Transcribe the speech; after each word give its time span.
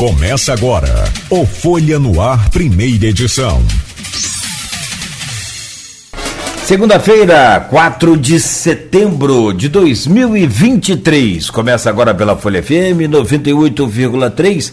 Começa 0.00 0.54
agora 0.54 1.04
o 1.28 1.44
Folha 1.44 1.98
no 1.98 2.22
Ar, 2.22 2.48
primeira 2.48 3.08
edição. 3.08 3.62
Segunda-feira, 6.64 7.60
4 7.68 8.16
de 8.16 8.40
setembro 8.40 9.52
de 9.52 9.68
2023. 9.68 11.50
Começa 11.50 11.90
agora 11.90 12.14
pela 12.14 12.34
Folha 12.34 12.62
FM 12.62 13.10
98,3, 13.10 14.72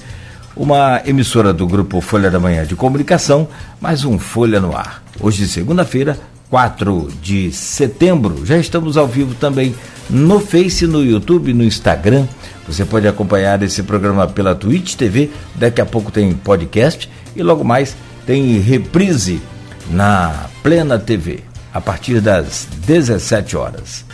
uma 0.55 1.02
emissora 1.05 1.52
do 1.52 1.68
grupo 1.68 2.00
Folha 2.00 2.32
da 2.32 2.39
Manhã 2.39 2.66
de 2.66 2.78
Comunicação, 2.78 3.50
mais 3.82 4.05
um 4.05 4.18
Folha 4.18 4.62
no 4.62 4.78
Ar. 4.78 5.04
Hoje, 5.20 5.46
segunda-feira, 5.46 6.18
4 6.50 7.09
de 7.21 7.52
setembro. 7.52 8.45
Já 8.45 8.57
estamos 8.57 8.98
ao 8.98 9.07
vivo 9.07 9.36
também 9.36 9.75
no 10.09 10.39
Face, 10.39 10.88
no 10.88 11.04
YouTube, 11.04 11.54
no 11.54 11.63
Instagram. 11.63 12.25
Você 12.68 12.86
pode 12.86 13.07
acompanhar 13.07 13.62
esse 13.63 13.84
programa 13.84 14.27
pela 14.27 14.55
Twitch 14.55 14.95
TV. 14.95 15.30
Daqui 15.55 15.81
a 15.81 15.85
pouco 15.85 16.12
tem 16.12 16.34
podcast 16.34 17.09
e 17.35 17.44
logo 17.44 17.63
mais 17.63 17.95
tem 18.26 18.59
reprise 18.59 19.41
na 19.90 20.48
Plena 20.63 20.98
TV 20.99 21.40
a 21.73 21.80
partir 21.80 22.20
das 22.20 22.68
17 22.85 23.55
horas. 23.55 24.05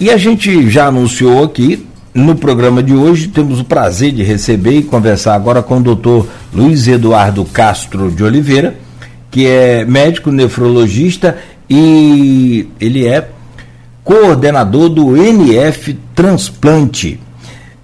E 0.00 0.10
a 0.10 0.16
gente 0.16 0.68
já 0.70 0.86
anunciou 0.86 1.44
aqui 1.44 1.86
no 2.12 2.36
programa 2.36 2.82
de 2.82 2.94
hoje, 2.94 3.28
temos 3.28 3.58
o 3.58 3.64
prazer 3.64 4.12
de 4.12 4.22
receber 4.22 4.78
e 4.78 4.82
conversar 4.82 5.34
agora 5.34 5.62
com 5.62 5.78
o 5.78 5.82
doutor 5.82 6.28
Luiz 6.52 6.86
Eduardo 6.86 7.44
Castro 7.44 8.10
de 8.10 8.22
Oliveira, 8.22 8.76
que 9.30 9.46
é 9.46 9.84
médico 9.84 10.30
nefrologista 10.30 11.36
e 11.68 12.68
ele 12.80 13.06
é 13.06 13.28
coordenador 14.02 14.88
do 14.88 15.16
NF 15.16 15.94
Transplante. 16.14 17.20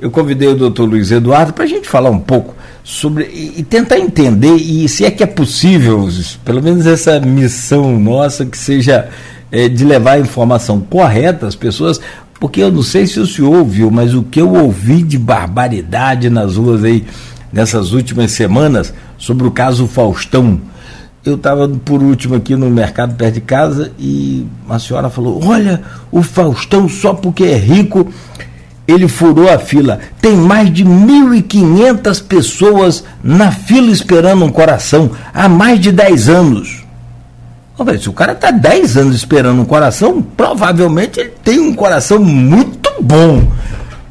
Eu 0.00 0.10
convidei 0.10 0.48
o 0.48 0.56
doutor 0.56 0.88
Luiz 0.88 1.10
Eduardo 1.10 1.52
para 1.52 1.64
a 1.64 1.68
gente 1.68 1.88
falar 1.88 2.10
um 2.10 2.18
pouco 2.18 2.54
sobre 2.82 3.24
e, 3.24 3.62
tentar 3.62 3.98
entender 3.98 4.54
e 4.54 4.88
se 4.88 5.04
é 5.04 5.10
que 5.10 5.22
é 5.22 5.26
possível, 5.26 6.08
pelo 6.44 6.62
menos 6.62 6.86
essa 6.86 7.20
missão 7.20 7.98
nossa 7.98 8.46
que 8.46 8.56
seja 8.56 9.08
é, 9.52 9.68
de 9.68 9.84
levar 9.84 10.12
a 10.12 10.20
informação 10.20 10.80
correta 10.80 11.46
às 11.46 11.54
pessoas, 11.54 12.00
porque 12.38 12.62
eu 12.62 12.72
não 12.72 12.82
sei 12.82 13.06
se 13.06 13.20
o 13.20 13.26
senhor 13.26 13.54
ouviu, 13.54 13.90
mas 13.90 14.14
o 14.14 14.22
que 14.22 14.40
eu 14.40 14.54
ouvi 14.54 15.02
de 15.02 15.18
barbaridade 15.18 16.30
nas 16.30 16.56
ruas 16.56 16.82
aí 16.82 17.04
nessas 17.52 17.92
últimas 17.92 18.32
semanas 18.32 18.94
sobre 19.18 19.46
o 19.46 19.50
caso 19.50 19.86
Faustão 19.86 20.60
eu 21.24 21.34
estava 21.34 21.68
por 21.68 22.02
último 22.02 22.34
aqui 22.34 22.56
no 22.56 22.70
mercado 22.70 23.14
perto 23.14 23.34
de 23.34 23.40
casa 23.42 23.92
e 23.98 24.46
uma 24.64 24.78
senhora 24.78 25.10
falou: 25.10 25.40
Olha, 25.44 25.82
o 26.10 26.22
Faustão, 26.22 26.88
só 26.88 27.12
porque 27.12 27.44
é 27.44 27.56
rico, 27.56 28.08
ele 28.88 29.06
furou 29.06 29.52
a 29.52 29.58
fila. 29.58 30.00
Tem 30.20 30.34
mais 30.34 30.72
de 30.72 30.84
1.500 30.84 32.24
pessoas 32.24 33.04
na 33.22 33.52
fila 33.52 33.90
esperando 33.90 34.44
um 34.44 34.50
coração 34.50 35.10
há 35.34 35.48
mais 35.48 35.78
de 35.78 35.92
10 35.92 36.28
anos. 36.30 36.84
se 38.00 38.08
o 38.08 38.12
cara 38.12 38.32
está 38.32 38.50
10 38.50 38.96
anos 38.96 39.16
esperando 39.16 39.60
um 39.60 39.66
coração, 39.66 40.22
provavelmente 40.22 41.20
ele 41.20 41.32
tem 41.44 41.60
um 41.60 41.74
coração 41.74 42.18
muito 42.18 42.90
bom. 43.02 43.46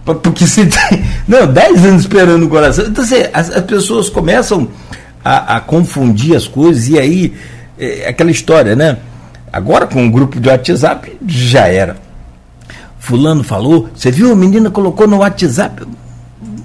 Porque 0.05 0.45
se 0.45 0.65
tem. 0.65 1.03
Não, 1.27 1.45
10 1.45 1.85
anos 1.85 2.02
esperando 2.02 2.45
um 2.45 2.49
coração. 2.49 2.85
Então, 2.85 3.03
assim, 3.03 3.23
as, 3.33 3.52
as 3.52 3.63
pessoas 3.63 4.09
começam 4.09 4.67
a, 5.23 5.57
a 5.57 5.59
confundir 5.59 6.35
as 6.35 6.47
coisas 6.47 6.87
e 6.87 6.97
aí 6.97 7.33
é, 7.77 8.07
aquela 8.07 8.31
história, 8.31 8.75
né? 8.75 8.97
Agora 9.51 9.87
com 9.87 10.05
o 10.05 10.11
grupo 10.11 10.39
de 10.39 10.49
WhatsApp 10.49 11.17
já 11.27 11.67
era. 11.67 11.97
Fulano 12.99 13.43
falou, 13.43 13.89
você 13.95 14.11
viu, 14.11 14.31
a 14.31 14.35
menina 14.35 14.69
colocou 14.69 15.07
no 15.07 15.17
WhatsApp. 15.17 15.87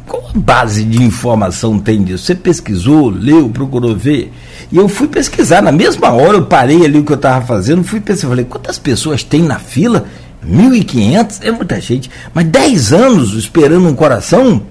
Qual 0.06 0.28
a 0.28 0.38
base 0.38 0.84
de 0.84 1.02
informação 1.02 1.78
tem 1.78 2.02
disso? 2.02 2.24
Você 2.24 2.34
pesquisou, 2.34 3.08
leu, 3.08 3.48
procurou 3.48 3.96
ver? 3.96 4.32
E 4.70 4.76
eu 4.76 4.88
fui 4.88 5.08
pesquisar, 5.08 5.62
na 5.62 5.72
mesma 5.72 6.10
hora 6.10 6.36
eu 6.36 6.46
parei 6.46 6.84
ali 6.84 6.98
o 6.98 7.04
que 7.04 7.12
eu 7.12 7.16
estava 7.16 7.46
fazendo, 7.46 7.82
fui 7.82 8.00
pesquisar, 8.00 8.28
falei, 8.28 8.44
quantas 8.44 8.78
pessoas 8.78 9.22
tem 9.22 9.42
na 9.42 9.58
fila? 9.58 10.04
1.500? 10.46 11.38
É 11.42 11.50
muita 11.50 11.80
gente. 11.80 12.10
Mas 12.34 12.46
10 12.46 12.92
anos 12.92 13.34
esperando 13.34 13.88
um 13.88 13.94
coração? 13.94 14.62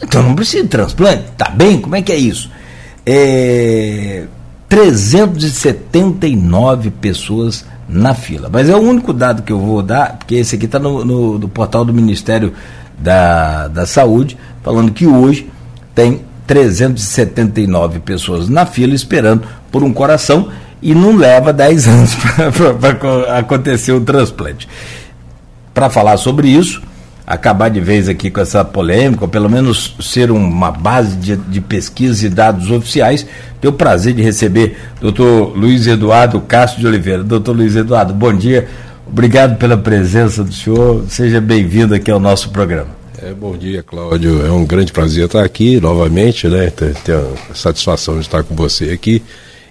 Então 0.00 0.22
não 0.22 0.34
precisa 0.34 0.62
de 0.62 0.68
transplante? 0.68 1.24
Tá 1.36 1.50
bem? 1.50 1.80
Como 1.80 1.96
é 1.96 2.02
que 2.02 2.12
é 2.12 2.16
isso? 2.16 2.50
É, 3.06 4.24
379 4.68 6.90
pessoas 6.90 7.64
na 7.88 8.14
fila. 8.14 8.48
Mas 8.50 8.68
é 8.68 8.74
o 8.74 8.80
único 8.80 9.12
dado 9.12 9.42
que 9.42 9.52
eu 9.52 9.58
vou 9.58 9.82
dar, 9.82 10.18
porque 10.18 10.36
esse 10.36 10.56
aqui 10.56 10.66
está 10.66 10.78
no, 10.78 11.04
no, 11.04 11.38
no, 11.38 11.48
portal 11.48 11.84
do 11.84 11.92
Ministério 11.92 12.52
da, 12.98 13.68
da 13.68 13.86
Saúde, 13.86 14.36
falando 14.62 14.92
que 14.92 15.06
hoje 15.06 15.50
tem 15.94 16.22
379 16.46 18.00
pessoas 18.00 18.48
na 18.48 18.66
fila 18.66 18.94
esperando 18.94 19.46
por 19.70 19.82
um 19.82 19.92
coração 19.92 20.48
e 20.80 20.94
não 20.94 21.16
leva 21.16 21.52
10 21.52 21.88
anos 21.88 22.16
para 22.80 23.38
acontecer 23.38 23.92
o 23.92 24.00
transplante. 24.00 24.68
Para 25.72 25.88
falar 25.88 26.16
sobre 26.16 26.48
isso, 26.48 26.82
acabar 27.26 27.68
de 27.68 27.80
vez 27.80 28.08
aqui 28.08 28.30
com 28.30 28.40
essa 28.40 28.64
polêmica, 28.64 29.24
ou 29.24 29.28
pelo 29.28 29.48
menos 29.48 29.94
ser 30.00 30.30
uma 30.30 30.70
base 30.70 31.16
de, 31.16 31.36
de 31.36 31.60
pesquisa 31.60 32.26
e 32.26 32.28
dados 32.28 32.70
oficiais, 32.70 33.26
tenho 33.60 33.72
o 33.72 33.76
prazer 33.76 34.12
de 34.12 34.22
receber 34.22 34.76
doutor 35.00 35.56
Luiz 35.56 35.86
Eduardo 35.86 36.40
Castro 36.40 36.80
de 36.80 36.86
Oliveira. 36.86 37.22
Doutor 37.22 37.56
Luiz 37.56 37.76
Eduardo, 37.76 38.12
bom 38.12 38.32
dia. 38.32 38.68
Obrigado 39.06 39.56
pela 39.56 39.76
presença 39.76 40.42
do 40.42 40.52
senhor. 40.52 41.04
Seja 41.08 41.40
bem-vindo 41.40 41.94
aqui 41.94 42.10
ao 42.10 42.18
nosso 42.18 42.50
programa. 42.50 43.02
É, 43.22 43.32
bom 43.32 43.56
dia, 43.56 43.84
Cláudio. 43.84 44.44
É 44.44 44.50
um 44.50 44.64
grande 44.64 44.90
prazer 44.90 45.26
estar 45.26 45.44
aqui 45.44 45.80
novamente, 45.80 46.48
né? 46.48 46.70
Ter, 46.70 47.14
a 47.14 47.54
satisfação 47.54 48.14
de 48.14 48.22
estar 48.22 48.42
com 48.42 48.56
você 48.56 48.90
aqui 48.90 49.22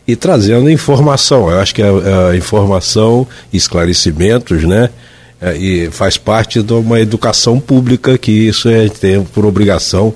e 0.08 0.16
trazendo 0.16 0.70
informação. 0.70 1.50
Eu 1.50 1.60
acho 1.60 1.76
que 1.76 1.82
a, 1.82 2.30
a 2.30 2.36
informação, 2.38 3.28
esclarecimentos, 3.52 4.64
né? 4.64 4.90
É, 5.42 5.58
e 5.58 5.90
faz 5.90 6.18
parte 6.18 6.62
de 6.62 6.74
uma 6.74 7.00
educação 7.00 7.60
pública 7.60 8.18
que 8.18 8.32
isso 8.32 8.70
é 8.70 8.88
tem 8.88 9.24
por 9.24 9.46
obrigação 9.46 10.14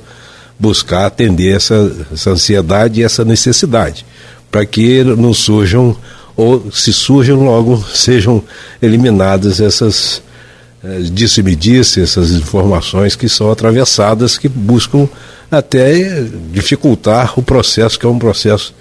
buscar 0.60 1.08
atender 1.08 1.56
essa, 1.56 1.92
essa 2.14 2.30
ansiedade 2.30 3.02
e 3.02 3.04
essa 3.04 3.26
necessidade, 3.26 4.06
para 4.52 4.66
que 4.66 5.04
não 5.04 5.34
surjam 5.34 5.98
ou 6.38 6.72
se 6.72 6.94
surjam 6.94 7.44
logo 7.44 7.84
sejam 7.94 8.44
eliminadas 8.82 9.60
essas 9.60 10.22
é, 10.84 11.00
disse-me 11.00 11.56
disse, 11.56 12.00
essas 12.00 12.30
informações 12.32 13.16
que 13.16 13.28
são 13.28 13.52
atravessadas, 13.52 14.38
que 14.38 14.48
buscam 14.48 15.10
até 15.50 16.24
dificultar 16.52 17.34
o 17.40 17.42
processo, 17.42 18.00
que 18.00 18.06
é 18.06 18.10
um 18.10 18.20
processo 18.20 18.74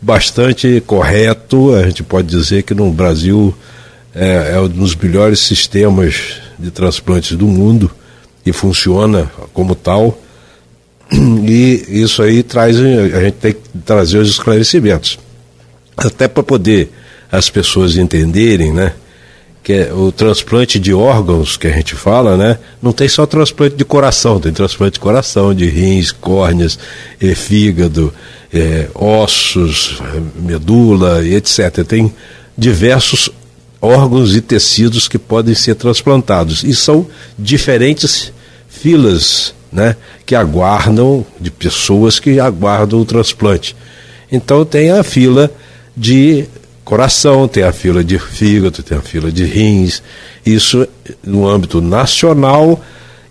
bastante 0.00 0.82
correto, 0.86 1.74
a 1.74 1.84
gente 1.84 2.02
pode 2.02 2.28
dizer 2.28 2.64
que 2.64 2.74
no 2.74 2.90
Brasil 2.92 3.54
é, 4.14 4.52
é 4.54 4.60
um 4.60 4.68
dos 4.68 4.94
melhores 4.94 5.40
sistemas 5.40 6.40
de 6.58 6.70
transplantes 6.70 7.36
do 7.36 7.46
mundo 7.46 7.90
e 8.44 8.52
funciona 8.52 9.30
como 9.52 9.74
tal. 9.74 10.18
E 11.10 11.84
isso 11.88 12.22
aí 12.22 12.42
traz, 12.42 12.76
a 12.78 13.22
gente 13.22 13.34
tem 13.34 13.52
que 13.52 13.60
trazer 13.84 14.18
os 14.18 14.28
esclarecimentos. 14.28 15.18
Até 15.96 16.28
para 16.28 16.42
poder 16.42 16.90
as 17.30 17.48
pessoas 17.48 17.96
entenderem, 17.96 18.72
né? 18.72 18.92
Que 19.62 19.72
é 19.72 19.92
o 19.92 20.12
transplante 20.12 20.78
de 20.78 20.92
órgãos 20.94 21.56
que 21.56 21.66
a 21.66 21.70
gente 21.70 21.94
fala, 21.94 22.36
né? 22.36 22.58
Não 22.80 22.92
tem 22.92 23.08
só 23.08 23.26
transplante 23.26 23.76
de 23.76 23.84
coração, 23.84 24.38
tem 24.40 24.52
transplante 24.52 24.94
de 24.94 25.00
coração, 25.00 25.54
de 25.54 25.66
rins, 25.66 26.12
córneas, 26.12 26.78
e 27.20 27.34
fígado, 27.34 28.12
é, 28.52 28.88
ossos, 28.94 30.00
medula 30.36 31.24
e 31.24 31.34
etc. 31.34 31.84
Tem 31.86 32.12
diversos 32.56 33.30
órgãos 33.80 34.34
e 34.34 34.40
tecidos 34.40 35.08
que 35.08 35.18
podem 35.18 35.54
ser 35.54 35.74
transplantados. 35.74 36.62
E 36.62 36.74
são 36.74 37.06
diferentes 37.38 38.32
filas 38.68 39.54
né, 39.72 39.96
que 40.24 40.34
aguardam, 40.34 41.24
de 41.40 41.50
pessoas 41.50 42.18
que 42.18 42.40
aguardam 42.40 43.00
o 43.00 43.04
transplante. 43.04 43.76
Então 44.30 44.64
tem 44.64 44.90
a 44.90 45.02
fila 45.02 45.50
de 45.96 46.46
coração, 46.84 47.46
tem 47.46 47.62
a 47.62 47.72
fila 47.72 48.02
de 48.02 48.18
fígado, 48.18 48.82
tem 48.82 48.96
a 48.96 49.02
fila 49.02 49.30
de 49.30 49.44
rins, 49.44 50.02
isso 50.44 50.86
no 51.22 51.46
âmbito 51.46 51.80
nacional 51.80 52.82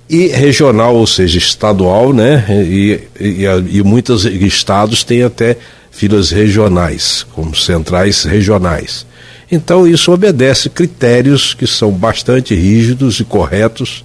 e 0.10 0.28
regional, 0.28 0.96
ou 0.96 1.08
seja, 1.08 1.38
estadual, 1.38 2.14
né? 2.14 2.46
E, 2.50 3.02
e, 3.20 3.44
e 3.72 3.84
muitos 3.84 4.26
estados 4.26 5.04
têm 5.04 5.24
até 5.24 5.58
filas 5.92 6.30
regionais, 6.30 7.26
como 7.34 7.56
centrais 7.56 8.24
regionais. 8.24 9.06
Então, 9.52 9.88
isso 9.88 10.12
obedece 10.12 10.70
critérios 10.70 11.54
que 11.54 11.66
são 11.66 11.92
bastante 11.92 12.54
rígidos 12.54 13.20
e 13.20 13.24
corretos 13.24 14.04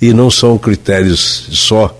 e 0.00 0.12
não 0.12 0.30
são 0.30 0.58
critérios 0.58 1.46
só 1.50 1.96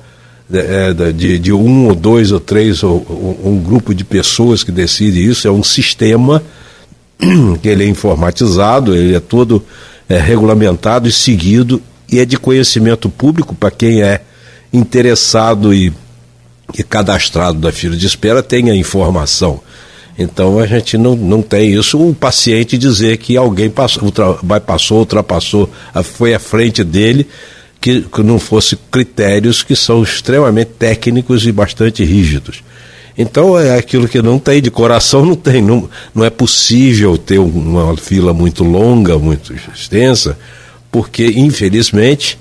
de, 0.48 0.58
é, 0.58 1.12
de, 1.12 1.38
de 1.38 1.52
um 1.52 1.86
ou 1.86 1.94
dois 1.94 2.32
ou 2.32 2.40
três 2.40 2.82
ou, 2.82 3.06
um 3.44 3.58
grupo 3.58 3.94
de 3.94 4.04
pessoas 4.04 4.64
que 4.64 4.72
decide 4.72 5.24
isso, 5.24 5.46
é 5.46 5.50
um 5.50 5.62
sistema 5.62 6.42
que 7.62 7.68
ele 7.68 7.84
é 7.84 7.88
informatizado, 7.88 8.96
ele 8.96 9.14
é 9.14 9.20
todo 9.20 9.64
é, 10.08 10.18
regulamentado 10.18 11.08
e 11.08 11.12
seguido 11.12 11.80
e 12.10 12.18
é 12.18 12.24
de 12.24 12.36
conhecimento 12.36 13.08
público 13.08 13.54
para 13.54 13.70
quem 13.70 14.02
é 14.02 14.20
interessado 14.72 15.72
e 15.72 15.92
que 16.72 16.82
cadastrado 16.82 17.58
da 17.58 17.70
fila 17.70 17.96
de 17.96 18.06
espera 18.06 18.42
tenha 18.42 18.74
informação. 18.74 19.60
Então 20.18 20.58
a 20.58 20.66
gente 20.66 20.98
não, 20.98 21.16
não 21.16 21.42
tem 21.42 21.72
isso. 21.72 21.98
O 21.98 22.14
paciente 22.14 22.76
dizer 22.76 23.16
que 23.16 23.36
alguém 23.36 23.70
passou, 23.70 24.04
ultra, 24.04 24.36
bypassou, 24.42 24.98
ultrapassou, 24.98 25.70
foi 26.04 26.34
à 26.34 26.38
frente 26.38 26.84
dele, 26.84 27.26
que, 27.80 28.02
que 28.02 28.22
não 28.22 28.38
fosse 28.38 28.76
critérios 28.90 29.62
que 29.62 29.74
são 29.74 30.02
extremamente 30.02 30.70
técnicos 30.78 31.46
e 31.46 31.52
bastante 31.52 32.04
rígidos. 32.04 32.62
Então 33.16 33.58
é 33.58 33.76
aquilo 33.76 34.08
que 34.08 34.22
não 34.22 34.38
tem, 34.38 34.62
de 34.62 34.70
coração 34.70 35.24
não 35.24 35.34
tem. 35.34 35.60
Não, 35.60 35.88
não 36.14 36.24
é 36.24 36.30
possível 36.30 37.18
ter 37.18 37.38
uma 37.38 37.96
fila 37.96 38.32
muito 38.32 38.64
longa, 38.64 39.18
muito 39.18 39.52
extensa, 39.52 40.38
porque 40.90 41.26
infelizmente 41.26 42.38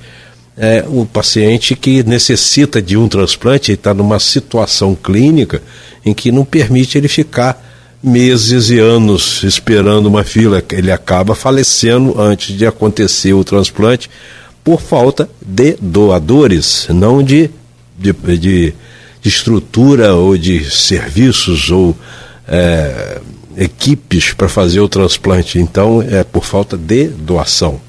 é, 0.57 0.83
o 0.87 1.05
paciente 1.05 1.75
que 1.75 2.03
necessita 2.03 2.81
de 2.81 2.97
um 2.97 3.07
transplante 3.07 3.71
está 3.71 3.93
numa 3.93 4.19
situação 4.19 4.95
clínica 4.95 5.61
em 6.05 6.13
que 6.13 6.31
não 6.31 6.43
permite 6.43 6.97
ele 6.97 7.07
ficar 7.07 7.69
meses 8.03 8.69
e 8.69 8.79
anos 8.79 9.43
esperando 9.43 10.07
uma 10.07 10.23
fila. 10.23 10.63
Ele 10.71 10.91
acaba 10.91 11.35
falecendo 11.35 12.19
antes 12.19 12.57
de 12.57 12.65
acontecer 12.65 13.33
o 13.33 13.43
transplante 13.43 14.09
por 14.63 14.81
falta 14.81 15.29
de 15.41 15.75
doadores, 15.81 16.87
não 16.89 17.23
de, 17.23 17.49
de, 17.97 18.11
de, 18.13 18.73
de 19.21 19.29
estrutura 19.29 20.13
ou 20.13 20.37
de 20.37 20.69
serviços 20.69 21.71
ou 21.71 21.95
é, 22.47 23.19
equipes 23.57 24.33
para 24.33 24.49
fazer 24.49 24.79
o 24.79 24.89
transplante. 24.89 25.59
Então, 25.59 26.01
é 26.01 26.23
por 26.23 26.43
falta 26.43 26.77
de 26.77 27.07
doação. 27.07 27.79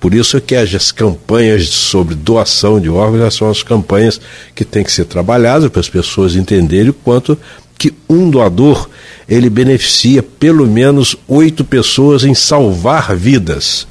Por 0.00 0.14
isso 0.14 0.40
que 0.40 0.56
as 0.56 0.90
campanhas 0.90 1.68
sobre 1.68 2.14
doação 2.14 2.80
de 2.80 2.88
órgãos 2.88 3.34
são 3.34 3.50
as 3.50 3.62
campanhas 3.62 4.18
que 4.54 4.64
têm 4.64 4.82
que 4.82 4.90
ser 4.90 5.04
trabalhadas 5.04 5.68
para 5.68 5.80
as 5.80 5.90
pessoas 5.90 6.34
entenderem 6.34 6.88
o 6.88 6.94
quanto 6.94 7.38
que 7.78 7.92
um 8.08 8.30
doador 8.30 8.88
ele 9.28 9.50
beneficia 9.50 10.22
pelo 10.22 10.66
menos 10.66 11.16
oito 11.28 11.64
pessoas 11.64 12.24
em 12.24 12.34
salvar 12.34 13.14
vidas. 13.14 13.86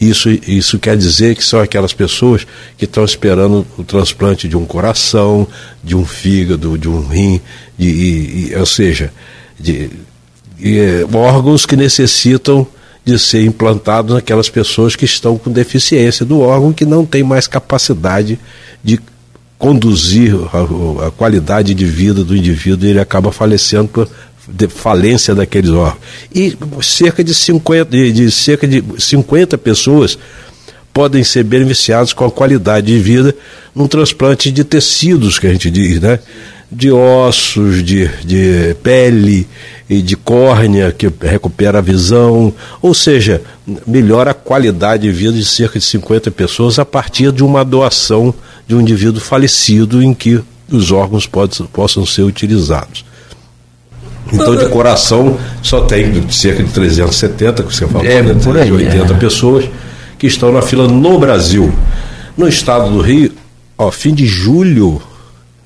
Isso, 0.00 0.30
isso 0.30 0.78
quer 0.78 0.96
dizer 0.96 1.36
que 1.36 1.44
são 1.44 1.60
aquelas 1.60 1.92
pessoas 1.92 2.46
que 2.76 2.86
estão 2.86 3.04
esperando 3.04 3.64
o 3.78 3.84
transplante 3.84 4.48
de 4.48 4.56
um 4.56 4.64
coração, 4.64 5.46
de 5.84 5.94
um 5.94 6.04
fígado, 6.04 6.76
de 6.76 6.88
um 6.88 7.06
rim, 7.06 7.40
de, 7.78 8.48
de, 8.48 8.56
ou 8.56 8.66
seja, 8.66 9.12
de, 9.60 9.90
de 10.58 11.06
órgãos 11.14 11.64
que 11.64 11.76
necessitam 11.76 12.66
de 13.04 13.18
ser 13.18 13.44
implantado 13.44 14.14
naquelas 14.14 14.48
pessoas 14.48 14.94
que 14.94 15.04
estão 15.04 15.36
com 15.36 15.50
deficiência 15.50 16.24
do 16.24 16.40
órgão, 16.40 16.72
que 16.72 16.84
não 16.84 17.04
tem 17.04 17.22
mais 17.22 17.46
capacidade 17.46 18.38
de 18.82 19.00
conduzir 19.58 20.34
a, 20.52 21.06
a 21.06 21.10
qualidade 21.10 21.74
de 21.74 21.84
vida 21.84 22.24
do 22.24 22.36
indivíduo 22.36 22.86
e 22.86 22.90
ele 22.90 23.00
acaba 23.00 23.30
falecendo 23.30 23.88
por 23.88 24.08
falência 24.68 25.34
daqueles 25.34 25.70
órgãos. 25.70 26.02
E 26.34 26.56
cerca 26.82 27.22
de 27.22 27.34
50, 27.34 27.90
de, 27.90 28.12
de 28.12 28.30
cerca 28.30 28.66
de 28.66 28.82
50 28.98 29.56
pessoas 29.58 30.18
podem 30.92 31.24
ser 31.24 31.44
beneficiadas 31.44 32.12
com 32.12 32.24
a 32.24 32.30
qualidade 32.30 32.88
de 32.88 32.98
vida 32.98 33.34
num 33.74 33.86
transplante 33.86 34.50
de 34.50 34.62
tecidos, 34.62 35.38
que 35.38 35.46
a 35.46 35.52
gente 35.52 35.70
diz, 35.70 36.00
né? 36.00 36.18
De 36.72 36.90
ossos, 36.90 37.84
de, 37.84 38.08
de 38.24 38.74
pele 38.82 39.46
e 39.88 40.00
de 40.00 40.16
córnea, 40.16 40.90
que 40.90 41.12
recupera 41.20 41.78
a 41.78 41.82
visão, 41.82 42.52
ou 42.80 42.94
seja, 42.94 43.42
melhora 43.86 44.30
a 44.30 44.34
qualidade 44.34 45.02
de 45.02 45.12
vida 45.12 45.34
de 45.34 45.44
cerca 45.44 45.78
de 45.78 45.84
50 45.84 46.30
pessoas 46.30 46.78
a 46.78 46.84
partir 46.84 47.30
de 47.30 47.44
uma 47.44 47.62
doação 47.62 48.34
de 48.66 48.74
um 48.74 48.80
indivíduo 48.80 49.20
falecido 49.20 50.02
em 50.02 50.14
que 50.14 50.42
os 50.70 50.90
órgãos 50.90 51.26
pode, 51.26 51.62
possam 51.64 52.06
ser 52.06 52.22
utilizados. 52.22 53.04
Então, 54.32 54.56
de 54.56 54.66
coração, 54.70 55.36
só 55.62 55.82
tem 55.82 56.26
cerca 56.30 56.62
de 56.62 56.70
370, 56.70 57.64
que 57.64 57.74
você 57.74 57.86
falou, 57.86 58.06
é, 58.06 58.22
né? 58.22 58.34
por 58.42 58.56
aí, 58.56 58.72
80 58.72 59.12
é. 59.12 59.16
pessoas 59.18 59.68
que 60.18 60.26
estão 60.26 60.50
na 60.50 60.62
fila 60.62 60.88
no 60.88 61.18
Brasil. 61.18 61.70
No 62.34 62.48
estado 62.48 62.90
do 62.90 63.02
Rio, 63.02 63.30
ó, 63.76 63.90
fim 63.90 64.14
de 64.14 64.24
julho, 64.24 65.02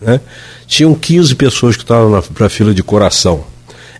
né? 0.00 0.20
Tinham 0.66 0.94
15 0.94 1.34
pessoas 1.34 1.76
que 1.76 1.82
estavam 1.82 2.20
para 2.34 2.46
a 2.46 2.50
fila 2.50 2.74
de 2.74 2.82
coração. 2.82 3.44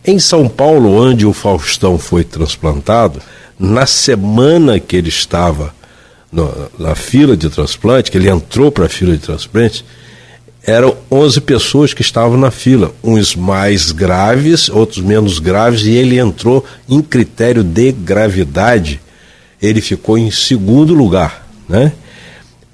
Em 0.05 0.19
São 0.19 0.49
Paulo, 0.49 0.93
onde 0.93 1.27
o 1.27 1.33
Faustão 1.33 1.99
foi 1.99 2.25
transplantado, 2.25 3.21
na 3.59 3.87
semana 3.87 4.79
que 4.79 4.97
ele 4.97 5.09
estava 5.09 5.75
no, 6.31 6.53
na 6.79 6.95
fila 6.95 7.37
de 7.37 7.49
transplante, 7.49 8.11
que 8.11 8.19
ele 8.19 8.29
entrou 8.29 8.71
para 8.71 8.87
a 8.87 8.89
fila 8.89 9.13
de 9.13 9.23
transplante, 9.23 9.85
eram 10.67 10.97
11 11.11 11.41
pessoas 11.43 11.95
que 11.95 12.03
estavam 12.03 12.37
na 12.37 12.51
fila, 12.51 12.93
uns 13.03 13.37
mais 13.37 13.93
graves, 13.93 14.69
outros 14.69 14.99
menos 14.99 15.39
graves, 15.39 15.83
e 15.83 15.93
ele 15.93 16.19
entrou 16.19 16.65
em 16.89 17.01
critério 17.01 17.63
de 17.63 17.93
gravidade. 17.93 19.01
Ele 19.63 19.81
ficou 19.81 20.19
em 20.19 20.31
segundo 20.31 20.93
lugar, 20.93 21.49
né? 21.69 21.93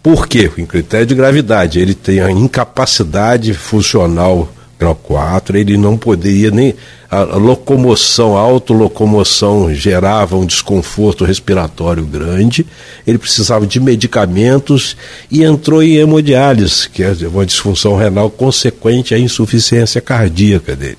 Por 0.02 0.26
quê? 0.26 0.50
Em 0.58 0.66
critério 0.66 1.06
de 1.06 1.14
gravidade, 1.14 1.78
ele 1.78 1.94
tem 1.94 2.20
a 2.20 2.30
incapacidade 2.30 3.54
funcional 3.54 4.52
grau 4.82 4.96
4, 4.96 5.56
ele 5.56 5.76
não 5.76 5.96
poderia 5.96 6.50
nem. 6.50 6.74
A, 7.08 7.18
a 7.18 7.36
locomoção, 7.36 8.36
a 8.36 8.40
autolocomoção 8.40 9.72
gerava 9.72 10.36
um 10.36 10.46
desconforto 10.46 11.24
respiratório 11.24 12.04
grande, 12.04 12.66
ele 13.06 13.18
precisava 13.18 13.66
de 13.66 13.78
medicamentos 13.78 14.96
e 15.30 15.44
entrou 15.44 15.82
em 15.82 15.96
hemodiálise, 15.96 16.88
que 16.88 17.02
é 17.02 17.14
uma 17.28 17.44
disfunção 17.44 17.96
renal 17.96 18.30
consequente 18.30 19.14
à 19.14 19.18
insuficiência 19.18 20.00
cardíaca 20.00 20.74
dele. 20.74 20.98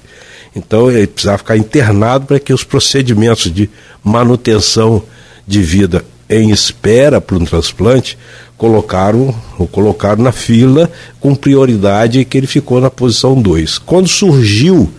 Então 0.56 0.90
ele 0.90 1.08
precisava 1.08 1.40
ficar 1.40 1.58
internado 1.58 2.28
para 2.28 2.40
que 2.40 2.54
os 2.54 2.64
procedimentos 2.64 3.52
de 3.52 3.68
manutenção 4.04 5.02
de 5.48 5.62
vida 5.62 6.06
em 6.42 6.50
espera 6.50 7.20
para 7.20 7.38
um 7.38 7.46
transplante 7.46 8.18
colocaram, 8.58 9.36
o 9.58 9.68
colocaram 9.68 10.24
na 10.24 10.32
fila 10.32 10.90
com 11.20 11.36
prioridade 11.36 12.24
que 12.24 12.38
ele 12.38 12.48
ficou 12.48 12.80
na 12.80 12.90
posição 12.90 13.42
2. 13.42 13.78
Quando 13.80 14.08
surgiu 14.08 14.90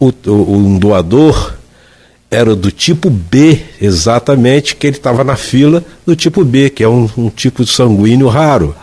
o, 0.00 0.12
o, 0.26 0.56
um 0.56 0.78
doador, 0.78 1.54
era 2.30 2.54
do 2.54 2.70
tipo 2.70 3.08
B, 3.08 3.60
exatamente, 3.80 4.76
que 4.76 4.86
ele 4.86 4.96
estava 4.96 5.24
na 5.24 5.36
fila 5.36 5.82
do 6.04 6.14
tipo 6.14 6.44
B, 6.44 6.70
que 6.70 6.82
é 6.82 6.88
um, 6.88 7.08
um 7.16 7.30
tipo 7.30 7.64
de 7.64 7.70
sanguíneo 7.70 8.28
raro. 8.28 8.74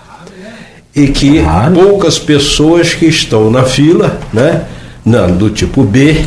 E 0.96 1.08
que 1.08 1.42
poucas 1.74 2.18
pessoas 2.18 2.94
que 2.94 3.06
estão 3.06 3.52
na 3.52 3.64
fila, 3.64 4.20
né, 4.32 4.66
não, 5.04 5.36
do 5.36 5.50
tipo 5.50 5.84
B, 5.84 6.26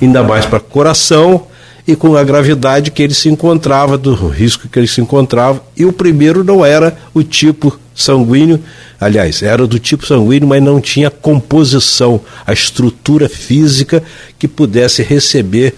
ainda 0.00 0.22
mais 0.22 0.46
para 0.46 0.58
coração, 0.58 1.46
e 1.86 1.94
com 1.94 2.16
a 2.16 2.24
gravidade 2.24 2.90
que 2.90 3.02
ele 3.02 3.14
se 3.14 3.28
encontrava, 3.28 3.98
do 3.98 4.14
risco 4.14 4.68
que 4.68 4.78
ele 4.78 4.86
se 4.86 5.00
encontrava. 5.00 5.62
E 5.76 5.84
o 5.84 5.92
primeiro 5.92 6.42
não 6.42 6.64
era 6.64 6.96
o 7.12 7.22
tipo 7.22 7.78
sanguíneo, 7.94 8.58
aliás, 8.98 9.42
era 9.42 9.66
do 9.66 9.78
tipo 9.78 10.06
sanguíneo, 10.06 10.48
mas 10.48 10.62
não 10.62 10.80
tinha 10.80 11.10
composição, 11.10 12.20
a 12.46 12.52
estrutura 12.52 13.28
física 13.28 14.02
que 14.38 14.48
pudesse 14.48 15.02
receber 15.02 15.74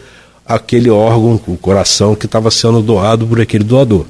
aquele 0.47 0.89
órgão, 0.89 1.41
o 1.47 1.57
coração 1.57 2.15
que 2.15 2.27
estava 2.27 2.51
sendo 2.51 2.81
doado 2.81 3.27
por 3.27 3.41
aquele 3.41 3.65
doador, 3.65 4.07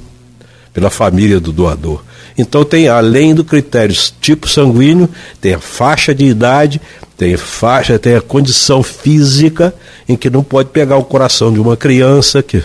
pela 0.73 0.91
família 0.91 1.41
do 1.41 1.50
doador. 1.50 2.03
Então 2.38 2.64
tem, 2.64 2.88
além 2.88 3.35
do 3.35 3.45
critério 3.45 3.95
tipo 4.21 4.49
sanguíneo, 4.49 5.09
tem 5.40 5.55
a 5.55 5.59
faixa 5.59 6.14
de 6.14 6.26
idade, 6.26 6.81
tem 7.16 7.37
faixa, 7.37 7.99
tem 7.99 8.14
a 8.14 8.21
condição 8.21 8.83
física 8.83 9.75
em 10.09 10.16
que 10.16 10.28
não 10.28 10.43
pode 10.43 10.69
pegar 10.69 10.97
o 10.99 11.05
coração 11.05 11.52
de 11.52 11.59
uma 11.59 11.76
criança 11.76 12.43
que 12.43 12.62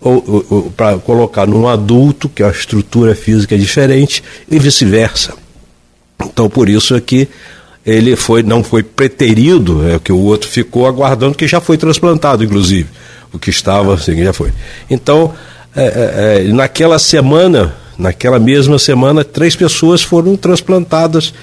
ou, 0.00 0.44
ou, 0.48 0.62
para 0.76 0.96
colocar 0.98 1.46
num 1.46 1.66
adulto 1.66 2.28
que 2.28 2.42
a 2.42 2.48
estrutura 2.50 3.14
física 3.14 3.54
é 3.54 3.58
diferente 3.58 4.22
e 4.48 4.58
vice-versa. 4.58 5.34
Então 6.24 6.48
por 6.48 6.68
isso 6.68 6.94
é 6.94 7.00
que 7.00 7.28
ele 7.86 8.16
foi 8.16 8.42
não 8.42 8.62
foi 8.62 8.82
preterido, 8.82 9.88
é 9.88 9.98
que 9.98 10.12
o 10.12 10.18
outro 10.18 10.48
ficou 10.48 10.86
aguardando 10.86 11.36
que 11.36 11.46
já 11.46 11.60
foi 11.60 11.76
transplantado 11.76 12.44
inclusive, 12.44 12.88
o 13.32 13.38
que 13.38 13.50
estava 13.50 13.94
assim 13.94 14.22
já 14.22 14.32
foi. 14.32 14.52
Então 14.90 15.32
é, 15.74 15.84
é, 15.84 16.48
é 16.48 16.52
naquela 16.52 16.98
semana, 16.98 17.74
naquela 17.98 18.38
mesma 18.38 18.78
semana, 18.78 19.24
três 19.24 19.56
pessoas 19.56 20.02
foram 20.02 20.36
transplantadas 20.36 21.34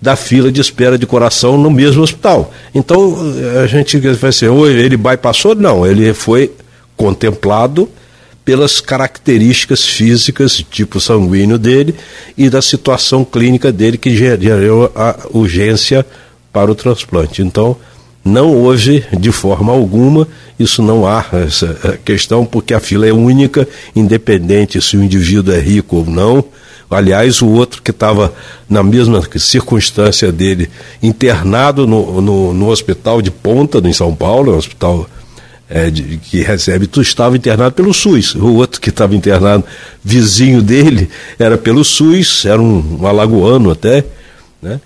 da 0.00 0.16
fila 0.16 0.50
de 0.50 0.60
espera 0.60 0.98
de 0.98 1.06
coração 1.06 1.56
no 1.56 1.70
mesmo 1.70 2.02
hospital. 2.02 2.52
Então, 2.74 3.16
a 3.62 3.66
gente 3.68 3.96
vai 3.98 4.32
ser, 4.32 4.48
ou 4.48 4.68
ele 4.68 4.96
bypassou? 4.96 5.54
Não, 5.54 5.86
ele 5.86 6.12
foi 6.12 6.50
contemplado 6.96 7.88
pelas 8.44 8.80
características 8.80 9.84
físicas, 9.84 10.64
tipo 10.68 11.00
sanguíneo 11.00 11.56
dele 11.56 11.94
e 12.36 12.50
da 12.50 12.60
situação 12.60 13.24
clínica 13.24 13.70
dele 13.70 13.96
que 13.96 14.14
gerou 14.16 14.90
a 14.96 15.16
urgência 15.30 16.04
para 16.52 16.70
o 16.70 16.74
transplante. 16.74 17.40
Então, 17.40 17.76
não 18.24 18.54
houve 18.54 19.04
de 19.18 19.32
forma 19.32 19.72
alguma, 19.72 20.28
isso 20.58 20.82
não 20.82 21.06
há 21.06 21.24
essa 21.32 21.98
questão, 22.04 22.44
porque 22.44 22.72
a 22.72 22.80
fila 22.80 23.06
é 23.06 23.12
única, 23.12 23.66
independente 23.94 24.80
se 24.80 24.96
o 24.96 25.02
indivíduo 25.02 25.54
é 25.54 25.58
rico 25.58 25.96
ou 25.96 26.06
não, 26.06 26.44
Aliás, 26.94 27.40
o 27.40 27.48
outro 27.48 27.80
que 27.82 27.90
estava 27.90 28.34
na 28.68 28.82
mesma 28.82 29.22
circunstância 29.38 30.30
dele, 30.30 30.68
internado 31.02 31.86
no, 31.86 32.20
no, 32.20 32.52
no 32.52 32.68
hospital 32.68 33.22
de 33.22 33.30
ponta, 33.30 33.78
em 33.78 33.94
São 33.94 34.14
Paulo, 34.14 34.52
um 34.52 34.58
hospital 34.58 35.08
é, 35.70 35.88
de, 35.88 36.18
que 36.18 36.42
recebe, 36.42 36.86
tu 36.86 37.00
estava 37.00 37.34
internado 37.34 37.74
pelo 37.74 37.94
SUS. 37.94 38.34
O 38.34 38.56
outro 38.56 38.78
que 38.78 38.90
estava 38.90 39.14
internado, 39.14 39.64
vizinho 40.04 40.60
dele, 40.60 41.08
era 41.38 41.56
pelo 41.56 41.82
SUS, 41.82 42.44
era 42.44 42.60
um, 42.60 42.98
um 43.00 43.06
alagoano 43.06 43.70
até, 43.70 44.04
né? 44.60 44.78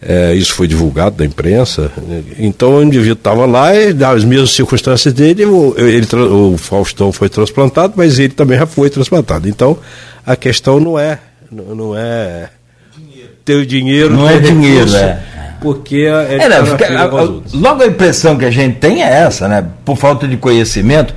É, 0.00 0.34
isso 0.34 0.54
foi 0.54 0.68
divulgado 0.68 1.16
da 1.16 1.24
imprensa. 1.24 1.90
Então 2.38 2.76
o 2.76 2.82
indivíduo 2.82 3.14
estava 3.14 3.46
lá 3.46 3.74
e 3.74 3.94
nas 3.94 4.24
mesmas 4.24 4.50
circunstâncias 4.50 5.12
dele, 5.14 5.44
o, 5.46 5.74
ele, 5.78 6.06
o 6.14 6.56
Faustão 6.58 7.10
foi 7.12 7.28
transplantado, 7.28 7.94
mas 7.96 8.18
ele 8.18 8.32
também 8.32 8.58
já 8.58 8.66
foi 8.66 8.90
transplantado. 8.90 9.48
Então 9.48 9.78
a 10.24 10.36
questão 10.36 10.78
não 10.78 10.98
é 10.98 11.18
não 11.50 11.96
é 11.96 12.50
dinheiro. 12.96 13.30
ter 13.44 13.54
o 13.54 13.66
dinheiro, 13.66 14.14
não 14.14 14.28
é 14.28 14.38
dinheiro, 14.38 14.94
é. 14.94 15.20
Porque 15.60 16.06
é, 16.06 16.44
é 16.44 16.48
não, 16.48 16.66
fica, 16.66 16.98
a, 16.98 17.04
a, 17.04 17.24
logo 17.54 17.82
a 17.82 17.86
impressão 17.86 18.36
que 18.36 18.44
a 18.44 18.50
gente 18.50 18.76
tem 18.76 19.02
é 19.02 19.10
essa, 19.10 19.48
né? 19.48 19.64
Por 19.84 19.96
falta 19.96 20.28
de 20.28 20.36
conhecimento. 20.36 21.14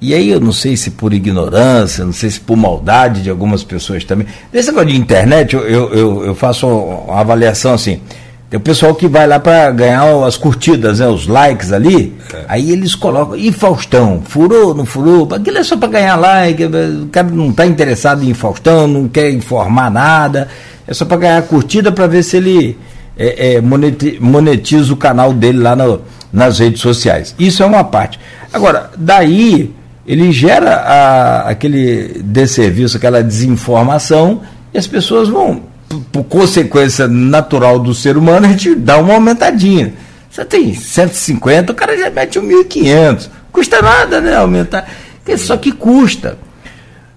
E 0.00 0.14
aí 0.14 0.30
eu 0.30 0.40
não 0.40 0.52
sei 0.52 0.76
se 0.76 0.92
por 0.92 1.12
ignorância, 1.12 2.04
não 2.04 2.12
sei 2.12 2.30
se 2.30 2.38
por 2.38 2.56
maldade 2.56 3.22
de 3.22 3.30
algumas 3.30 3.64
pessoas 3.64 4.04
também. 4.04 4.26
Nesse 4.52 4.68
negócio 4.68 4.90
de 4.90 4.96
internet, 4.96 5.54
eu, 5.54 5.62
eu, 5.62 6.24
eu 6.24 6.34
faço 6.34 6.68
uma 6.68 7.20
avaliação 7.20 7.74
assim. 7.74 8.00
Tem 8.48 8.56
o 8.56 8.62
pessoal 8.62 8.94
que 8.94 9.06
vai 9.06 9.26
lá 9.26 9.38
para 9.38 9.70
ganhar 9.72 10.04
as 10.24 10.36
curtidas, 10.36 11.00
né, 11.00 11.08
os 11.08 11.26
likes 11.26 11.70
ali, 11.70 12.14
é. 12.32 12.44
aí 12.48 12.70
eles 12.70 12.94
colocam, 12.94 13.36
e 13.36 13.52
Faustão, 13.52 14.22
furou, 14.24 14.74
não 14.74 14.86
furou? 14.86 15.28
Aquilo 15.34 15.58
é 15.58 15.62
só 15.62 15.76
para 15.76 15.88
ganhar 15.88 16.16
like, 16.16 16.64
o 16.64 17.08
cara 17.12 17.28
não 17.28 17.50
está 17.50 17.66
interessado 17.66 18.24
em 18.24 18.32
Faustão, 18.32 18.86
não 18.86 19.06
quer 19.06 19.30
informar 19.30 19.90
nada, 19.90 20.48
é 20.86 20.94
só 20.94 21.04
para 21.04 21.18
ganhar 21.18 21.42
curtida 21.42 21.92
para 21.92 22.06
ver 22.06 22.22
se 22.22 22.38
ele 22.38 22.78
é, 23.18 23.56
é, 23.56 23.60
monetiza 23.60 24.94
o 24.94 24.96
canal 24.96 25.34
dele 25.34 25.58
lá 25.58 25.76
no, 25.76 26.00
nas 26.32 26.58
redes 26.58 26.80
sociais. 26.80 27.34
Isso 27.38 27.62
é 27.62 27.66
uma 27.66 27.84
parte. 27.84 28.18
Agora, 28.50 28.90
daí 28.96 29.74
ele 30.08 30.32
gera 30.32 30.76
a, 30.76 31.50
aquele 31.50 32.22
desserviço, 32.24 32.96
aquela 32.96 33.22
desinformação, 33.22 34.40
e 34.72 34.78
as 34.78 34.86
pessoas 34.86 35.28
vão 35.28 35.64
por 36.10 36.24
consequência 36.24 37.06
natural 37.06 37.78
do 37.78 37.94
ser 37.94 38.16
humano, 38.16 38.46
a 38.46 38.48
gente 38.48 38.74
dá 38.74 38.96
uma 38.96 39.14
aumentadinha. 39.14 39.92
Você 40.30 40.44
tem 40.46 40.74
150, 40.74 41.72
o 41.72 41.74
cara 41.74 41.96
já 41.96 42.08
mete 42.08 42.38
um 42.38 42.48
1.500. 42.48 43.28
Custa 43.52 43.82
nada, 43.82 44.20
né? 44.20 44.34
Aumentar. 44.36 44.88
Só 45.36 45.58
que 45.58 45.72
custa. 45.72 46.38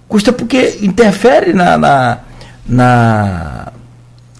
Custa 0.07 0.33
porque 0.33 0.79
interfere 0.81 1.53
na, 1.53 1.77
na, 1.77 2.17
na, 2.67 3.67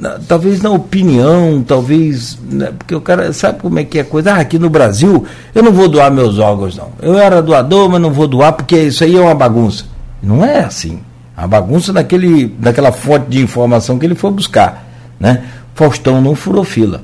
na 0.01 0.17
talvez 0.17 0.63
na 0.63 0.71
opinião, 0.71 1.63
talvez. 1.65 2.37
Né? 2.49 2.73
Porque 2.77 2.95
o 2.95 2.99
cara 2.99 3.31
sabe 3.31 3.59
como 3.59 3.77
é 3.77 3.83
que 3.83 3.99
é 3.99 4.01
a 4.01 4.05
coisa. 4.05 4.33
Ah, 4.33 4.37
aqui 4.37 4.57
no 4.57 4.69
Brasil, 4.69 5.23
eu 5.53 5.61
não 5.61 5.71
vou 5.71 5.87
doar 5.87 6.11
meus 6.11 6.39
órgãos, 6.39 6.75
não. 6.75 6.89
Eu 6.99 7.19
era 7.19 7.39
doador, 7.39 7.87
mas 7.87 8.01
não 8.01 8.11
vou 8.11 8.27
doar 8.27 8.53
porque 8.53 8.75
isso 8.77 9.03
aí 9.03 9.15
é 9.15 9.21
uma 9.21 9.35
bagunça. 9.35 9.85
Não 10.21 10.43
é 10.43 10.61
assim. 10.61 10.99
A 11.37 11.47
bagunça 11.47 11.93
daquele, 11.93 12.47
daquela 12.47 12.91
fonte 12.91 13.27
de 13.29 13.39
informação 13.39 13.99
que 13.99 14.05
ele 14.05 14.15
foi 14.15 14.31
buscar. 14.31 14.87
Né? 15.19 15.43
Faustão 15.75 16.19
não 16.19 16.33
furou 16.33 16.63
fila. 16.63 17.03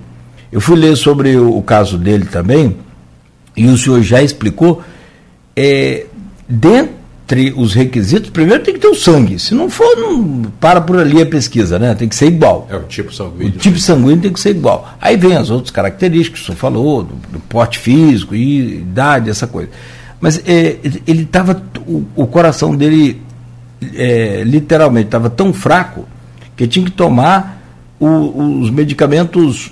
Eu 0.51 0.59
fui 0.59 0.75
ler 0.75 0.95
sobre 0.95 1.37
o, 1.37 1.55
o 1.55 1.61
caso 1.61 1.97
dele 1.97 2.25
também, 2.25 2.77
e 3.55 3.67
o 3.67 3.77
senhor 3.77 4.01
já 4.01 4.23
explicou. 4.23 4.81
É, 5.55 6.05
dentre 7.27 7.53
os 7.57 7.73
requisitos, 7.73 8.29
primeiro 8.29 8.63
tem 8.63 8.73
que 8.73 8.79
ter 8.79 8.87
o 8.87 8.95
sangue. 8.95 9.37
Se 9.37 9.53
não 9.53 9.69
for, 9.69 9.97
não 9.97 10.43
para 10.61 10.79
por 10.79 10.97
ali 10.97 11.21
a 11.21 11.25
pesquisa, 11.25 11.77
né? 11.77 11.93
Tem 11.93 12.07
que 12.07 12.15
ser 12.15 12.27
igual. 12.27 12.65
É 12.71 12.77
o 12.77 12.83
tipo 12.83 13.13
sanguíneo. 13.13 13.55
O 13.55 13.57
tipo 13.57 13.77
sanguíneo 13.77 14.21
tem 14.21 14.31
que 14.31 14.39
ser 14.39 14.51
igual. 14.51 14.95
Aí 15.01 15.17
vem 15.17 15.35
as 15.35 15.49
outras 15.49 15.69
características 15.71 16.39
que 16.39 16.43
o 16.43 16.45
senhor 16.47 16.57
falou, 16.57 17.03
do, 17.03 17.15
do 17.33 17.39
porte 17.41 17.77
físico, 17.77 18.33
idade, 18.33 19.29
essa 19.29 19.45
coisa. 19.45 19.69
Mas 20.21 20.41
é, 20.47 20.77
ele 21.05 21.23
estava. 21.23 21.61
O, 21.85 22.05
o 22.15 22.27
coração 22.27 22.75
dele 22.75 23.21
é, 23.93 24.43
literalmente 24.45 25.07
estava 25.07 25.29
tão 25.29 25.51
fraco 25.51 26.07
que 26.55 26.65
tinha 26.65 26.85
que 26.85 26.91
tomar 26.91 27.61
o, 27.99 28.61
os 28.61 28.69
medicamentos 28.69 29.71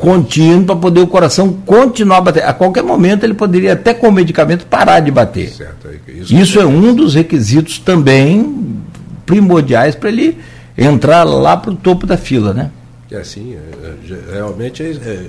contínuos 0.00 0.64
para 0.66 0.76
poder 0.76 1.00
o 1.00 1.06
coração 1.06 1.52
continuar 1.64 2.18
a 2.18 2.20
bater. 2.20 2.44
A 2.44 2.52
qualquer 2.52 2.82
momento 2.82 3.24
ele 3.24 3.34
poderia 3.34 3.74
até 3.74 3.94
com 3.94 4.08
o 4.08 4.12
medicamento 4.12 4.66
parar 4.66 5.00
de 5.00 5.10
bater. 5.10 5.50
Certo, 5.50 5.88
é 5.88 6.12
isso, 6.12 6.34
isso 6.34 6.60
é 6.60 6.66
um 6.66 6.94
dos 6.94 7.14
requisitos 7.14 7.78
também 7.78 8.80
primordiais 9.24 9.94
para 9.94 10.08
ele 10.08 10.38
entrar 10.76 11.24
lá 11.24 11.56
para 11.56 11.70
o 11.70 11.76
topo 11.76 12.06
da 12.06 12.16
fila, 12.16 12.52
né? 12.52 12.70
É 13.10 13.16
assim, 13.16 13.54
é, 13.54 14.12
é, 14.12 14.34
realmente 14.34 14.82
é, 14.82 14.86
é, 14.86 15.26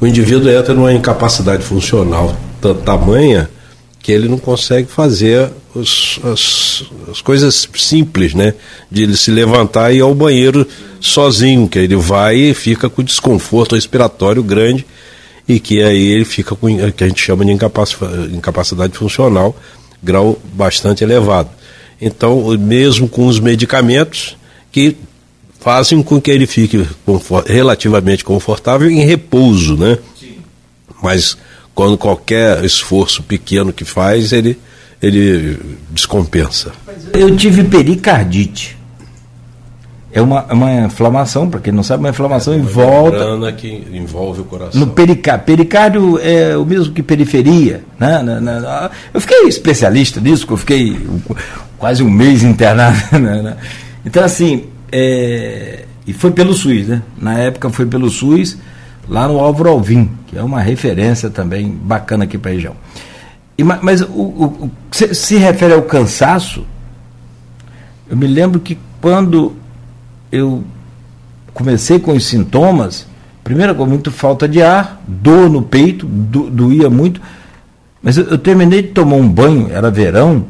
o 0.00 0.06
indivíduo 0.06 0.50
entra 0.50 0.74
numa 0.74 0.92
incapacidade 0.92 1.62
funcional 1.62 2.34
tamanha 2.84 3.48
ele 4.10 4.28
não 4.28 4.38
consegue 4.38 4.90
fazer 4.90 5.50
os, 5.74 6.18
as, 6.24 6.84
as, 7.10 7.20
coisas 7.20 7.68
simples, 7.74 8.34
né? 8.34 8.54
De 8.90 9.02
ele 9.02 9.16
se 9.16 9.30
levantar 9.30 9.92
e 9.92 9.98
ir 9.98 10.00
ao 10.00 10.14
banheiro 10.14 10.66
sozinho, 11.00 11.68
que 11.68 11.78
ele 11.78 11.96
vai 11.96 12.36
e 12.36 12.54
fica 12.54 12.88
com 12.88 13.02
desconforto 13.02 13.74
respiratório 13.74 14.42
grande 14.42 14.86
e 15.48 15.58
que 15.58 15.82
aí 15.82 16.08
ele 16.08 16.24
fica 16.24 16.54
com 16.54 16.68
que 16.92 17.04
a 17.04 17.08
gente 17.08 17.22
chama 17.22 17.44
de 17.44 17.52
incapacidade, 17.52 18.34
incapacidade 18.34 18.96
funcional, 18.96 19.56
grau 20.02 20.38
bastante 20.52 21.02
elevado. 21.02 21.50
Então, 22.00 22.56
mesmo 22.58 23.08
com 23.08 23.26
os 23.26 23.38
medicamentos 23.38 24.36
que 24.72 24.96
fazem 25.58 26.02
com 26.02 26.20
que 26.20 26.30
ele 26.30 26.46
fique 26.46 26.86
relativamente 27.46 28.24
confortável 28.24 28.90
em 28.90 29.04
repouso, 29.04 29.76
né? 29.76 29.98
Sim. 30.18 30.36
Mas 31.02 31.36
quando 31.80 31.96
qualquer 31.96 32.62
esforço 32.62 33.22
pequeno 33.22 33.72
que 33.72 33.86
faz, 33.86 34.34
ele, 34.34 34.58
ele 35.00 35.58
descompensa. 35.88 36.72
Eu 37.14 37.34
tive 37.34 37.64
pericardite. 37.64 38.76
É 40.12 40.20
uma, 40.20 40.44
é 40.46 40.52
uma 40.52 40.72
inflamação, 40.84 41.48
para 41.48 41.58
quem 41.58 41.72
não 41.72 41.82
sabe, 41.82 42.02
uma 42.02 42.10
inflamação 42.10 42.52
é, 42.52 42.58
em 42.58 42.60
volta. 42.60 43.50
que 43.52 43.66
envolve 43.94 44.42
o 44.42 44.44
coração. 44.44 44.78
No 44.78 44.88
pericárdio. 44.88 45.46
Pericárdio 45.46 46.18
é 46.18 46.54
o 46.54 46.66
mesmo 46.66 46.92
que 46.92 47.02
periferia. 47.02 47.82
Né? 47.98 48.22
Eu 49.14 49.20
fiquei 49.22 49.48
especialista 49.48 50.20
nisso, 50.20 50.46
porque 50.46 50.52
eu 50.52 50.58
fiquei 50.58 51.08
quase 51.78 52.02
um 52.02 52.10
mês 52.10 52.42
internado. 52.42 52.98
Né? 53.18 53.56
Então, 54.04 54.22
assim, 54.22 54.64
é... 54.92 55.84
e 56.06 56.12
foi 56.12 56.30
pelo 56.30 56.52
SUS, 56.52 56.88
né? 56.88 57.02
Na 57.16 57.38
época 57.38 57.70
foi 57.70 57.86
pelo 57.86 58.10
SUS 58.10 58.58
lá 59.10 59.26
no 59.26 59.40
Álvaro 59.40 59.70
Alvim, 59.70 60.08
que 60.28 60.38
é 60.38 60.42
uma 60.42 60.60
referência 60.60 61.28
também 61.28 61.68
bacana 61.68 62.24
aqui 62.24 62.38
para 62.38 62.52
a 62.52 62.54
região. 62.54 62.76
E, 63.58 63.64
mas 63.64 64.00
o, 64.00 64.06
o, 64.06 64.70
se, 64.92 65.12
se, 65.14 65.36
refere 65.36 65.74
ao 65.74 65.82
cansaço, 65.82 66.64
eu 68.08 68.16
me 68.16 68.28
lembro 68.28 68.60
que 68.60 68.78
quando 69.00 69.56
eu 70.30 70.62
comecei 71.52 71.98
com 71.98 72.12
os 72.12 72.24
sintomas, 72.24 73.06
primeiro 73.42 73.74
com 73.74 73.84
muito 73.84 74.12
falta 74.12 74.48
de 74.48 74.62
ar, 74.62 75.02
dor 75.06 75.50
no 75.50 75.60
peito, 75.60 76.06
do, 76.06 76.48
doía 76.48 76.88
muito, 76.88 77.20
mas 78.00 78.16
eu, 78.16 78.24
eu, 78.26 78.38
terminei 78.38 78.80
de 78.80 78.88
tomar 78.88 79.16
um 79.16 79.28
banho, 79.28 79.70
era 79.72 79.90
verão, 79.90 80.46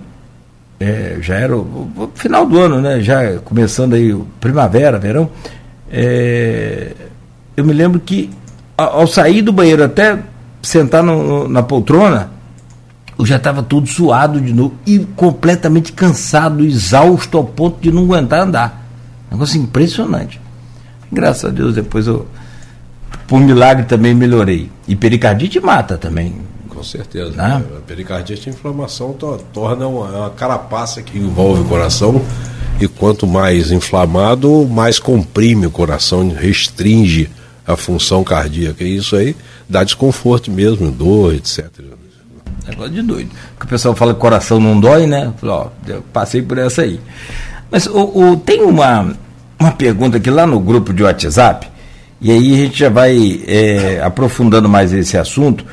é, 0.79 1.17
já 1.23 1.35
era 1.35 1.57
o, 1.57 1.91
o, 1.97 2.11
final 2.15 2.45
do 2.47 2.59
ano, 2.59 2.81
né? 2.81 3.01
Já 3.01 3.39
começando 3.39 3.95
aí 3.95 4.15
primavera, 4.39 4.99
verão. 4.99 5.31
É, 5.91 6.93
eu 7.57 7.65
me 7.65 7.73
lembro 7.73 7.99
que 7.99 8.31
ao 8.85 9.07
sair 9.07 9.43
do 9.43 9.53
banheiro 9.53 9.85
até 9.85 10.19
sentar 10.63 11.03
no, 11.03 11.49
na 11.49 11.63
poltrona, 11.63 12.31
eu 13.19 13.27
já 13.27 13.37
estava 13.37 13.63
todo 13.63 13.87
suado 13.87 14.41
de 14.41 14.53
novo 14.53 14.75
e 14.87 14.99
completamente 14.99 15.93
cansado, 15.93 16.65
exausto 16.65 17.37
ao 17.37 17.45
ponto 17.45 17.81
de 17.81 17.93
não 17.93 18.05
aguentar 18.05 18.41
andar. 18.41 18.87
Negócio 19.31 19.61
impressionante. 19.61 20.41
Graças 21.13 21.45
a 21.45 21.49
Deus, 21.53 21.75
depois 21.75 22.07
eu, 22.07 22.27
por 23.27 23.41
milagre, 23.41 23.85
também 23.85 24.15
melhorei. 24.15 24.71
E 24.89 24.97
pericardite 24.97 25.61
mata 25.61 25.99
também. 25.99 26.35
Com 26.69 26.83
certeza. 26.83 27.33
Né? 27.33 27.63
A 27.77 27.81
pericardite, 27.81 28.49
a 28.49 28.53
inflamação 28.53 29.15
torna 29.53 29.87
uma, 29.87 30.07
uma 30.07 30.31
carapaça 30.31 31.03
que 31.03 31.19
envolve 31.19 31.61
o 31.61 31.65
coração. 31.65 32.23
E 32.81 32.89
quanto 32.89 33.27
mais 33.27 33.71
inflamado, 33.71 34.67
mais 34.67 34.99
comprime 34.99 35.67
o 35.67 35.71
coração, 35.71 36.31
restringe 36.31 37.29
a 37.73 37.77
função 37.77 38.23
cardíaca. 38.25 38.85
E 38.85 38.97
isso 38.97 39.17
aí 39.17 39.37
dá 39.69 39.85
desconforto 39.85 40.51
mesmo, 40.51 40.91
dor, 40.91 41.35
etc. 41.35 41.67
Negócio 42.67 42.93
de 42.93 43.03
doido. 43.03 43.31
Porque 43.51 43.67
o 43.67 43.69
pessoal 43.69 43.95
fala 43.95 44.15
que 44.15 44.21
coração 44.21 44.61
não 44.61 44.79
dói, 44.79 45.07
né? 45.07 45.33
Ó, 45.43 45.69
eu 45.87 46.03
passei 46.13 46.43
por 46.43 46.59
essa 46.59 46.83
aí. 46.83 47.01
Mas 47.71 47.87
o, 47.87 48.33
o, 48.33 48.37
tem 48.37 48.63
uma, 48.63 49.15
uma 49.59 49.73
pergunta 49.73 50.17
aqui 50.17 50.31
lá 50.31 50.47
no 50.47 50.61
grupo 50.61 50.93
de 50.93 51.03
WhatsApp, 51.03 51.69
e 52.21 52.31
aí 52.31 52.55
a 52.55 52.57
gente 52.57 52.79
já 52.79 52.89
vai 52.89 53.43
é, 53.47 54.01
aprofundando 54.03 54.69
mais 54.69 54.93
esse 54.93 55.17
assunto, 55.17 55.65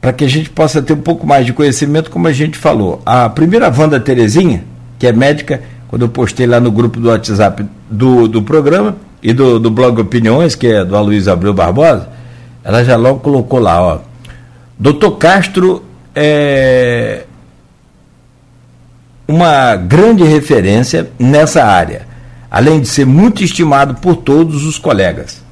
para 0.00 0.12
que 0.12 0.24
a 0.24 0.28
gente 0.28 0.50
possa 0.50 0.82
ter 0.82 0.92
um 0.92 1.00
pouco 1.00 1.26
mais 1.26 1.46
de 1.46 1.52
conhecimento, 1.52 2.10
como 2.10 2.26
a 2.26 2.32
gente 2.32 2.58
falou. 2.58 3.00
A 3.04 3.28
primeira 3.28 3.72
Wanda 3.74 4.00
Terezinha, 4.00 4.64
que 4.98 5.06
é 5.06 5.12
médica, 5.12 5.62
quando 5.88 6.02
eu 6.02 6.08
postei 6.08 6.46
lá 6.46 6.60
no 6.60 6.70
grupo 6.70 6.98
do 7.00 7.08
WhatsApp 7.08 7.64
do, 7.90 8.26
do 8.26 8.42
programa 8.42 8.96
e 9.22 9.32
do, 9.32 9.58
do 9.58 9.70
blog 9.70 10.00
Opiniões, 10.00 10.54
que 10.54 10.66
é 10.66 10.84
do 10.84 10.96
Aloysio 10.96 11.32
Abreu 11.32 11.52
Barbosa, 11.52 12.08
ela 12.64 12.84
já 12.84 12.96
logo 12.96 13.20
colocou 13.20 13.58
lá, 13.58 13.82
ó. 13.82 13.98
Doutor 14.78 15.12
Castro 15.12 15.84
é 16.14 17.24
uma 19.28 19.76
grande 19.76 20.24
referência 20.24 21.10
nessa 21.18 21.64
área, 21.64 22.06
além 22.50 22.80
de 22.80 22.88
ser 22.88 23.06
muito 23.06 23.44
estimado 23.44 23.94
por 23.94 24.16
todos 24.16 24.64
os 24.64 24.78
colegas. 24.78 25.42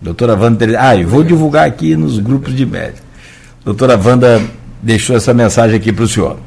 Doutora 0.00 0.34
Wanda, 0.34 0.66
ah, 0.78 0.96
eu 0.96 1.08
vou 1.08 1.22
divulgar 1.22 1.66
aqui 1.66 1.96
nos 1.96 2.18
grupos 2.18 2.54
de 2.54 2.64
médicos. 2.64 3.02
Doutora 3.64 4.00
Wanda 4.02 4.40
deixou 4.82 5.16
essa 5.16 5.34
mensagem 5.34 5.76
aqui 5.76 5.92
para 5.92 6.04
o 6.04 6.08
senhor. 6.08 6.38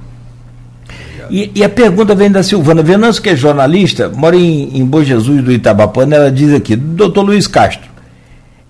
E, 1.30 1.52
e, 1.56 1.64
a 1.64 1.70
pergunta 1.70 2.16
vem 2.16 2.32
da 2.32 2.42
Silvana 2.42 2.82
Venâncio, 2.82 3.22
que 3.22 3.30
é 3.30 3.36
jornalista, 3.36 4.10
mora 4.10 4.36
em, 4.36 4.78
em 4.78 4.86
Bom 4.86 5.04
Jesus 5.04 5.44
do 5.44 5.52
Itabapana, 5.52 6.16
ela 6.16 6.32
diz 6.32 6.54
aqui, 6.54 6.76
doutor 6.76 7.22
Luiz 7.22 7.46
Castro, 7.46 7.90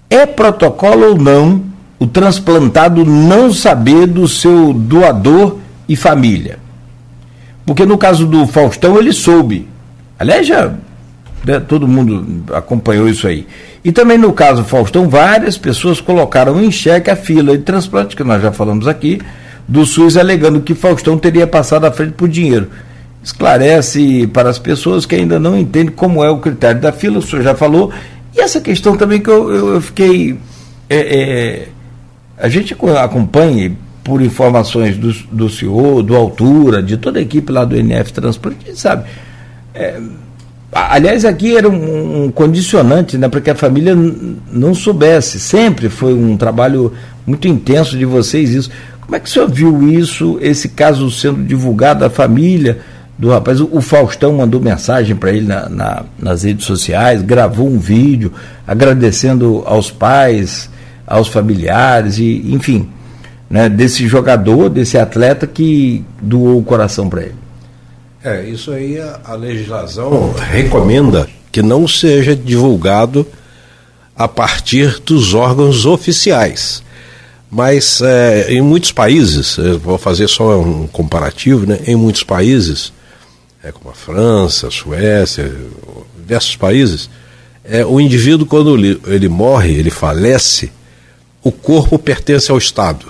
é 0.10 0.26
protocolo 0.26 1.12
ou 1.12 1.18
não 1.18 1.64
o 2.00 2.08
transplantado 2.08 3.06
não 3.06 3.54
saber 3.54 4.08
do 4.08 4.28
seu 4.28 4.74
doador 4.74 5.58
e 5.88 5.96
família? 5.96 6.60
Porque 7.66 7.86
no 7.86 7.98
caso 7.98 8.26
do 8.26 8.48
Faustão 8.48 8.98
ele 8.98 9.14
soube. 9.14 9.68
Aliás, 10.18 10.48
já 10.48 10.74
né, 11.46 11.60
todo 11.60 11.88
mundo 11.88 12.44
acompanhou 12.54 13.08
isso 13.08 13.28
aí. 13.28 13.48
E 13.84 13.92
também 13.92 14.18
no 14.18 14.34
caso 14.34 14.64
Faustão, 14.64 15.08
várias 15.08 15.58
pessoas 15.58 16.02
colocaram 16.02 16.62
em 16.62 16.72
xeque 16.72 17.10
a 17.10 17.16
fila 17.16 17.58
de 17.58 17.64
transplante, 17.64 18.16
que 18.16 18.24
nós 18.24 18.42
já 18.42 18.52
falamos 18.52 18.88
aqui, 18.88 19.22
do 19.70 19.86
SUS, 19.86 20.18
alegando 20.18 20.62
que 20.62 20.74
Faustão 20.74 21.16
teria 21.16 21.46
passado 21.46 21.86
à 21.86 21.92
frente 21.92 22.14
por 22.14 22.28
dinheiro. 22.28 22.70
Esclarece 23.24 24.26
para 24.34 24.50
as 24.50 24.58
pessoas 24.58 25.06
que 25.06 25.14
ainda 25.14 25.40
não 25.40 25.56
entendem 25.56 25.94
como 25.94 26.24
é 26.24 26.30
o 26.30 26.40
critério 26.40 26.82
da 26.82 26.92
fila, 26.92 27.20
o 27.20 27.22
senhor 27.22 27.44
já 27.44 27.54
falou. 27.54 27.94
E 28.36 28.42
essa 28.42 28.60
questão 28.60 28.98
também 28.98 29.22
que 29.22 29.30
eu, 29.30 29.54
eu, 29.54 29.74
eu 29.76 29.82
fiquei. 29.82 30.40
É, 30.90 30.98
é, 30.98 31.68
a 32.36 32.50
gente 32.50 32.76
acompanha 33.00 33.72
por 34.04 34.24
informações 34.24 34.98
do, 34.98 35.14
do 35.32 35.50
senhor, 35.50 36.02
do 36.02 36.16
Altura, 36.16 36.82
de 36.82 36.98
toda 36.98 37.20
a 37.20 37.22
equipe 37.22 37.52
lá 37.52 37.64
do 37.64 37.76
NF 37.76 38.12
Transplante, 38.12 38.58
a 38.64 38.68
gente 38.70 38.80
sabe. 38.80 39.04
É, 39.76 40.02
aliás, 40.72 41.26
aqui 41.26 41.56
era 41.56 41.70
um, 41.70 42.24
um 42.24 42.32
condicionante 42.32 43.20
né, 43.20 43.30
para 43.30 43.40
que 43.40 43.52
a 43.52 43.56
família 43.56 43.96
não 44.52 44.74
soubesse. 44.74 45.40
Sempre 45.40 45.90
foi 45.90 46.16
um 46.16 46.36
trabalho 46.36 46.92
muito 47.28 47.48
intenso 47.48 47.96
de 47.96 48.06
vocês 48.06 48.50
isso. 48.50 48.72
Como 49.10 49.16
é 49.16 49.20
que 49.20 49.28
o 49.28 49.32
senhor 49.32 49.50
viu 49.50 49.90
isso, 49.90 50.38
esse 50.40 50.70
caso 50.70 51.10
sendo 51.10 51.44
divulgado 51.44 52.06
à 52.06 52.12
família 52.12 52.78
do 53.18 53.32
rapaz? 53.32 53.60
O, 53.60 53.82
Faustão 53.82 54.34
mandou 54.34 54.62
mensagem 54.62 55.16
para 55.16 55.32
ele 55.32 55.48
na, 55.48 55.68
na, 55.68 56.04
nas 56.20 56.44
redes 56.44 56.68
sociais, 56.68 57.24
gravou 57.24 57.68
um 57.68 57.80
vídeo 57.80 58.32
agradecendo 58.68 59.64
aos 59.66 59.90
pais, 59.90 60.70
aos 61.08 61.28
familiares, 61.28 62.20
e 62.20 62.54
enfim, 62.54 62.88
né, 63.50 63.68
desse 63.68 64.08
jogador, 64.08 64.70
desse 64.70 64.96
atleta 64.96 65.48
que 65.48 66.06
doou 66.22 66.60
o 66.60 66.64
coração 66.64 67.10
para 67.10 67.24
ele. 67.24 67.36
É, 68.24 68.44
isso 68.44 68.72
aí 68.72 69.00
a, 69.02 69.22
a 69.26 69.34
legislação 69.34 70.36
recomenda 70.52 71.28
que 71.52 71.64
não 71.64 71.88
seja 71.88 72.36
divulgado 72.36 73.26
a 74.16 74.28
partir 74.28 75.00
dos 75.00 75.34
órgãos 75.34 75.88
oficiais. 75.88 76.84
Mas 77.50 78.02
é, 78.02 78.54
em 78.54 78.62
muitos 78.62 78.92
países, 78.92 79.58
vou 79.82 79.98
fazer 79.98 80.28
só 80.28 80.60
um 80.60 80.88
comparativo, 80.88 81.66
né? 81.66 81.80
em 81.88 81.96
muitos 81.96 82.24
países, 82.24 82.94
é, 83.64 83.72
como 83.72 83.90
a 83.90 83.94
França, 83.94 84.68
a 84.68 84.72
Suécia, 84.72 85.52
diversos 86.18 86.56
países, 86.56 87.10
é, 87.64 87.86
o 87.86 88.00
indivíduo, 88.00 88.46
quando 88.46 88.76
ele, 88.76 89.30
morre, 89.30 89.74
ele 89.74 89.90
falece, 89.90 90.72
o 91.44 91.52
corpo 91.52 91.98
pertence 91.98 92.52
ao 92.52 92.58
Estado, 92.58 93.08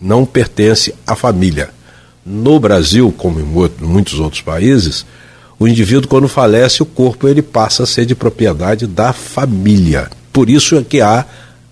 não 0.00 0.26
pertence 0.26 0.94
à 1.06 1.16
família. 1.16 1.70
No 2.24 2.58
Brasil, 2.58 3.12
como 3.16 3.40
em 3.40 3.44
muitos 3.80 4.18
outros 4.18 4.42
países, 4.42 5.04
o 5.58 5.68
indivíduo, 5.68 6.08
quando 6.08 6.28
falece, 6.28 6.82
o 6.82 6.86
corpo 6.86 7.28
ele 7.28 7.42
passa 7.42 7.82
a 7.82 7.86
ser 7.86 8.06
de 8.06 8.14
propriedade 8.14 8.86
da 8.86 9.12
família. 9.12 10.10
Por 10.32 10.50
isso 10.50 10.76
é 10.76 10.82
que 10.82 11.00
há 11.00 11.24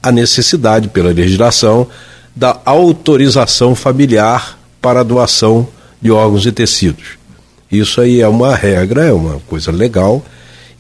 a 0.03 0.11
necessidade, 0.11 0.89
pela 0.89 1.11
legislação, 1.11 1.87
da 2.35 2.61
autorização 2.65 3.75
familiar 3.75 4.59
para 4.81 5.01
a 5.01 5.05
doação 5.05 5.69
de 6.01 6.11
órgãos 6.11 6.45
e 6.45 6.53
tecidos. 6.53 7.23
Isso 7.71 8.01
aí 8.01 8.21
é 8.21 8.29
uma 8.29 8.55
regra, 8.55 9.05
é 9.05 9.13
uma 9.13 9.41
coisa 9.49 9.71
legal. 9.71 10.23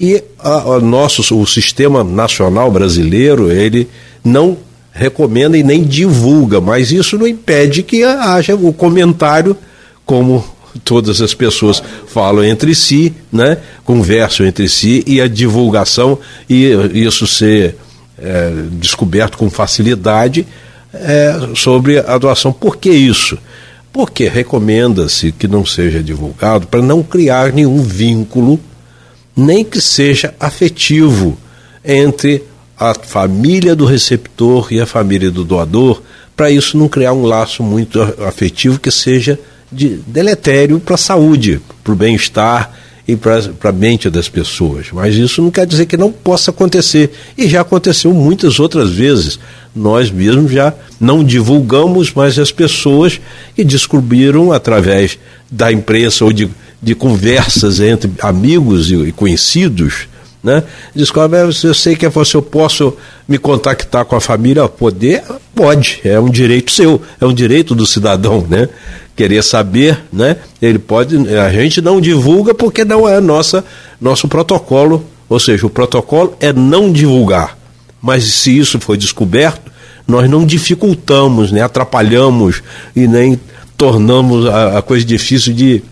E 0.01 0.23
a, 0.39 0.75
a 0.75 0.81
nosso, 0.81 1.41
o 1.41 1.47
sistema 1.47 2.03
nacional 2.03 2.71
brasileiro, 2.71 3.51
ele 3.51 3.89
não 4.25 4.59
recomenda 4.93 5.57
e 5.57 5.63
nem 5.63 5.85
divulga, 5.85 6.61
mas 6.61 6.93
isso 6.93 7.17
não 7.17 7.27
impede 7.27 7.83
que 7.83 8.03
haja 8.05 8.55
o 8.55 8.73
comentário, 8.73 9.57
como 10.05 10.45
todas 10.85 11.21
as 11.21 11.33
pessoas 11.33 11.83
falam 12.09 12.45
entre 12.45 12.75
si, 12.75 13.15
né? 13.33 13.59
conversam 13.85 14.45
entre 14.45 14.69
si, 14.69 15.03
e 15.07 15.21
a 15.21 15.29
divulgação, 15.29 16.19
e 16.49 16.73
isso 16.93 17.27
ser 17.27 17.77
é, 18.23 18.53
descoberto 18.73 19.37
com 19.37 19.51
facilidade 19.51 20.47
é, 20.95 21.35
sobre 21.55 21.99
a 21.99 22.17
doação. 22.17 22.53
Por 22.53 22.77
que 22.77 22.91
isso? 22.91 23.37
Porque 23.93 24.29
recomenda-se 24.29 25.33
que 25.33 25.49
não 25.49 25.67
seja 25.67 26.03
divulgado 26.03 26.67
para 26.67 26.81
não 26.81 27.03
criar 27.03 27.53
nenhum 27.53 27.83
vínculo, 27.83 28.59
nem 29.37 29.65
que 29.65 29.81
seja 29.81 30.35
afetivo, 30.39 31.37
entre 31.85 32.45
a 32.79 32.95
família 32.95 33.75
do 33.75 33.85
receptor 33.85 34.69
e 34.73 34.81
a 34.81 34.87
família 34.87 35.31
do 35.31 35.45
doador, 35.45 36.03
para 36.37 36.51
isso 36.51 36.79
não 36.79 36.89
criar 36.89 37.13
um 37.13 37.25
laço 37.25 37.63
muito 37.63 38.01
afetivo 38.27 38.79
que 38.79 38.91
seja 38.91 39.39
de 39.71 40.01
deletério 40.07 40.81
para 40.81 40.95
a 40.95 40.99
saúde, 40.99 41.61
para 41.83 41.93
o 41.93 41.97
bem-estar 41.97 42.73
e 43.07 43.17
para 43.17 43.41
a 43.65 43.73
mente 43.73 44.09
das 44.09 44.29
pessoas. 44.29 44.87
Mas 44.93 45.15
isso 45.15 45.43
não 45.43 45.51
quer 45.51 45.67
dizer 45.67 45.87
que 45.87 45.97
não 45.97 46.13
possa 46.13 46.51
acontecer. 46.51 47.11
E 47.37 47.49
já 47.49 47.61
aconteceu 47.61 48.13
muitas 48.15 48.61
outras 48.61 48.91
vezes. 48.91 49.39
Nós 49.75 50.11
mesmos 50.11 50.53
já 50.53 50.73
não 51.01 51.25
divulgamos, 51.25 52.13
mas 52.15 52.39
as 52.39 52.53
pessoas 52.53 53.21
que 53.57 53.65
descobriram 53.65 54.53
através 54.53 55.19
da 55.51 55.73
imprensa 55.73 56.25
ou 56.25 56.33
de, 56.33 56.49
de 56.81 56.95
conversas 56.95 57.81
entre 57.81 58.11
amigos 58.21 58.91
e, 58.91 58.95
e 58.95 59.13
conhecidos. 59.13 60.07
Né? 60.43 60.65
Descobre, 60.95 61.39
ah, 61.39 61.43
eu 61.43 61.75
sei 61.75 61.95
que 61.95 62.05
é 62.05 62.09
você, 62.09 62.37
eu 62.37 62.43
posso 62.43 62.97
me 63.29 63.39
contactar 63.39 64.05
com 64.05 64.17
a 64.17 64.21
família? 64.21 64.69
Poder? 64.69 65.23
Pode, 65.55 66.01
é 66.05 66.19
um 66.19 66.29
direito 66.29 66.73
seu, 66.73 67.01
é 67.21 67.25
um 67.25 67.33
direito 67.33 67.75
do 67.75 67.87
cidadão, 67.87 68.45
né? 68.49 68.69
querer 69.15 69.43
saber, 69.43 70.01
né? 70.13 70.37
Ele 70.61 70.79
pode, 70.79 71.17
a 71.37 71.53
gente 71.53 71.81
não 71.81 72.01
divulga 72.01 72.55
porque 72.55 72.85
não 72.85 73.09
é 73.09 73.21
nossa 73.21 73.65
nosso 74.01 74.27
protocolo, 74.27 75.05
ou 75.29 75.39
seja, 75.39 75.67
o 75.67 75.71
protocolo 75.71 76.35
é 76.41 76.53
não 76.53 76.91
divulgar. 76.91 77.57
Mas 78.01 78.25
se 78.25 78.57
isso 78.59 78.81
foi 78.81 78.97
descoberto, 78.97 79.71
nós 80.09 80.29
não 80.29 80.45
dificultamos, 80.45 81.53
né? 81.53 81.63
Atrapalhamos 81.63 82.63
e 82.97 83.07
nem 83.07 83.39
tornamos 83.77 84.47
a, 84.47 84.79
a 84.79 84.83
coisa 84.83 85.05
difícil 85.05 85.53
de, 85.53 85.83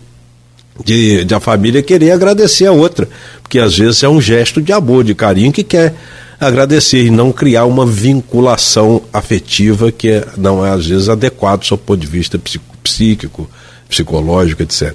de, 0.83 1.23
de 1.25 1.33
a 1.33 1.39
família 1.39 1.81
querer 1.81 2.11
agradecer 2.11 2.65
a 2.65 2.71
outra, 2.71 3.07
porque 3.41 3.59
às 3.59 3.77
vezes 3.77 4.03
é 4.03 4.09
um 4.09 4.21
gesto 4.21 4.61
de 4.61 4.71
amor, 4.71 5.03
de 5.03 5.15
carinho 5.15 5.51
que 5.51 5.63
quer 5.63 5.93
agradecer 6.39 7.05
e 7.05 7.11
não 7.11 7.31
criar 7.31 7.65
uma 7.65 7.85
vinculação 7.85 9.01
afetiva 9.13 9.91
que 9.91 10.09
é, 10.09 10.25
não 10.37 10.65
é 10.65 10.71
às 10.71 10.87
vezes 10.87 11.07
adequado 11.07 11.59
do 11.59 11.65
seu 11.67 11.77
ponto 11.77 11.99
de 11.99 12.07
vista 12.07 12.39
psíquico, 12.83 13.47
psicológico, 13.87 14.63
etc. 14.63 14.93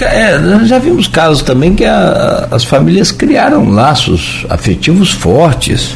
É, 0.00 0.38
já 0.64 0.78
vimos 0.78 1.06
casos 1.06 1.42
também 1.42 1.74
que 1.74 1.84
a, 1.84 2.48
as 2.50 2.64
famílias 2.64 3.12
criaram 3.12 3.68
laços 3.70 4.44
afetivos 4.48 5.10
fortes. 5.12 5.90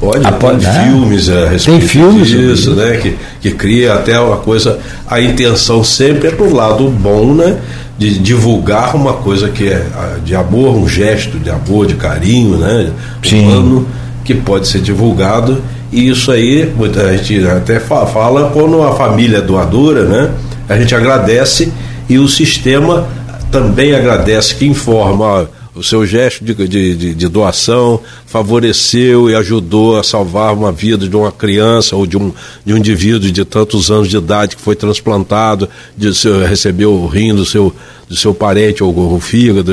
Pode, 0.00 0.24
Após, 0.26 0.62
tem 0.62 0.72
né? 0.72 0.84
filmes 0.84 1.28
a 1.28 1.48
respeito 1.48 1.80
tem 1.80 1.88
filmes 1.88 2.28
disso, 2.28 2.70
né? 2.74 2.96
Que, 2.98 3.16
que 3.40 3.50
cria 3.52 3.94
até 3.94 4.18
uma 4.18 4.36
coisa. 4.36 4.78
A 5.06 5.20
intenção 5.20 5.82
sempre 5.82 6.28
é 6.28 6.30
para 6.30 6.46
o 6.46 6.54
lado 6.54 6.88
bom, 6.88 7.34
né? 7.34 7.58
De 7.98 8.16
divulgar 8.18 8.94
uma 8.94 9.14
coisa 9.14 9.48
que 9.48 9.68
é 9.68 9.84
de 10.24 10.34
amor, 10.34 10.76
um 10.76 10.88
gesto 10.88 11.36
de 11.38 11.50
amor, 11.50 11.86
de 11.86 11.94
carinho, 11.96 12.56
né? 12.56 12.92
Sim. 13.22 13.44
Humano, 13.44 13.88
que 14.24 14.34
pode 14.34 14.68
ser 14.68 14.80
divulgado. 14.80 15.60
E 15.90 16.08
isso 16.08 16.30
aí, 16.30 16.72
a 17.04 17.16
gente 17.16 17.46
até 17.46 17.80
fala 17.80 18.50
quando 18.50 18.82
a 18.82 18.94
família 18.94 19.38
é 19.38 19.40
doadora, 19.40 20.04
né? 20.04 20.30
A 20.68 20.78
gente 20.78 20.94
agradece 20.94 21.72
e 22.08 22.18
o 22.18 22.28
sistema 22.28 23.08
também 23.50 23.94
agradece 23.94 24.54
que 24.54 24.66
informa 24.66 25.48
o 25.78 25.82
seu 25.82 26.04
gesto 26.04 26.44
de, 26.44 26.54
de, 26.54 27.14
de, 27.14 27.28
doação 27.28 28.00
favoreceu 28.26 29.30
e 29.30 29.34
ajudou 29.36 29.96
a 29.96 30.02
salvar 30.02 30.52
uma 30.52 30.72
vida 30.72 31.06
de 31.06 31.14
uma 31.14 31.30
criança 31.30 31.94
ou 31.94 32.04
de 32.04 32.16
um, 32.16 32.32
de 32.64 32.74
um 32.74 32.76
indivíduo 32.76 33.30
de 33.30 33.44
tantos 33.44 33.88
anos 33.88 34.08
de 34.08 34.16
idade 34.16 34.56
que 34.56 34.62
foi 34.62 34.74
transplantado, 34.74 35.68
de 35.96 36.12
seu, 36.14 36.44
recebeu 36.44 36.92
o 36.92 37.06
rim 37.06 37.32
do 37.32 37.44
seu, 37.44 37.72
do 38.08 38.16
seu 38.16 38.34
parente 38.34 38.82
ou 38.82 39.14
o 39.14 39.20
fígado. 39.20 39.72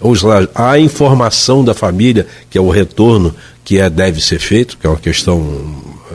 Ou 0.00 0.14
a 0.54 0.78
informação 0.78 1.62
da 1.62 1.74
família, 1.74 2.26
que 2.48 2.56
é 2.56 2.60
o 2.60 2.70
retorno 2.70 3.34
que 3.62 3.78
é, 3.78 3.90
deve 3.90 4.22
ser 4.22 4.38
feito, 4.38 4.78
que 4.78 4.86
é 4.86 4.90
uma 4.90 4.98
questão 4.98 5.38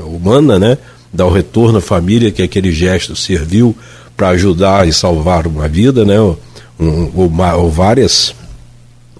humana, 0.06 0.58
né? 0.58 0.78
Dar 1.14 1.26
o 1.26 1.32
retorno 1.32 1.78
à 1.78 1.82
família, 1.82 2.32
que 2.32 2.42
aquele 2.42 2.72
gesto 2.72 3.16
serviu 3.16 3.76
para 4.18 4.30
ajudar 4.30 4.88
e 4.88 4.94
salvar 4.94 5.48
uma 5.48 5.68
vida, 5.68 6.04
né? 6.04 6.20
Ou, 6.20 6.40
ou, 6.80 7.32
ou 7.58 7.72
várias 7.72 8.36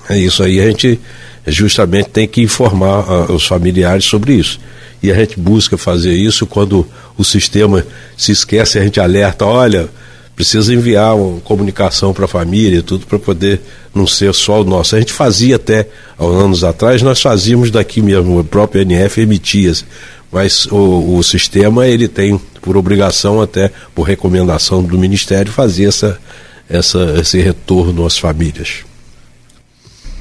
é 0.10 0.18
isso 0.18 0.44
aí 0.44 0.60
a 0.60 0.68
gente 0.68 1.00
justamente 1.48 2.10
tem 2.10 2.28
que 2.28 2.42
informar 2.42 3.30
uh, 3.30 3.34
os 3.34 3.46
familiares 3.46 4.06
sobre 4.06 4.34
isso. 4.34 4.60
E 5.02 5.12
a 5.12 5.16
gente 5.16 5.40
busca 5.40 5.78
fazer 5.78 6.14
isso 6.14 6.46
quando 6.46 6.86
o 7.18 7.24
sistema 7.24 7.86
se 8.18 8.32
esquece, 8.32 8.78
a 8.78 8.84
gente 8.84 9.00
alerta, 9.00 9.46
olha, 9.46 9.88
precisa 10.36 10.74
enviar 10.74 11.16
uma 11.16 11.40
comunicação 11.42 12.14
para 12.14 12.26
a 12.26 12.28
família 12.28 12.82
tudo 12.82 13.06
para 13.06 13.20
poder 13.20 13.62
não 13.94 14.06
ser 14.06 14.34
só 14.34 14.62
o 14.62 14.64
nosso. 14.64 14.96
A 14.96 15.00
gente 15.00 15.14
fazia 15.14 15.56
até 15.56 15.88
há 16.18 16.26
anos 16.26 16.64
atrás, 16.64 17.02
nós 17.02 17.22
fazíamos 17.22 17.72
daqui 17.72 18.02
mesmo, 18.02 18.40
o 18.40 18.44
próprio 18.44 18.82
NF 18.82 19.22
emitia, 19.22 19.74
mas 20.32 20.66
o, 20.66 21.18
o 21.18 21.24
sistema 21.24 21.88
ele 21.88 22.08
tem 22.08 22.40
por 22.62 22.76
obrigação 22.76 23.42
até 23.42 23.72
por 23.96 24.04
recomendação 24.04 24.84
do 24.84 24.98
Ministério 24.98 25.52
fazer 25.52 25.86
essa, 25.86 26.20
essa, 26.70 27.16
esse 27.20 27.40
retorno 27.40 28.06
às 28.06 28.18
famílias. 28.18 28.89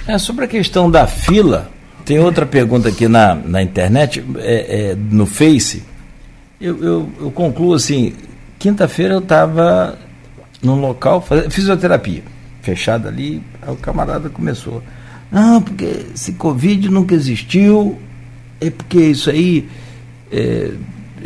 É, 0.08 0.16
sobre 0.16 0.46
a 0.46 0.48
questão 0.48 0.90
da 0.90 1.06
fila, 1.06 1.70
tem 2.02 2.18
outra 2.18 2.46
pergunta 2.46 2.88
aqui 2.88 3.06
na, 3.06 3.34
na 3.34 3.62
internet, 3.62 4.24
é, 4.38 4.92
é, 4.92 4.94
no 4.94 5.26
Face. 5.26 5.82
Eu, 6.58 6.82
eu, 6.82 7.12
eu 7.20 7.30
concluo 7.30 7.74
assim: 7.74 8.14
quinta-feira 8.58 9.12
eu 9.12 9.18
estava 9.18 9.98
num 10.62 10.80
local, 10.80 11.20
fazendo 11.20 11.50
fisioterapia, 11.50 12.22
fechada 12.62 13.10
ali, 13.10 13.42
o 13.66 13.76
camarada 13.76 14.30
começou. 14.30 14.82
Não, 15.30 15.60
porque 15.60 16.06
esse 16.14 16.32
Covid 16.32 16.88
nunca 16.88 17.14
existiu, 17.14 17.98
é 18.62 18.70
porque 18.70 18.98
isso 18.98 19.28
aí 19.28 19.68
é, 20.32 20.70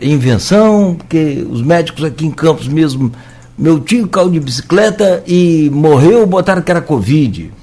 é 0.00 0.06
invenção, 0.08 0.96
porque 0.96 1.46
os 1.48 1.62
médicos 1.62 2.02
aqui 2.02 2.26
em 2.26 2.32
Campos 2.32 2.66
mesmo, 2.66 3.12
meu 3.56 3.78
tio 3.78 4.08
caiu 4.08 4.28
de 4.28 4.40
bicicleta 4.40 5.22
e 5.24 5.70
morreu, 5.72 6.26
botaram 6.26 6.60
que 6.60 6.70
era 6.72 6.80
Covid. 6.80 7.61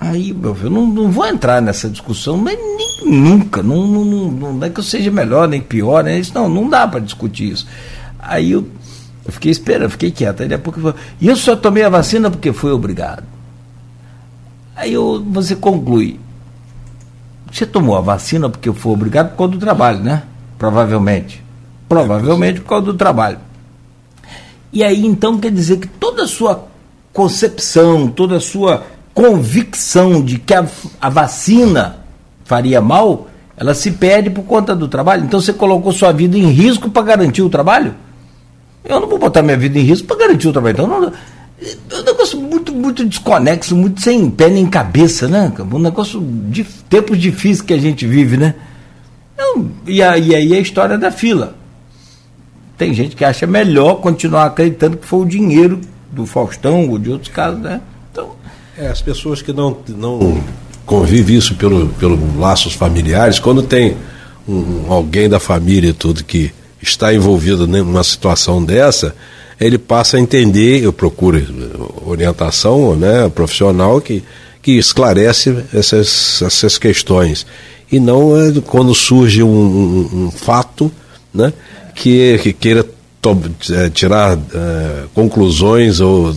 Aí, 0.00 0.32
meu 0.32 0.54
filho, 0.54 0.70
não, 0.70 0.86
não 0.86 1.10
vou 1.10 1.26
entrar 1.26 1.60
nessa 1.60 1.88
discussão, 1.88 2.40
nem, 2.40 2.56
nunca. 3.04 3.62
Não, 3.62 3.86
não, 3.86 4.04
não, 4.04 4.52
não 4.52 4.66
é 4.66 4.70
que 4.70 4.78
eu 4.78 4.84
seja 4.84 5.10
melhor 5.10 5.48
nem 5.48 5.60
pior, 5.60 6.04
né? 6.04 6.18
Isso, 6.18 6.32
não, 6.34 6.48
não 6.48 6.68
dá 6.68 6.86
para 6.86 7.00
discutir 7.00 7.52
isso. 7.52 7.66
Aí 8.18 8.52
eu, 8.52 8.68
eu 9.24 9.32
fiquei 9.32 9.50
esperando, 9.50 9.90
fiquei 9.90 10.12
quieto. 10.12 10.42
Aí 10.42 10.48
depois 10.48 10.76
eu 10.84 10.94
e 11.20 11.26
eu 11.26 11.36
só 11.36 11.56
tomei 11.56 11.82
a 11.82 11.88
vacina 11.88 12.30
porque 12.30 12.52
fui 12.52 12.70
obrigado. 12.70 13.24
Aí 14.76 14.92
eu, 14.92 15.24
você 15.28 15.56
conclui. 15.56 16.20
Você 17.50 17.66
tomou 17.66 17.96
a 17.96 18.00
vacina 18.00 18.48
porque 18.48 18.72
foi 18.72 18.92
obrigado 18.92 19.30
por 19.30 19.38
causa 19.38 19.52
do 19.52 19.58
trabalho, 19.58 19.98
né? 19.98 20.22
Provavelmente. 20.56 21.42
Provavelmente 21.88 22.60
por 22.60 22.68
causa 22.68 22.86
do 22.86 22.94
trabalho. 22.94 23.38
E 24.72 24.84
aí 24.84 25.04
então 25.04 25.38
quer 25.38 25.50
dizer 25.50 25.78
que 25.78 25.88
toda 25.88 26.22
a 26.22 26.28
sua 26.28 26.68
concepção, 27.12 28.08
toda 28.08 28.36
a 28.36 28.40
sua 28.40 28.84
convicção 29.18 30.22
de 30.22 30.38
que 30.38 30.54
a, 30.54 30.64
a 31.00 31.10
vacina 31.10 31.96
faria 32.44 32.80
mal, 32.80 33.26
ela 33.56 33.74
se 33.74 33.90
perde 33.90 34.30
por 34.30 34.44
conta 34.44 34.76
do 34.76 34.86
trabalho. 34.86 35.24
Então 35.24 35.40
você 35.40 35.52
colocou 35.52 35.90
sua 35.90 36.12
vida 36.12 36.38
em 36.38 36.46
risco 36.50 36.88
para 36.88 37.02
garantir 37.02 37.42
o 37.42 37.50
trabalho? 37.50 37.96
Eu 38.84 39.00
não 39.00 39.08
vou 39.08 39.18
botar 39.18 39.42
minha 39.42 39.56
vida 39.56 39.76
em 39.76 39.82
risco 39.82 40.06
para 40.06 40.18
garantir 40.18 40.46
o 40.46 40.52
trabalho. 40.52 40.72
Então, 40.72 40.86
não, 40.86 41.08
é 41.08 42.00
um 42.00 42.04
negócio 42.04 42.40
muito, 42.40 42.72
muito 42.72 43.04
desconexo, 43.04 43.74
muito 43.74 44.00
sem 44.00 44.30
pé 44.30 44.50
nem 44.50 44.64
cabeça, 44.66 45.26
né? 45.26 45.52
Um 45.58 45.80
negócio 45.80 46.20
de 46.48 46.62
tempos 46.62 47.18
difíceis 47.18 47.60
que 47.60 47.74
a 47.74 47.78
gente 47.78 48.06
vive, 48.06 48.36
né? 48.36 48.54
Então, 49.34 49.68
e, 49.84 50.00
aí, 50.00 50.32
aí 50.32 50.54
a 50.54 50.60
história 50.60 50.96
da 50.96 51.10
fila. 51.10 51.56
Tem 52.76 52.94
gente 52.94 53.16
que 53.16 53.24
acha 53.24 53.48
melhor 53.48 53.96
continuar 53.96 54.44
acreditando 54.44 54.96
que 54.96 55.06
foi 55.06 55.18
o 55.18 55.26
dinheiro 55.26 55.80
do 56.12 56.24
Faustão 56.24 56.88
ou 56.88 57.00
de 57.00 57.10
outros 57.10 57.32
casos, 57.32 57.58
né? 57.58 57.80
É, 58.80 58.86
as 58.86 59.02
pessoas 59.02 59.42
que 59.42 59.52
não, 59.52 59.76
não 59.88 60.40
convivem 60.86 61.36
isso 61.36 61.56
pelo, 61.56 61.88
pelo 61.94 62.38
laços 62.38 62.74
familiares, 62.74 63.40
quando 63.40 63.60
tem 63.60 63.96
um, 64.48 64.84
alguém 64.88 65.28
da 65.28 65.40
família 65.40 65.90
e 65.90 65.92
tudo 65.92 66.22
que 66.22 66.52
está 66.80 67.12
envolvido 67.12 67.66
numa 67.66 68.04
situação 68.04 68.64
dessa, 68.64 69.16
ele 69.60 69.78
passa 69.78 70.16
a 70.16 70.20
entender, 70.20 70.80
eu 70.80 70.92
procuro 70.92 71.44
orientação 72.06 72.94
né, 72.94 73.28
profissional 73.28 74.00
que, 74.00 74.22
que 74.62 74.78
esclarece 74.78 75.64
essas, 75.74 76.40
essas 76.40 76.78
questões. 76.78 77.44
E 77.90 77.98
não 77.98 78.36
é 78.36 78.52
quando 78.64 78.94
surge 78.94 79.42
um, 79.42 79.48
um, 79.48 80.26
um 80.26 80.30
fato 80.30 80.88
né, 81.34 81.52
que, 81.96 82.38
que 82.44 82.52
queira 82.52 82.86
é, 83.72 83.90
tirar 83.90 84.38
é, 84.38 85.02
conclusões 85.12 85.98
ou 85.98 86.32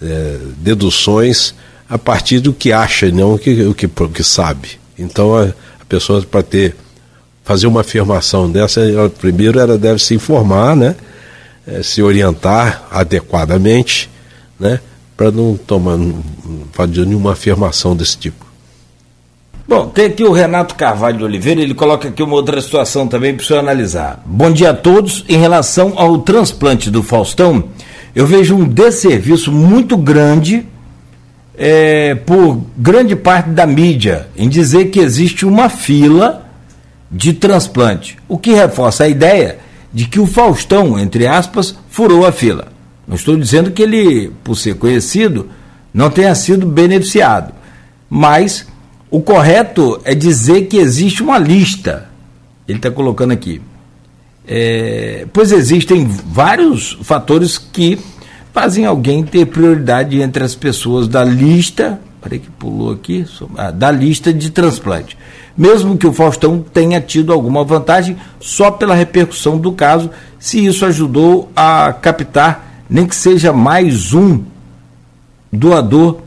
é, 0.00 0.38
deduções 0.56 1.54
a 1.94 1.98
partir 1.98 2.40
do 2.40 2.52
que 2.52 2.72
acha, 2.72 3.08
não 3.12 3.34
o 3.34 3.38
que, 3.38 3.62
o 3.62 3.72
que, 3.72 3.86
o 3.86 4.08
que 4.08 4.24
sabe. 4.24 4.80
Então 4.98 5.32
a, 5.32 5.44
a 5.44 5.84
pessoa 5.88 6.20
para 6.22 6.42
ter 6.42 6.74
fazer 7.44 7.68
uma 7.68 7.82
afirmação 7.82 8.50
dessa, 8.50 8.80
ela, 8.80 9.08
primeiro 9.08 9.60
ela 9.60 9.78
deve 9.78 10.02
se 10.02 10.12
informar, 10.12 10.74
né? 10.74 10.96
É, 11.64 11.84
se 11.84 12.02
orientar 12.02 12.82
adequadamente, 12.90 14.10
né? 14.58 14.80
Para 15.16 15.30
não 15.30 15.56
tomar 15.56 15.96
fazer 16.72 17.06
nenhuma 17.06 17.30
afirmação 17.30 17.94
desse 17.94 18.18
tipo. 18.18 18.44
Bom, 19.68 19.86
tem 19.86 20.06
aqui 20.06 20.24
o 20.24 20.32
Renato 20.32 20.74
Carvalho 20.74 21.18
de 21.18 21.24
Oliveira, 21.24 21.62
ele 21.62 21.74
coloca 21.74 22.08
aqui 22.08 22.24
uma 22.24 22.34
outra 22.34 22.60
situação 22.60 23.06
também 23.06 23.36
para 23.36 23.44
o 23.44 23.46
senhor 23.46 23.60
analisar. 23.60 24.20
Bom 24.26 24.50
dia 24.50 24.70
a 24.70 24.74
todos. 24.74 25.24
Em 25.28 25.36
relação 25.38 25.92
ao 25.94 26.18
transplante 26.18 26.90
do 26.90 27.04
Faustão, 27.04 27.68
eu 28.16 28.26
vejo 28.26 28.56
um 28.56 28.64
desserviço 28.64 29.52
muito 29.52 29.96
grande 29.96 30.66
é, 31.56 32.14
por 32.14 32.60
grande 32.76 33.14
parte 33.14 33.50
da 33.50 33.66
mídia 33.66 34.28
em 34.36 34.48
dizer 34.48 34.86
que 34.86 34.98
existe 34.98 35.46
uma 35.46 35.68
fila 35.68 36.46
de 37.10 37.32
transplante, 37.32 38.18
o 38.28 38.36
que 38.36 38.52
reforça 38.52 39.04
a 39.04 39.08
ideia 39.08 39.58
de 39.92 40.06
que 40.06 40.18
o 40.18 40.26
Faustão, 40.26 40.98
entre 40.98 41.26
aspas, 41.26 41.76
furou 41.88 42.26
a 42.26 42.32
fila. 42.32 42.68
Não 43.06 43.14
estou 43.14 43.36
dizendo 43.36 43.70
que 43.70 43.82
ele, 43.82 44.32
por 44.42 44.56
ser 44.56 44.74
conhecido, 44.74 45.48
não 45.92 46.10
tenha 46.10 46.34
sido 46.34 46.66
beneficiado, 46.66 47.54
mas 48.10 48.66
o 49.10 49.20
correto 49.20 50.00
é 50.04 50.14
dizer 50.14 50.62
que 50.62 50.78
existe 50.78 51.22
uma 51.22 51.38
lista. 51.38 52.08
Ele 52.66 52.78
está 52.78 52.90
colocando 52.90 53.32
aqui. 53.32 53.62
É, 54.46 55.26
pois 55.32 55.52
existem 55.52 56.04
vários 56.06 56.98
fatores 57.02 57.56
que 57.56 57.98
fazem 58.54 58.86
alguém 58.86 59.24
ter 59.24 59.46
prioridade 59.46 60.22
entre 60.22 60.44
as 60.44 60.54
pessoas 60.54 61.08
da 61.08 61.24
lista, 61.24 61.98
peraí 62.22 62.38
que 62.38 62.48
pulou 62.50 62.92
aqui, 62.92 63.26
ah, 63.56 63.72
da 63.72 63.90
lista 63.90 64.32
de 64.32 64.48
transplante. 64.50 65.18
Mesmo 65.58 65.98
que 65.98 66.06
o 66.06 66.12
Faustão 66.12 66.64
tenha 66.72 67.00
tido 67.00 67.32
alguma 67.32 67.64
vantagem 67.64 68.16
só 68.38 68.70
pela 68.70 68.94
repercussão 68.94 69.58
do 69.58 69.72
caso, 69.72 70.08
se 70.38 70.64
isso 70.64 70.86
ajudou 70.86 71.50
a 71.54 71.92
captar, 71.92 72.84
nem 72.88 73.06
que 73.06 73.16
seja 73.16 73.52
mais 73.52 74.14
um 74.14 74.44
doador, 75.52 76.20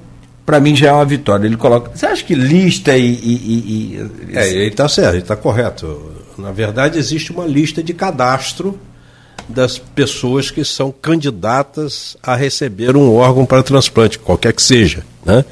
para 0.46 0.60
mim 0.60 0.76
já 0.76 0.90
é 0.90 0.94
uma 0.94 1.06
vitória. 1.06 1.46
Ele 1.46 1.58
coloca. 1.58 1.92
Você 1.94 2.06
acha 2.06 2.24
que 2.24 2.36
lista 2.36 2.96
e. 2.98 3.06
e, 3.06 3.14
e, 3.14 4.32
e... 4.32 4.38
É, 4.38 4.50
ele 4.50 4.68
está 4.68 4.88
certo, 4.88 5.14
ele 5.14 5.22
está 5.22 5.36
correto. 5.36 6.14
Na 6.38 6.52
verdade, 6.52 7.00
existe 7.00 7.32
uma 7.32 7.46
lista 7.46 7.82
de 7.82 7.94
cadastro 7.94 8.80
das 9.48 9.78
pessoas 9.78 10.52
que 10.52 10.64
são 10.66 10.92
candidatas 10.92 12.18
a 12.22 12.36
receber 12.36 12.98
um 12.98 13.14
órgão 13.16 13.46
para 13.46 13.64
transplante, 13.64 14.20
qualquer 14.20 14.54
que 14.54 14.62
seja. 14.62 15.04
Né? 15.26 15.46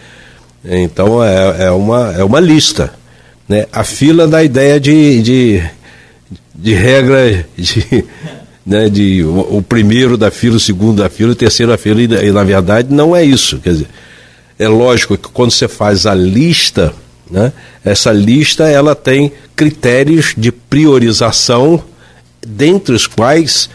Então 0.64 1.24
é, 1.24 1.66
é, 1.66 1.72
uma, 1.72 2.14
é 2.14 2.24
uma 2.24 2.40
lista. 2.40 2.94
Né? 3.48 3.66
A 3.72 3.84
fila 3.84 4.28
da 4.28 4.44
ideia 4.44 4.80
de, 4.80 5.22
de, 5.22 5.64
de 6.54 6.74
regra 6.74 7.46
de, 7.56 8.06
né, 8.66 8.90
de 8.90 9.24
o, 9.24 9.58
o, 9.58 9.62
primeiro 9.62 10.18
da 10.18 10.30
fila, 10.30 10.58
o 10.58 10.60
segundo 10.60 11.02
da 11.02 11.10
fila, 11.10 11.32
o 11.32 11.36
terceiro 11.36 11.72
da 11.72 11.78
fila, 11.78 12.02
e, 12.02 12.28
e 12.28 12.32
na 12.32 12.44
verdade 12.44 12.94
não 12.94 13.16
é 13.16 13.24
isso. 13.24 13.60
Quer 13.60 13.72
dizer, 13.72 13.88
é 14.60 14.68
lógico 14.68 15.18
que 15.18 15.30
quando 15.30 15.52
você 15.52 15.68
faz 15.68 16.06
a 16.06 16.14
lista, 16.14 16.94
né, 17.30 17.54
essa 17.84 18.12
lista 18.12 18.68
ela 18.68 18.96
tem 18.96 19.32
critérios 19.56 20.34
de 20.38 20.52
priorização, 20.52 21.82
dentre 22.46 22.94
os 22.94 23.08
quais 23.08 23.70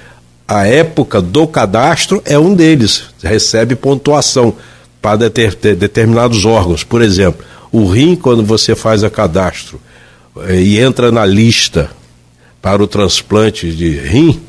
a 0.50 0.66
época 0.66 1.22
do 1.22 1.46
cadastro 1.46 2.20
é 2.24 2.36
um 2.36 2.52
deles, 2.52 3.04
recebe 3.22 3.76
pontuação 3.76 4.52
para 5.00 5.28
deter, 5.28 5.54
determinados 5.76 6.44
órgãos. 6.44 6.82
Por 6.82 7.02
exemplo, 7.02 7.46
o 7.70 7.86
rim, 7.86 8.16
quando 8.16 8.44
você 8.44 8.74
faz 8.74 9.04
a 9.04 9.08
cadastro 9.08 9.80
eh, 10.40 10.56
e 10.56 10.80
entra 10.80 11.12
na 11.12 11.24
lista 11.24 11.88
para 12.60 12.82
o 12.82 12.88
transplante 12.88 13.70
de 13.70 13.90
rim, 13.90 14.40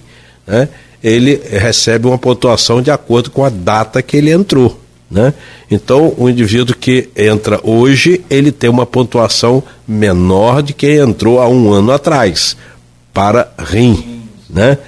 né, 0.48 0.70
ele 1.04 1.40
recebe 1.52 2.08
uma 2.08 2.18
pontuação 2.18 2.82
de 2.82 2.90
acordo 2.90 3.30
com 3.30 3.46
a 3.46 3.50
data 3.50 4.02
que 4.02 4.18
ele 4.18 4.32
entrou. 4.32 4.82
Né? 5.10 5.36
Então, 5.70 6.16
o 6.18 6.28
indivíduo 6.28 6.76
que 6.76 7.10
entra 7.16 7.60
hoje, 7.62 8.26
ele 8.28 8.52
tem 8.52 8.72
uma 8.72 8.88
pontuação 8.88 9.62
menor 9.88 10.64
de 10.64 10.74
quem 10.74 10.96
entrou 10.96 11.40
há 11.40 11.48
um 11.48 11.72
ano 11.72 11.92
atrás, 11.92 12.58
para 13.14 13.52
rim. 13.60 14.24
Né? 14.50 14.80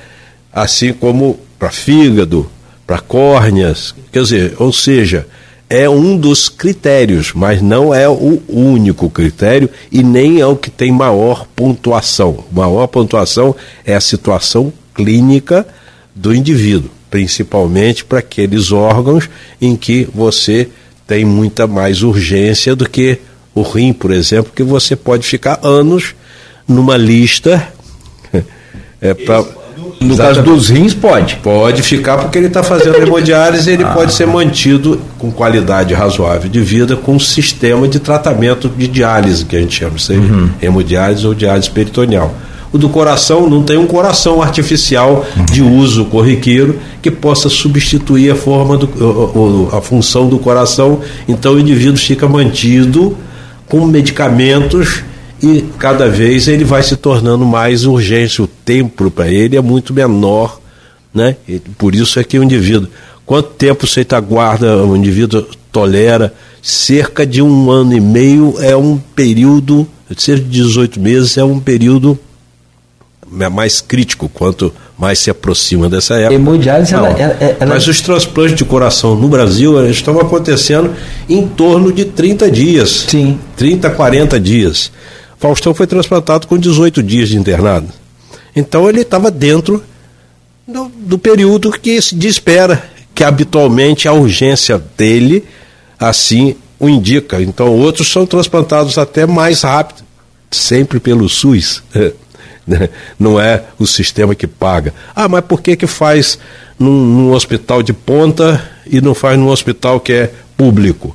Assim 0.53 0.93
como 0.93 1.39
para 1.57 1.71
fígado, 1.71 2.49
para 2.85 2.99
córneas, 2.99 3.95
quer 4.11 4.21
dizer, 4.21 4.53
ou 4.59 4.71
seja, 4.71 5.25
é 5.69 5.89
um 5.89 6.15
dos 6.15 6.49
critérios, 6.49 7.31
mas 7.33 7.61
não 7.61 7.93
é 7.93 8.07
o 8.07 8.41
único 8.47 9.09
critério 9.09 9.69
e 9.91 10.03
nem 10.03 10.39
é 10.39 10.45
o 10.45 10.55
que 10.55 10.69
tem 10.69 10.91
maior 10.91 11.47
pontuação. 11.55 12.43
Maior 12.51 12.85
pontuação 12.87 13.55
é 13.83 13.95
a 13.95 14.01
situação 14.01 14.71
clínica 14.93 15.65
do 16.13 16.35
indivíduo, 16.35 16.91
principalmente 17.09 18.05
para 18.05 18.19
aqueles 18.19 18.71
órgãos 18.71 19.27
em 19.59 19.75
que 19.75 20.07
você 20.13 20.69
tem 21.07 21.25
muita 21.25 21.65
mais 21.65 22.03
urgência 22.03 22.75
do 22.75 22.87
que 22.87 23.17
o 23.55 23.61
rim, 23.61 23.93
por 23.93 24.11
exemplo, 24.11 24.51
que 24.55 24.63
você 24.63 24.95
pode 24.95 25.25
ficar 25.25 25.59
anos 25.63 26.13
numa 26.67 26.97
lista 26.97 27.67
é, 29.01 29.13
para 29.13 29.43
no 30.03 30.17
caso 30.17 30.41
dos 30.41 30.69
rins, 30.69 30.93
pode. 30.93 31.35
Pode 31.37 31.81
ficar 31.81 32.17
porque 32.17 32.37
ele 32.37 32.47
está 32.47 32.63
fazendo 32.63 32.97
hemodiálise 33.01 33.71
ele 33.71 33.83
ah. 33.83 33.89
pode 33.89 34.13
ser 34.13 34.27
mantido 34.27 34.99
com 35.17 35.31
qualidade 35.31 35.93
razoável 35.93 36.49
de 36.49 36.59
vida 36.59 36.95
com 36.95 37.15
um 37.15 37.19
sistema 37.19 37.87
de 37.87 37.99
tratamento 37.99 38.69
de 38.69 38.87
diálise, 38.87 39.45
que 39.45 39.55
a 39.55 39.59
gente 39.59 39.75
chama 39.75 39.95
aí, 40.09 40.17
uhum. 40.17 40.49
hemodiálise 40.61 41.25
ou 41.25 41.33
diálise 41.33 41.69
peritoneal. 41.69 42.33
O 42.71 42.77
do 42.77 42.89
coração 42.89 43.47
não 43.47 43.61
tem 43.61 43.77
um 43.77 43.85
coração 43.85 44.41
artificial 44.41 45.23
de 45.51 45.61
uso 45.61 46.05
corriqueiro 46.05 46.79
que 47.03 47.11
possa 47.11 47.47
substituir 47.47 48.31
a 48.31 48.35
forma 48.35 48.75
do, 48.77 49.69
a 49.71 49.79
função 49.79 50.27
do 50.27 50.39
coração. 50.39 50.99
Então 51.27 51.53
o 51.53 51.59
indivíduo 51.59 51.97
fica 51.97 52.27
mantido 52.27 53.15
com 53.67 53.85
medicamentos 53.85 55.03
e 55.43 55.61
cada 55.77 56.09
vez 56.09 56.47
ele 56.47 56.63
vai 56.63 56.81
se 56.81 56.95
tornando 56.95 57.45
mais 57.45 57.85
urgente. 57.85 58.41
O 58.41 58.47
tempo 58.47 59.11
para 59.11 59.27
ele 59.27 59.57
é 59.57 59.61
muito 59.61 59.93
menor, 59.93 60.61
né? 61.13 61.35
E 61.45 61.59
por 61.59 61.93
isso 61.93 62.17
é 62.17 62.23
que 62.23 62.39
o 62.39 62.43
indivíduo, 62.43 62.87
quanto 63.25 63.49
tempo 63.49 63.85
você 63.85 64.07
aguarda, 64.11 64.77
o 64.77 64.95
indivíduo 64.95 65.45
tolera? 65.69 66.33
Cerca 66.61 67.25
de 67.25 67.41
um 67.41 67.69
ano 67.69 67.93
e 67.93 67.99
meio 67.99 68.55
é 68.59 68.73
um 68.73 68.97
período, 68.97 69.85
cerca 70.17 70.45
de 70.45 70.49
18 70.49 70.97
meses 70.97 71.37
é 71.37 71.43
um 71.43 71.59
período 71.59 72.17
é 73.39 73.49
mais 73.49 73.81
crítico 73.81 74.29
quanto 74.29 74.71
mais 74.97 75.19
se 75.19 75.29
aproxima 75.29 75.89
dessa 75.89 76.15
época. 76.15 76.35
Hemodiálise, 76.35 76.93
ela, 76.93 77.09
ela, 77.09 77.37
ela, 77.41 77.65
Mas 77.65 77.87
os 77.87 77.99
transplantes 77.99 78.55
de 78.55 78.63
coração 78.63 79.15
no 79.15 79.27
Brasil 79.27 79.89
estão 79.89 80.19
acontecendo 80.19 80.91
em 81.27 81.47
torno 81.47 81.91
de 81.91 82.05
30 82.05 82.51
dias. 82.51 83.05
Sim. 83.07 83.39
30, 83.57 83.89
40 83.89 84.39
dias. 84.39 84.91
Faustão 85.43 85.73
foi 85.73 85.85
transplantado 85.85 86.47
com 86.47 86.57
18 86.57 87.03
dias 87.03 87.27
de 87.27 87.37
internado. 87.37 87.89
Então 88.55 88.87
ele 88.87 89.01
estava 89.01 89.29
dentro 89.29 89.83
do, 90.65 90.87
do, 90.87 91.19
período 91.19 91.69
que 91.69 92.01
se 92.01 92.15
espera, 92.25 92.81
que 93.13 93.25
habitualmente 93.25 94.07
a 94.07 94.13
urgência 94.13 94.81
dele 94.97 95.43
assim 95.99 96.55
o 96.79 96.87
indica. 96.87 97.41
Então 97.41 97.67
outros 97.77 98.09
são 98.09 98.25
transplantados 98.25 98.97
até 98.97 99.25
mais 99.25 99.63
rápido, 99.63 100.05
sempre 100.49 100.97
pelo 101.01 101.27
SUS. 101.27 101.83
Né? 102.65 102.87
não 103.19 103.37
é 103.37 103.61
o 103.77 103.85
sistema 103.85 104.33
que 104.33 104.47
paga. 104.47 104.93
Ah, 105.13 105.27
mas 105.27 105.43
por 105.43 105.61
que, 105.61 105.75
que 105.75 105.85
faz 105.85 106.39
num, 106.79 107.05
num 107.05 107.33
hospital 107.33 107.83
de 107.83 107.91
ponta 107.91 108.71
e 108.87 109.01
não 109.01 109.13
faz 109.13 109.37
num 109.37 109.49
hospital 109.49 109.99
que 109.99 110.13
é 110.13 110.31
público? 110.55 111.13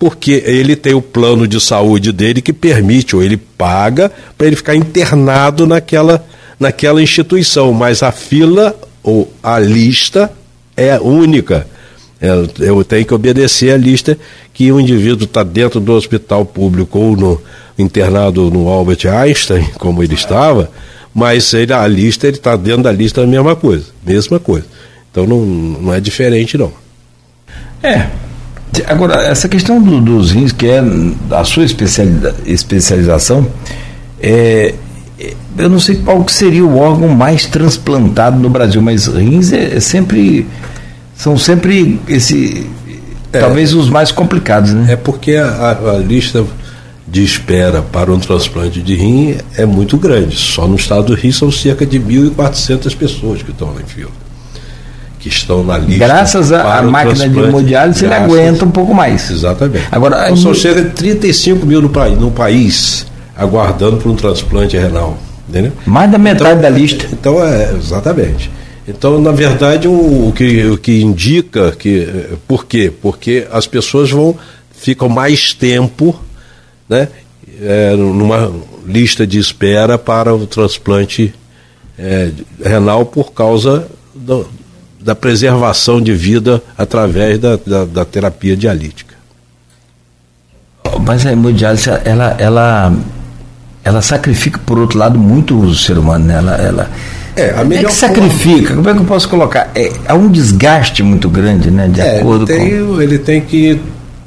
Porque 0.00 0.42
ele 0.44 0.74
tem 0.74 0.94
o 0.94 1.02
plano 1.02 1.46
de 1.46 1.60
saúde 1.60 2.10
dele 2.10 2.42
que 2.42 2.52
permite, 2.52 3.14
ou 3.14 3.22
ele 3.22 3.36
paga, 3.36 4.10
para 4.36 4.48
ele 4.48 4.56
ficar 4.56 4.74
internado 4.74 5.64
naquela, 5.64 6.26
naquela 6.58 7.00
instituição, 7.00 7.72
mas 7.72 8.02
a 8.02 8.10
fila 8.10 8.74
ou 9.02 9.32
a 9.42 9.58
lista 9.60 10.32
é 10.76 10.98
única. 10.98 11.66
Eu 12.58 12.82
tenho 12.82 13.06
que 13.06 13.14
obedecer 13.14 13.72
a 13.72 13.76
lista 13.76 14.18
que 14.52 14.72
o 14.72 14.80
indivíduo 14.80 15.24
está 15.24 15.42
dentro 15.42 15.78
do 15.80 15.92
hospital 15.92 16.44
público 16.44 16.98
ou 16.98 17.16
no 17.16 17.42
internado 17.78 18.50
no 18.50 18.68
Albert 18.68 19.06
Einstein, 19.06 19.64
como 19.78 20.02
ele 20.02 20.14
estava, 20.14 20.70
mas 21.14 21.52
ele, 21.54 21.72
a 21.72 21.86
lista, 21.86 22.26
ele 22.26 22.36
está 22.36 22.56
dentro 22.56 22.82
da 22.84 22.92
lista 22.92 23.20
da 23.20 23.26
mesma 23.26 23.56
coisa, 23.56 23.86
mesma 24.04 24.38
coisa. 24.38 24.66
Então 25.10 25.26
não, 25.26 25.40
não 25.44 25.94
é 25.94 26.00
diferente 26.00 26.56
não. 26.56 26.72
É. 27.82 28.06
Agora, 28.86 29.22
essa 29.22 29.48
questão 29.48 29.82
do, 29.82 30.00
dos 30.00 30.30
rins, 30.30 30.52
que 30.52 30.66
é 30.66 30.82
a 31.30 31.44
sua 31.44 31.64
especialização, 31.64 33.46
é, 34.20 34.74
eu 35.58 35.68
não 35.68 35.80
sei 35.80 35.96
qual 35.96 36.22
que 36.24 36.32
seria 36.32 36.64
o 36.64 36.78
órgão 36.78 37.08
mais 37.08 37.46
transplantado 37.46 38.38
no 38.38 38.48
Brasil, 38.48 38.80
mas 38.80 39.06
rins 39.06 39.52
é, 39.52 39.76
é 39.76 39.80
sempre 39.80 40.46
são 41.16 41.36
sempre 41.36 42.00
esse 42.08 42.66
é, 43.32 43.40
talvez 43.40 43.74
os 43.74 43.88
mais 43.90 44.10
complicados, 44.10 44.72
né? 44.72 44.92
É 44.92 44.96
porque 44.96 45.36
a, 45.36 45.70
a 45.70 45.98
lista 45.98 46.44
de 47.06 47.24
espera 47.24 47.82
para 47.82 48.12
um 48.12 48.18
transplante 48.18 48.80
de 48.80 48.94
rim 48.94 49.36
é 49.56 49.66
muito 49.66 49.96
grande. 49.96 50.36
Só 50.36 50.66
no 50.66 50.76
estado 50.76 51.06
do 51.06 51.14
Rio 51.14 51.32
são 51.32 51.50
cerca 51.50 51.84
de 51.84 51.98
1.400 51.98 52.96
pessoas 52.96 53.42
que 53.42 53.50
estão 53.50 53.74
lá 53.74 53.80
em 53.80 53.86
fila. 53.86 54.10
Que 55.20 55.28
estão 55.28 55.62
na 55.62 55.76
lista. 55.76 55.98
Graças 55.98 56.50
à 56.50 56.82
máquina 56.82 57.28
de 57.28 57.38
hemodiálise, 57.38 58.04
ele 58.04 58.14
aguenta 58.14 58.64
um 58.64 58.70
pouco 58.70 58.94
mais. 58.94 59.30
Exatamente. 59.30 59.86
Agora, 59.92 60.24
então, 60.24 60.36
são 60.36 60.54
cerca 60.54 60.82
de 60.82 60.90
35 60.90 61.66
mil 61.66 61.82
no, 61.82 61.90
país, 61.90 62.18
no 62.18 62.30
país 62.30 63.06
aguardando 63.36 63.98
por 63.98 64.10
um 64.10 64.16
transplante 64.16 64.76
renal. 64.76 65.18
Entendeu? 65.48 65.72
Mais 65.84 66.10
da 66.10 66.16
metade 66.16 66.58
então, 66.58 66.62
da 66.62 66.70
lista. 66.70 67.06
Então, 67.12 67.44
é, 67.44 67.72
exatamente. 67.74 68.50
Então, 68.88 69.20
na 69.20 69.30
verdade, 69.30 69.86
o, 69.86 70.28
o, 70.28 70.32
que, 70.34 70.64
o 70.66 70.78
que 70.78 71.02
indica 71.02 71.72
que. 71.72 72.08
Por 72.48 72.64
quê? 72.64 72.90
Porque 72.90 73.46
as 73.52 73.66
pessoas 73.66 74.10
vão 74.10 74.36
ficam 74.80 75.08
mais 75.08 75.52
tempo 75.52 76.18
né, 76.88 77.08
é, 77.60 77.94
numa 77.94 78.50
lista 78.86 79.26
de 79.26 79.38
espera 79.38 79.98
para 79.98 80.34
o 80.34 80.46
transplante 80.46 81.34
é, 81.98 82.30
renal 82.64 83.04
por 83.04 83.32
causa 83.32 83.86
do, 84.14 84.48
da 85.00 85.14
preservação 85.14 86.00
de 86.00 86.12
vida 86.12 86.62
através 86.76 87.38
da, 87.38 87.56
da, 87.56 87.84
da 87.84 88.04
terapia 88.04 88.56
dialítica. 88.56 89.14
Mas 91.06 91.24
a 91.24 91.32
hemodiálise, 91.32 91.88
ela, 92.04 92.36
ela, 92.38 92.92
ela 93.82 94.02
sacrifica, 94.02 94.60
por 94.64 94.78
outro 94.78 94.98
lado, 94.98 95.18
muito 95.18 95.58
o 95.58 95.74
ser 95.74 95.96
humano, 95.96 96.26
né? 96.26 96.36
Ela, 96.36 96.56
ela, 96.56 96.90
é, 97.36 97.50
a 97.50 97.64
melhor 97.64 97.84
é 97.84 97.88
que 97.88 97.94
sacrifica, 97.94 98.74
como 98.74 98.88
é 98.88 98.92
que 98.92 98.98
eu 98.98 99.04
posso 99.04 99.28
colocar? 99.28 99.70
É, 99.74 99.92
há 100.06 100.14
um 100.14 100.28
desgaste 100.28 101.02
muito 101.02 101.28
grande, 101.28 101.70
né? 101.70 101.88
De 101.88 102.00
é, 102.00 102.18
acordo 102.18 102.44
tem, 102.44 102.84
com... 102.84 103.00
Ele 103.00 103.18
tem 103.18 103.40
que 103.40 103.80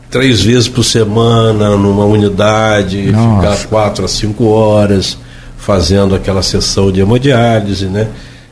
três 0.10 0.42
vezes 0.42 0.68
por 0.68 0.84
semana 0.84 1.72
numa 1.72 2.06
unidade, 2.06 3.12
Nossa. 3.12 3.56
ficar 3.56 3.68
quatro 3.68 4.06
a 4.06 4.08
cinco 4.08 4.46
horas 4.46 5.18
fazendo 5.58 6.14
aquela 6.14 6.44
sessão 6.44 6.92
de 6.92 7.02
hemodiálise, 7.02 7.86
né? 7.86 8.08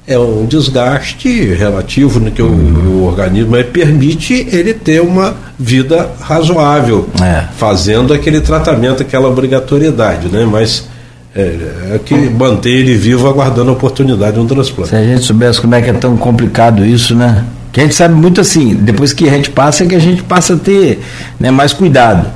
É 0.07 0.17
um 0.17 0.45
desgaste 0.45 1.53
relativo 1.53 2.19
no 2.19 2.31
que 2.31 2.41
o, 2.41 2.47
o, 2.47 3.05
organismo 3.05 3.51
mas 3.51 3.67
permite 3.67 4.47
ele 4.51 4.73
ter 4.73 4.99
uma 4.99 5.35
vida 5.57 6.09
razoável, 6.19 7.07
é. 7.21 7.45
fazendo 7.55 8.11
aquele 8.13 8.41
tratamento, 8.41 9.03
aquela 9.03 9.29
obrigatoriedade, 9.29 10.27
né? 10.27 10.45
Mas 10.49 10.87
é, 11.35 11.95
é 11.95 11.99
que 12.03 12.15
mantém 12.15 12.73
ele 12.73 12.95
vivo 12.95 13.27
aguardando 13.27 13.69
a 13.69 13.73
oportunidade 13.73 14.33
de 14.33 14.39
um 14.39 14.47
transplante. 14.47 14.89
Se 14.89 14.95
a 14.95 15.03
gente 15.03 15.21
soubesse 15.21 15.61
como 15.61 15.75
é 15.75 15.81
que 15.81 15.89
é 15.89 15.93
tão 15.93 16.17
complicado 16.17 16.83
isso, 16.83 17.15
né? 17.15 17.45
Que 17.71 17.79
a 17.79 17.83
gente 17.83 17.95
sabe 17.95 18.15
muito 18.15 18.41
assim, 18.41 18.75
depois 18.75 19.13
que 19.13 19.29
a 19.29 19.31
gente 19.31 19.49
passa, 19.49 19.83
é 19.83 19.87
que 19.87 19.95
a 19.95 19.99
gente 19.99 20.23
passa 20.23 20.55
a 20.55 20.57
ter 20.57 20.99
né, 21.39 21.51
mais 21.51 21.71
cuidado. 21.71 22.27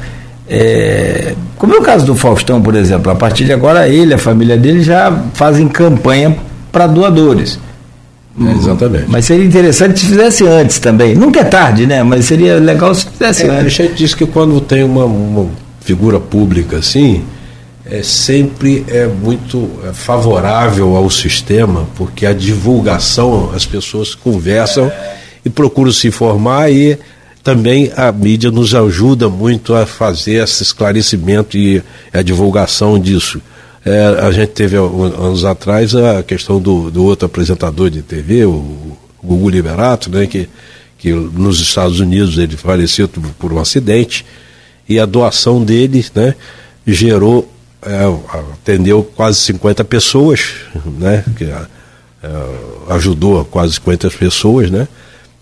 É, 0.48 1.34
como 1.58 1.74
é 1.74 1.78
o 1.78 1.82
caso 1.82 2.06
do 2.06 2.16
Faustão, 2.16 2.62
por 2.62 2.76
exemplo, 2.76 3.12
a 3.12 3.16
partir 3.16 3.44
de 3.44 3.52
agora 3.52 3.88
ele, 3.90 4.14
a 4.14 4.18
família 4.18 4.56
dele 4.56 4.82
já 4.82 5.12
fazem 5.34 5.68
campanha 5.68 6.38
para 6.76 6.88
doadores. 6.88 7.58
É, 8.38 8.52
exatamente. 8.52 9.06
Mas 9.08 9.24
seria 9.24 9.46
interessante 9.46 9.98
se 9.98 10.08
fizesse 10.08 10.46
antes 10.46 10.78
também. 10.78 11.16
Nunca 11.16 11.40
é 11.40 11.46
tarde, 11.46 11.88
né? 11.88 12.04
Mas 12.04 12.26
seria 12.26 12.60
legal 12.60 12.94
se 12.94 13.06
fizesse 13.06 13.44
é, 13.44 13.50
antes. 13.50 13.80
A 13.80 13.84
gente 13.84 13.94
diz 13.94 14.14
que 14.14 14.26
quando 14.26 14.60
tem 14.60 14.84
uma, 14.84 15.06
uma 15.06 15.48
figura 15.80 16.20
pública 16.20 16.80
assim, 16.80 17.24
é, 17.86 18.04
sempre 18.04 18.84
é 18.90 19.08
muito 19.08 19.70
é, 19.88 19.94
favorável 19.94 20.98
ao 20.98 21.10
sistema, 21.10 21.88
porque 21.96 22.26
a 22.26 22.34
divulgação, 22.34 23.52
as 23.56 23.66
pessoas 23.66 24.14
conversam 24.14 24.92
e 25.46 25.50
procuram 25.50 25.94
se 25.94 26.10
informar 26.10 26.70
e 26.70 27.00
também 27.42 27.90
a 27.96 28.12
mídia 28.12 28.52
nos 28.52 28.76
ajuda 28.76 29.30
muito 29.30 29.74
a 29.74 29.86
fazer 29.86 30.44
esse 30.44 30.62
esclarecimento 30.62 31.58
e 31.58 31.82
a 32.12 32.22
divulgação 32.22 33.00
disso. 33.00 33.40
É, 33.86 34.04
a 34.04 34.32
gente 34.32 34.50
teve 34.50 34.76
anos 34.76 35.46
atrás 35.46 35.96
a 35.96 36.24
questão 36.24 36.60
do, 36.60 36.90
do 36.90 37.04
outro 37.04 37.28
apresentador 37.28 37.92
de 37.92 38.02
TV, 38.02 38.44
o, 38.44 38.50
o 38.50 38.98
Gugu 39.24 39.48
Liberato, 39.48 40.10
né, 40.10 40.26
que, 40.26 40.50
que 40.98 41.12
nos 41.14 41.60
Estados 41.60 42.00
Unidos 42.00 42.40
ele 42.40 42.58
faleceu 42.58 43.08
por 43.38 43.54
um 43.54 43.60
acidente 43.60 44.26
e 44.90 45.00
a 45.00 45.06
doação 45.06 45.64
dele 45.64 46.04
né, 46.16 46.34
gerou, 46.86 47.48
é, 47.84 48.06
atendeu 48.54 49.04
quase 49.04 49.38
50 49.42 49.84
pessoas, 49.84 50.42
né, 50.98 51.24
que 51.38 51.44
é, 51.44 51.56
ajudou 52.90 53.46
quase 53.46 53.74
50 53.74 54.10
pessoas, 54.10 54.72
né, 54.72 54.88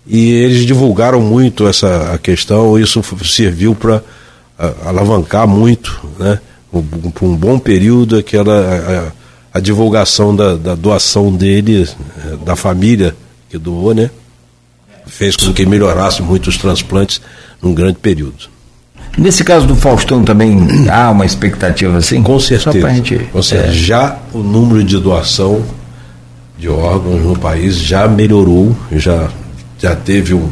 e 0.06 0.32
eles 0.32 0.66
divulgaram 0.66 1.22
muito 1.22 1.66
essa 1.66 2.12
a 2.12 2.18
questão, 2.18 2.78
isso 2.78 3.02
serviu 3.24 3.74
para 3.74 4.02
alavancar 4.84 5.48
muito, 5.48 5.98
né, 6.18 6.38
por 6.82 7.24
um 7.26 7.36
bom 7.36 7.58
período, 7.58 8.16
aquela 8.16 9.12
a, 9.52 9.58
a 9.58 9.60
divulgação 9.60 10.34
da, 10.34 10.56
da, 10.56 10.74
doação 10.74 11.32
dele, 11.32 11.86
eh, 11.86 12.36
da 12.44 12.56
família 12.56 13.14
que 13.48 13.58
doou, 13.58 13.94
né, 13.94 14.10
fez 15.06 15.36
com 15.36 15.52
que 15.52 15.64
melhorasse 15.64 16.22
muito 16.22 16.48
os 16.48 16.56
transplantes 16.56 17.20
num 17.62 17.72
grande 17.72 17.98
período. 17.98 18.54
Nesse 19.16 19.44
caso 19.44 19.66
do 19.66 19.76
Faustão 19.76 20.24
também 20.24 20.88
há 20.90 21.10
uma 21.10 21.24
expectativa 21.24 21.98
assim? 21.98 22.22
Com 22.22 22.40
certeza. 22.40 22.90
Gente, 22.90 23.18
Com 23.32 23.42
certeza. 23.42 23.72
É... 23.72 23.76
Já 23.76 24.18
o 24.32 24.38
número 24.38 24.82
de 24.82 24.98
doação 24.98 25.62
de 26.58 26.68
órgãos 26.68 27.22
no 27.22 27.38
país 27.38 27.76
já 27.78 28.08
melhorou, 28.08 28.76
já 28.90 29.28
já 29.78 29.94
teve 29.94 30.34
um, 30.34 30.48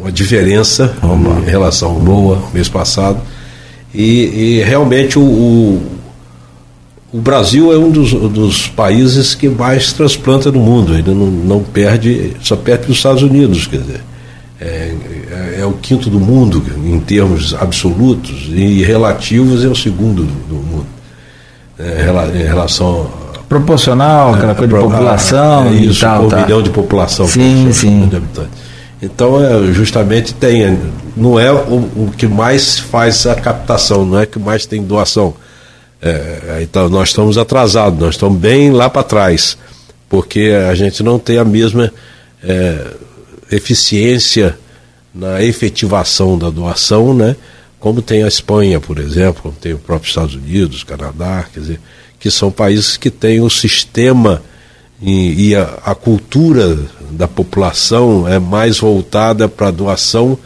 uma 0.00 0.12
diferença 0.12 0.94
em 1.42 1.50
relação 1.50 1.94
Boa. 1.94 2.40
mês 2.54 2.68
passado. 2.68 3.20
E, 3.96 4.58
e 4.58 4.62
realmente 4.62 5.18
o, 5.18 5.22
o, 5.22 5.82
o, 7.14 7.18
Brasil 7.18 7.72
é 7.72 7.78
um 7.78 7.90
dos, 7.90 8.12
dos, 8.12 8.68
países 8.68 9.34
que 9.34 9.48
mais 9.48 9.92
transplanta 9.92 10.52
no 10.52 10.60
mundo. 10.60 10.92
Ele 10.92 11.14
não, 11.14 11.26
não 11.26 11.62
perde, 11.62 12.36
só 12.42 12.56
perde 12.56 12.90
os 12.90 12.98
Estados 12.98 13.22
Unidos, 13.22 13.66
quer 13.66 13.78
dizer. 13.78 14.00
É, 14.60 14.94
é, 15.30 15.60
é, 15.60 15.66
o 15.66 15.72
quinto 15.72 16.10
do 16.10 16.20
mundo 16.20 16.62
em 16.84 17.00
termos 17.00 17.54
absolutos 17.54 18.48
e 18.50 18.82
relativos 18.82 19.64
é 19.64 19.68
o 19.68 19.74
segundo 19.74 20.24
do, 20.24 20.48
do 20.48 20.54
mundo 20.54 20.86
é, 21.78 22.42
em 22.42 22.46
relação 22.46 23.10
Proporcional, 23.48 24.34
aquela 24.34 24.54
coisa 24.56 24.74
de 24.74 24.80
população. 24.80 25.66
É 25.68 25.70
isso, 25.70 25.98
e 25.98 26.00
tal, 26.00 26.24
um 26.24 26.28
tá. 26.28 26.42
milhão 26.42 26.62
de 26.62 26.70
população. 26.70 27.28
Sim, 27.28 27.68
sim. 27.72 28.08
De 28.08 28.16
habitantes. 28.16 28.55
Então, 29.00 29.42
é, 29.42 29.72
justamente 29.72 30.32
tem, 30.32 30.78
não 31.16 31.38
é 31.38 31.52
o, 31.52 31.56
o, 31.56 32.12
que 32.16 32.26
mais 32.26 32.78
faz 32.78 33.26
a 33.26 33.34
captação, 33.34 34.06
não 34.06 34.18
é 34.18 34.26
que 34.26 34.38
mais 34.38 34.64
tem 34.64 34.82
doação. 34.82 35.34
É, 36.00 36.60
então, 36.62 36.88
nós 36.88 37.08
estamos 37.08 37.36
atrasados, 37.36 37.98
nós 37.98 38.14
estamos 38.14 38.38
bem 38.38 38.70
lá 38.70 38.88
para 38.88 39.02
trás, 39.02 39.58
porque 40.08 40.52
a 40.68 40.74
gente 40.74 41.02
não 41.02 41.18
tem 41.18 41.38
a 41.38 41.44
mesma 41.44 41.92
é, 42.42 42.86
eficiência 43.50 44.58
na 45.14 45.42
efetivação 45.42 46.38
da 46.38 46.50
doação, 46.50 47.14
né? 47.14 47.36
Como 47.78 48.02
tem 48.02 48.22
a 48.22 48.28
Espanha, 48.28 48.80
por 48.80 48.98
exemplo, 48.98 49.42
como 49.42 49.54
tem 49.54 49.72
o 49.74 49.78
próprio 49.78 50.08
Estados 50.08 50.34
Unidos, 50.34 50.82
Canadá, 50.84 51.46
quer 51.52 51.60
dizer, 51.60 51.80
que 52.18 52.30
são 52.30 52.50
países 52.50 52.96
que 52.96 53.10
têm 53.10 53.40
o 53.40 53.50
sistema 53.50 54.42
e, 55.00 55.48
e 55.48 55.54
a, 55.54 55.78
a, 55.84 55.94
cultura 55.94 56.78
da 57.10 57.28
população 57.28 58.26
é 58.26 58.38
mais 58.38 58.78
voltada 58.78 59.48
para 59.48 59.68
a 59.68 59.70
doação 59.70 60.38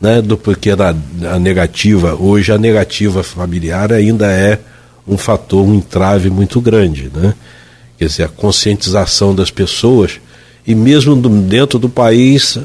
né, 0.00 0.22
do 0.22 0.36
que 0.36 0.70
a, 0.70 0.94
a 1.34 1.38
negativa. 1.38 2.14
Hoje 2.14 2.52
a 2.52 2.58
negativa 2.58 3.22
familiar 3.22 3.92
ainda 3.92 4.26
é 4.30 4.58
um 5.06 5.18
fator, 5.18 5.64
um 5.64 5.74
entrave 5.74 6.30
muito 6.30 6.60
grande. 6.60 7.10
Né? 7.14 7.34
Quer 7.98 8.06
dizer, 8.06 8.22
a 8.24 8.28
conscientização 8.28 9.34
das 9.34 9.50
pessoas, 9.50 10.20
e 10.66 10.74
mesmo 10.74 11.14
do, 11.14 11.28
dentro 11.28 11.78
do 11.78 11.88
país, 11.88 12.58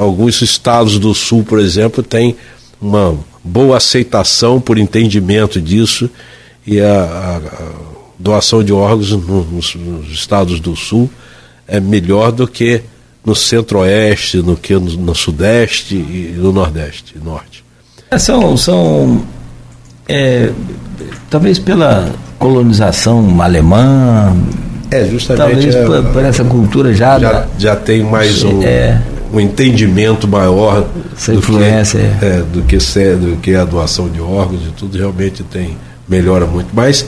alguns 0.00 0.40
estados 0.40 0.98
do 0.98 1.14
sul, 1.14 1.44
por 1.44 1.60
exemplo, 1.60 2.02
têm 2.02 2.36
uma 2.80 3.16
boa 3.42 3.76
aceitação 3.76 4.60
por 4.60 4.78
entendimento 4.78 5.60
disso 5.60 6.08
e 6.66 6.80
a, 6.80 7.02
a 7.02 7.93
doação 8.18 8.62
de 8.62 8.72
órgãos 8.72 9.12
nos, 9.12 9.74
nos, 9.74 10.08
estados 10.10 10.60
do 10.60 10.76
sul 10.76 11.10
é 11.66 11.80
melhor 11.80 12.30
do 12.30 12.46
que 12.46 12.82
no 13.24 13.34
centro-oeste, 13.34 14.42
do 14.42 14.56
que 14.56 14.74
no, 14.74 14.80
no, 14.80 15.14
sudeste 15.14 15.94
e 15.94 16.34
no 16.36 16.52
nordeste 16.52 17.14
e 17.16 17.24
norte. 17.24 17.64
É, 18.10 18.18
são, 18.18 18.56
são 18.56 19.24
é, 20.08 20.50
talvez 21.30 21.58
pela 21.58 22.12
colonização 22.38 23.40
alemã, 23.40 24.36
é 24.90 25.06
justamente 25.06 25.54
talvez 25.54 25.74
é, 25.74 26.02
por, 26.12 26.24
essa 26.24 26.44
cultura 26.44 26.92
já 26.92 27.18
já, 27.18 27.32
da, 27.32 27.46
já 27.58 27.76
tem 27.76 28.02
mais 28.02 28.44
um, 28.44 28.62
é, 28.62 29.00
um 29.32 29.40
entendimento 29.40 30.28
maior 30.28 30.82
do 31.26 31.34
influência 31.34 32.00
que, 32.18 32.24
é. 32.24 32.42
do 32.52 32.62
que 32.62 32.76
do 32.76 33.36
que 33.38 33.54
a 33.54 33.64
doação 33.64 34.08
de 34.08 34.20
órgãos 34.20 34.60
e 34.68 34.72
tudo 34.72 34.98
realmente 34.98 35.42
tem 35.42 35.76
melhora 36.06 36.46
muito. 36.46 36.68
Mas 36.72 37.02
a 37.02 37.06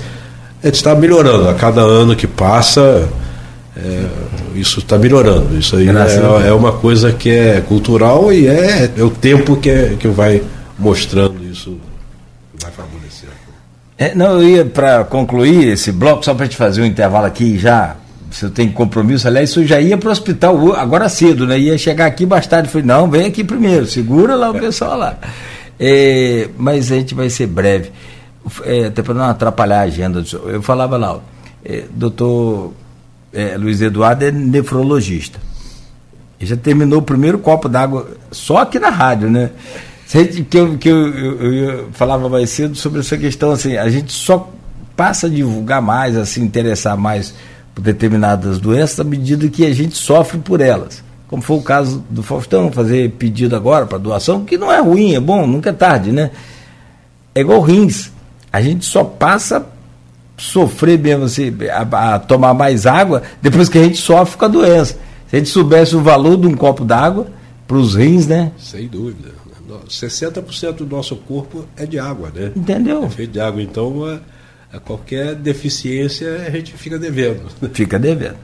gente 0.67 0.77
está 0.77 0.95
melhorando. 0.95 1.49
A 1.49 1.55
cada 1.55 1.81
ano 1.81 2.15
que 2.15 2.27
passa, 2.27 3.09
é, 3.77 4.07
isso 4.55 4.81
está 4.81 4.99
melhorando. 4.99 5.59
Isso 5.59 5.77
aí 5.77 5.89
é, 5.89 6.49
é, 6.49 6.53
uma 6.53 6.73
coisa 6.73 7.13
que 7.13 7.31
é 7.31 7.61
cultural 7.61 8.33
e 8.33 8.47
é, 8.47 8.91
é 8.97 9.03
o 9.03 9.11
tempo 9.11 9.57
que, 9.57 9.71
é, 9.71 9.97
que 9.99 10.09
vai 10.09 10.43
mostrando 10.79 11.45
isso, 11.45 11.79
vai 12.61 12.71
favorecer. 12.71 13.29
É, 13.99 14.15
não, 14.15 14.43
eu 14.43 14.49
ia 14.49 14.65
para 14.65 15.05
concluir 15.05 15.69
esse 15.69 15.91
bloco, 15.91 16.25
só 16.25 16.35
para 16.35 16.45
gente 16.45 16.57
fazer 16.57 16.83
um 16.83 16.87
intervalo 16.87 17.27
aqui 17.27 17.59
já. 17.59 17.97
Se 18.31 18.45
eu 18.45 18.51
tenho 18.51 18.73
compromisso, 18.73 19.27
aliás, 19.27 19.51
isso 19.51 19.65
já 19.65 19.81
ia 19.81 19.97
para 19.97 20.09
o 20.09 20.13
hospital 20.13 20.75
agora 20.75 21.09
cedo, 21.09 21.47
né? 21.47 21.59
Ia 21.59 21.79
chegar 21.79 22.07
aqui 22.07 22.27
mais 22.27 22.47
tarde. 22.47 22.69
Falei, 22.69 22.87
não, 22.87 23.09
vem 23.09 23.27
aqui 23.27 23.43
primeiro, 23.43 23.87
segura 23.87 24.35
lá 24.35 24.51
o 24.51 24.55
pessoal 24.59 24.99
lá. 24.99 25.17
É, 25.79 26.49
mas 26.59 26.91
a 26.91 26.97
gente 26.97 27.15
vai 27.15 27.31
ser 27.31 27.47
breve 27.47 27.91
é, 28.65 28.87
até 28.87 29.03
para 29.03 29.15
não 29.15 29.25
atrapalhar 29.25 29.81
a 29.81 29.83
agenda, 29.83 30.25
eu 30.45 30.63
falava 30.63 30.97
lá, 30.97 31.21
é, 31.65 31.85
doutor 31.91 32.73
é, 33.33 33.57
Luiz 33.57 33.81
Eduardo 33.83 34.25
é 34.25 34.31
nefrologista. 34.31 35.39
Ele 36.41 36.51
já 36.51 36.57
terminou 36.57 37.01
o 37.01 37.03
primeiro 37.03 37.39
copo 37.39 37.69
d'água 37.69 38.09
só 38.31 38.59
aqui 38.59 38.79
na 38.79 38.91
rádio, 38.91 39.31
né? 39.31 39.51
Que, 40.49 40.59
eu, 40.59 40.79
que 40.79 40.89
eu, 40.89 41.09
eu, 41.09 41.55
eu, 41.55 41.89
falava 41.93 42.29
mais 42.29 42.51
cedo 42.51 42.77
sobre 42.77 43.01
essa 43.01 43.19
questão, 43.19 43.51
assim, 43.51 43.77
a 43.77 43.89
gente 43.89 44.13
só 44.13 44.51
passa 44.95 45.27
a 45.27 45.31
divulgar 45.31 45.83
mais, 45.83 46.17
assim, 46.17 46.43
interessar 46.43 46.97
mais 46.97 47.35
por 47.75 47.83
determinadas 47.83 48.59
doenças 48.59 49.01
à 49.01 49.05
medida 49.05 49.49
que 49.49 49.67
a 49.67 49.75
gente 49.75 49.97
sofre 49.97 50.39
por 50.39 50.61
elas. 50.61 51.03
Como 51.27 51.43
foi 51.43 51.57
o 51.57 51.63
caso 51.63 52.05
do 52.09 52.23
Faustão, 52.23 52.71
fazer 52.71 53.11
pedido 53.13 53.57
agora 53.57 53.85
para 53.85 53.99
doação, 53.99 54.45
que 54.45 54.57
não 54.57 54.71
é 54.71 54.81
ruim, 54.81 55.15
é 55.15 55.21
bom, 55.21 55.47
nunca 55.47 55.71
é 55.71 55.73
tarde, 55.73 56.13
né? 56.13 56.31
É 57.35 57.41
igual 57.41 57.61
rins. 57.61 58.13
A 58.57 58.63
gente 58.63 58.87
só 58.87 59.05
passa 59.05 59.59
a 59.59 59.63
sofrer 60.39 60.99
mesmo 60.99 61.25
assim, 61.25 61.55
a, 61.71 62.15
a, 62.15 62.19
tomar 62.19 62.55
mais 62.55 62.87
água 62.87 63.23
depois 63.43 63.69
que 63.69 63.77
a 63.77 63.83
gente 63.83 63.99
sofre 63.99 64.39
com 64.39 64.47
a 64.47 64.49
doença. 64.49 64.95
Se 65.29 65.37
a 65.37 65.39
gente 65.39 65.51
soubesse 65.51 65.95
o 65.95 66.01
valor 66.01 66.39
de 66.39 66.47
um 66.47 66.57
copo 66.57 66.83
d'água 66.83 67.27
para 67.69 67.77
os 67.77 67.95
rins, 67.95 68.27
né? 68.27 68.53
Sem 68.57 68.89
dúvida. 68.89 69.29
60% 69.87 70.77
do 70.77 70.87
nosso 70.87 71.17
corpo 71.17 71.67
é 71.77 71.85
de 71.85 71.99
água, 71.99 72.33
né? 72.35 72.51
Entendeu? 72.57 73.05
É 73.05 73.11
feito 73.11 73.33
de 73.33 73.41
água. 73.41 73.61
Então, 73.61 74.07
a, 74.07 74.21
a 74.75 74.81
qualquer 74.81 75.35
deficiência 75.35 76.47
a 76.47 76.51
gente 76.51 76.73
fica 76.73 76.99
devendo. 76.99 77.43
Fica 77.75 77.99
devendo. 77.99 78.37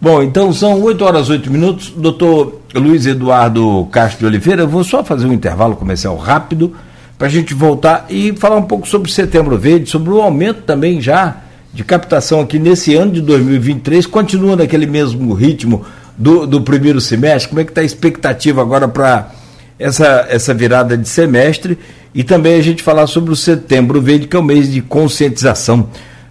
Bom, 0.00 0.22
então 0.22 0.50
são 0.50 0.80
8 0.80 1.04
horas 1.04 1.28
8 1.28 1.50
minutos. 1.50 1.90
Doutor 1.90 2.62
Luiz 2.74 3.04
Eduardo 3.04 3.86
Castro 3.92 4.20
de 4.20 4.26
Oliveira, 4.26 4.62
eu 4.62 4.68
vou 4.68 4.82
só 4.82 5.04
fazer 5.04 5.26
um 5.26 5.32
intervalo 5.34 5.76
comercial 5.76 6.16
rápido 6.16 6.74
para 7.18 7.28
a 7.28 7.30
gente 7.30 7.54
voltar 7.54 8.06
e 8.08 8.32
falar 8.34 8.56
um 8.56 8.62
pouco 8.62 8.86
sobre 8.86 9.10
Setembro 9.10 9.56
Verde, 9.56 9.88
sobre 9.88 10.10
o 10.10 10.20
aumento 10.20 10.62
também 10.62 11.00
já 11.00 11.36
de 11.72 11.84
captação 11.84 12.40
aqui 12.40 12.58
nesse 12.58 12.94
ano 12.94 13.12
de 13.12 13.20
2023. 13.20 14.06
Continua 14.06 14.56
naquele 14.56 14.86
mesmo 14.86 15.32
ritmo 15.34 15.84
do, 16.16 16.46
do 16.46 16.60
primeiro 16.62 17.00
semestre? 17.00 17.48
Como 17.48 17.60
é 17.60 17.64
que 17.64 17.70
está 17.70 17.80
a 17.80 17.84
expectativa 17.84 18.60
agora 18.60 18.88
para 18.88 19.30
essa, 19.78 20.26
essa 20.28 20.54
virada 20.54 20.96
de 20.96 21.08
semestre? 21.08 21.78
E 22.14 22.24
também 22.24 22.54
a 22.54 22.62
gente 22.62 22.82
falar 22.82 23.06
sobre 23.06 23.32
o 23.32 23.36
Setembro 23.36 24.00
Verde, 24.00 24.26
que 24.26 24.36
é 24.36 24.38
o 24.38 24.42
mês 24.42 24.70
de 24.70 24.80
conscientização 24.80 25.88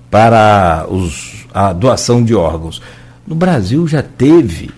para 0.10 0.86
os, 0.90 1.46
a 1.54 1.74
doação 1.74 2.24
de 2.24 2.34
órgãos. 2.34 2.82
No 3.28 3.36
Brasil 3.36 3.88
já 3.88 4.02
teve, 4.02 4.72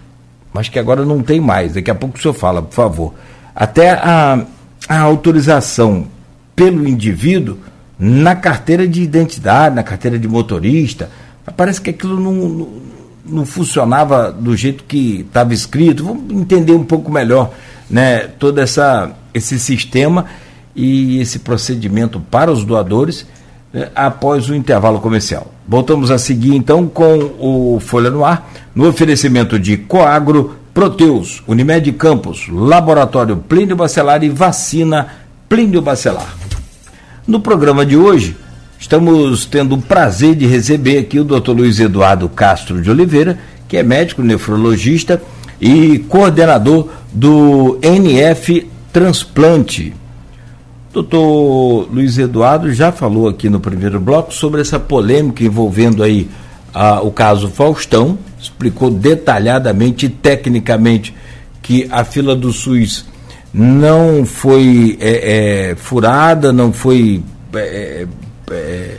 mas 0.53 0.67
que 0.67 0.79
agora 0.79 1.05
não 1.05 1.21
tem 1.21 1.39
mais. 1.39 1.73
Daqui 1.73 1.91
a 1.91 1.95
pouco 1.95 2.17
o 2.17 2.21
senhor 2.21 2.33
fala, 2.33 2.61
por 2.61 2.73
favor. 2.73 3.13
Até 3.55 3.91
a 3.91 4.45
a 4.87 4.99
autorização 4.99 6.07
pelo 6.55 6.87
indivíduo 6.87 7.57
na 7.99 8.35
carteira 8.35 8.87
de 8.87 9.01
identidade, 9.01 9.75
na 9.75 9.83
carteira 9.83 10.17
de 10.17 10.27
motorista. 10.27 11.09
Parece 11.55 11.81
que 11.81 11.89
aquilo 11.89 12.19
não, 12.19 12.33
não, 12.33 12.69
não 13.25 13.45
funcionava 13.45 14.31
do 14.31 14.55
jeito 14.55 14.83
que 14.83 15.25
estava 15.27 15.53
escrito. 15.53 16.03
Vamos 16.03 16.31
entender 16.33 16.73
um 16.73 16.83
pouco 16.83 17.11
melhor 17.11 17.53
né, 17.89 18.27
todo 18.39 18.59
essa, 18.59 19.11
esse 19.33 19.57
sistema 19.59 20.25
e 20.75 21.19
esse 21.19 21.39
procedimento 21.39 22.19
para 22.19 22.51
os 22.51 22.63
doadores 22.63 23.25
né, 23.73 23.89
após 23.95 24.49
o 24.49 24.55
intervalo 24.55 24.99
comercial. 24.99 25.51
Voltamos 25.67 26.11
a 26.11 26.17
seguir 26.17 26.55
então 26.55 26.87
com 26.87 27.35
o 27.39 27.79
Folha 27.79 28.09
no 28.09 28.23
Ar, 28.23 28.49
no 28.73 28.87
oferecimento 28.87 29.59
de 29.59 29.77
Coagro, 29.77 30.55
Proteus, 30.77 31.41
Unimed 31.47 31.91
Campos, 31.93 32.47
Laboratório 32.47 33.35
Plínio 33.35 33.75
Bacelar 33.75 34.23
e 34.23 34.29
Vacina 34.29 35.07
Plínio 35.49 35.81
Bacelar. 35.81 36.37
No 37.25 37.39
programa 37.39 37.83
de 37.83 37.97
hoje, 37.97 38.37
estamos 38.77 39.43
tendo 39.47 39.73
o 39.73 39.81
prazer 39.81 40.35
de 40.35 40.45
receber 40.45 40.99
aqui 40.99 41.19
o 41.19 41.23
Dr. 41.23 41.49
Luiz 41.49 41.79
Eduardo 41.79 42.29
Castro 42.29 42.79
de 42.79 42.91
Oliveira, 42.91 43.39
que 43.67 43.75
é 43.75 43.81
médico 43.81 44.21
nefrologista 44.21 45.19
e 45.59 45.97
coordenador 45.97 46.89
do 47.11 47.79
NF 47.81 48.69
Transplante. 48.93 49.95
Doutor 50.93 51.87
Luiz 51.91 52.19
Eduardo 52.19 52.71
já 52.71 52.91
falou 52.91 53.27
aqui 53.27 53.49
no 53.49 53.59
primeiro 53.59 53.99
bloco 53.99 54.31
sobre 54.31 54.61
essa 54.61 54.79
polêmica 54.79 55.43
envolvendo 55.43 56.03
aí 56.03 56.29
ah, 56.71 57.01
o 57.01 57.09
caso 57.09 57.47
Faustão, 57.47 58.19
explicou 58.39 58.89
detalhadamente 58.89 60.05
e 60.05 60.09
tecnicamente 60.09 61.13
que 61.61 61.87
a 61.91 62.03
fila 62.03 62.35
do 62.35 62.51
SUS 62.53 63.05
não 63.53 64.25
foi 64.25 64.97
é, 64.99 65.71
é, 65.71 65.75
furada, 65.75 66.53
não 66.53 66.71
foi, 66.71 67.23
é, 67.53 68.07
é, 68.51 68.97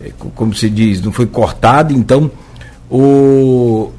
é 0.00 0.12
como 0.34 0.54
se 0.54 0.68
diz, 0.68 1.00
não 1.00 1.12
foi 1.12 1.26
cortada, 1.26 1.92
então 1.92 2.30
o. 2.90 3.90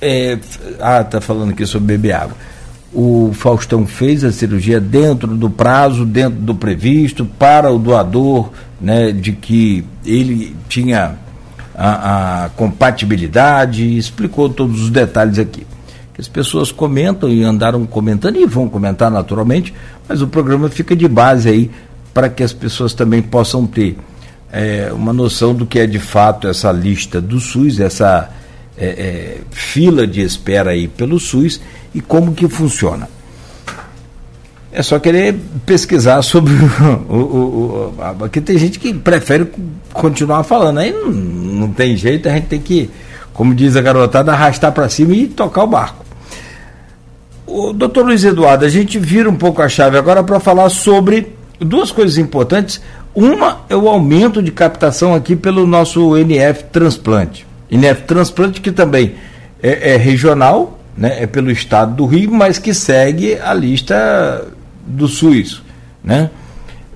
É, 0.00 0.38
ah, 0.80 1.02
tá 1.02 1.20
falando 1.20 1.50
aqui 1.50 1.66
sobre 1.66 1.96
beber 1.96 2.12
água 2.12 2.36
o 2.92 3.30
Faustão 3.34 3.86
fez 3.86 4.24
a 4.24 4.32
cirurgia 4.32 4.80
dentro 4.80 5.36
do 5.36 5.50
prazo, 5.50 6.04
dentro 6.04 6.40
do 6.40 6.54
previsto, 6.54 7.24
para 7.24 7.70
o 7.70 7.78
doador, 7.78 8.50
né, 8.80 9.12
de 9.12 9.32
que 9.32 9.84
ele 10.04 10.56
tinha 10.68 11.16
a, 11.78 12.44
a 12.44 12.48
compatibilidade, 12.50 13.96
explicou 13.96 14.48
todos 14.48 14.82
os 14.82 14.90
detalhes 14.90 15.38
aqui. 15.38 15.64
As 16.18 16.26
pessoas 16.26 16.72
comentam 16.72 17.28
e 17.28 17.44
andaram 17.44 17.86
comentando 17.86 18.36
e 18.36 18.44
vão 18.44 18.68
comentar 18.68 19.08
naturalmente, 19.08 19.72
mas 20.08 20.20
o 20.20 20.26
programa 20.26 20.68
fica 20.68 20.96
de 20.96 21.06
base 21.06 21.48
aí 21.48 21.70
para 22.12 22.28
que 22.28 22.42
as 22.42 22.52
pessoas 22.52 22.92
também 22.92 23.22
possam 23.22 23.64
ter 23.64 23.96
é, 24.50 24.90
uma 24.92 25.12
noção 25.12 25.54
do 25.54 25.64
que 25.64 25.78
é 25.78 25.86
de 25.86 26.00
fato 26.00 26.48
essa 26.48 26.72
lista 26.72 27.20
do 27.20 27.38
SUS, 27.38 27.78
essa 27.78 28.28
é, 28.76 28.86
é, 28.86 29.38
fila 29.52 30.04
de 30.04 30.20
espera 30.20 30.70
aí 30.70 30.88
pelo 30.88 31.20
SUS 31.20 31.60
e 31.94 32.00
como 32.00 32.34
que 32.34 32.48
funciona. 32.48 33.08
É 34.78 34.82
só 34.84 34.96
querer 35.00 35.34
pesquisar 35.66 36.22
sobre 36.22 36.52
o. 37.10 37.14
o, 37.16 37.94
o 37.98 38.24
aqui 38.24 38.40
tem 38.40 38.56
gente 38.56 38.78
que 38.78 38.94
prefere 38.94 39.48
continuar 39.92 40.44
falando. 40.44 40.78
Aí 40.78 40.92
não, 40.92 41.10
não 41.10 41.72
tem 41.72 41.96
jeito, 41.96 42.28
a 42.28 42.32
gente 42.32 42.46
tem 42.46 42.60
que, 42.60 42.88
como 43.34 43.56
diz 43.56 43.74
a 43.74 43.80
garotada, 43.80 44.30
arrastar 44.30 44.70
para 44.70 44.88
cima 44.88 45.16
e 45.16 45.26
tocar 45.26 45.64
o 45.64 45.66
barco. 45.66 46.04
O 47.44 47.72
doutor 47.72 48.06
Luiz 48.06 48.22
Eduardo, 48.22 48.64
a 48.64 48.68
gente 48.68 49.00
vira 49.00 49.28
um 49.28 49.34
pouco 49.34 49.60
a 49.60 49.68
chave 49.68 49.98
agora 49.98 50.22
para 50.22 50.38
falar 50.38 50.68
sobre 50.68 51.34
duas 51.58 51.90
coisas 51.90 52.16
importantes. 52.16 52.80
Uma 53.12 53.62
é 53.68 53.74
o 53.74 53.88
aumento 53.88 54.40
de 54.40 54.52
captação 54.52 55.12
aqui 55.12 55.34
pelo 55.34 55.66
nosso 55.66 56.16
NF 56.16 56.62
Transplante. 56.70 57.44
NF 57.68 58.02
Transplante 58.02 58.60
que 58.60 58.70
também 58.70 59.16
é, 59.60 59.94
é 59.94 59.96
regional, 59.96 60.78
né, 60.96 61.20
é 61.20 61.26
pelo 61.26 61.50
estado 61.50 61.96
do 61.96 62.06
Rio, 62.06 62.30
mas 62.30 62.60
que 62.60 62.72
segue 62.72 63.36
a 63.40 63.52
lista 63.52 64.56
do 64.88 65.06
SUS. 65.06 65.62
Né? 66.02 66.30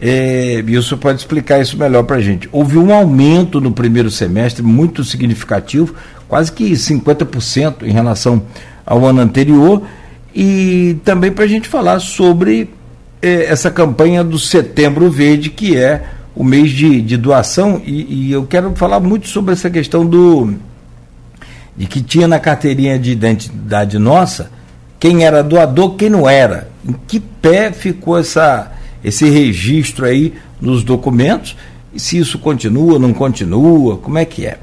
É, 0.00 0.64
e 0.66 0.76
o 0.76 0.82
senhor 0.82 0.98
pode 0.98 1.20
explicar 1.20 1.60
isso 1.60 1.76
melhor 1.76 2.02
para 2.02 2.16
a 2.16 2.20
gente. 2.20 2.48
Houve 2.50 2.76
um 2.76 2.92
aumento 2.92 3.60
no 3.60 3.70
primeiro 3.70 4.10
semestre 4.10 4.62
muito 4.62 5.04
significativo, 5.04 5.94
quase 6.28 6.50
que 6.50 6.72
50% 6.72 7.82
em 7.82 7.92
relação 7.92 8.42
ao 8.84 9.04
ano 9.06 9.20
anterior, 9.20 9.82
e 10.34 10.96
também 11.04 11.30
para 11.30 11.44
a 11.44 11.48
gente 11.48 11.68
falar 11.68 12.00
sobre 12.00 12.70
é, 13.20 13.44
essa 13.44 13.70
campanha 13.70 14.24
do 14.24 14.38
Setembro 14.38 15.08
Verde, 15.08 15.50
que 15.50 15.76
é 15.76 16.04
o 16.34 16.42
mês 16.42 16.72
de, 16.72 17.00
de 17.00 17.16
doação, 17.16 17.80
e, 17.84 18.26
e 18.28 18.32
eu 18.32 18.44
quero 18.44 18.74
falar 18.74 18.98
muito 18.98 19.28
sobre 19.28 19.52
essa 19.52 19.70
questão 19.70 20.04
do 20.04 20.54
de 21.76 21.86
que 21.86 22.02
tinha 22.02 22.28
na 22.28 22.38
carteirinha 22.38 22.98
de 22.98 23.12
identidade 23.12 23.98
nossa 23.98 24.50
quem 25.02 25.24
era 25.24 25.42
doador, 25.42 25.96
quem 25.96 26.08
não 26.08 26.30
era. 26.30 26.68
Em 26.88 26.92
que 27.08 27.18
pé 27.18 27.72
ficou 27.72 28.16
essa, 28.16 28.70
esse 29.02 29.28
registro 29.28 30.06
aí 30.06 30.32
nos 30.60 30.84
documentos? 30.84 31.56
E 31.92 31.98
se 31.98 32.18
isso 32.18 32.38
continua, 32.38 33.00
não 33.00 33.12
continua, 33.12 33.96
como 33.96 34.16
é 34.16 34.24
que 34.24 34.46
é? 34.46 34.58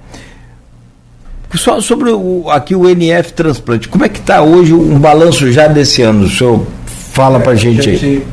Só 1.56 1.82
sobre 1.82 2.12
o, 2.12 2.50
aqui 2.50 2.74
o 2.74 2.88
NF 2.88 3.34
Transplante, 3.34 3.90
como 3.90 4.06
é 4.06 4.08
que 4.08 4.20
está 4.20 4.42
hoje 4.42 4.74
um 4.74 4.98
balanço 4.98 5.52
já 5.52 5.68
desse 5.68 6.04
ano? 6.04 6.24
O 6.24 6.30
senhor 6.30 6.66
fala 6.86 7.42
para 7.42 7.52
a 7.52 7.56
gente 7.56 7.90
aí. 7.90 8.26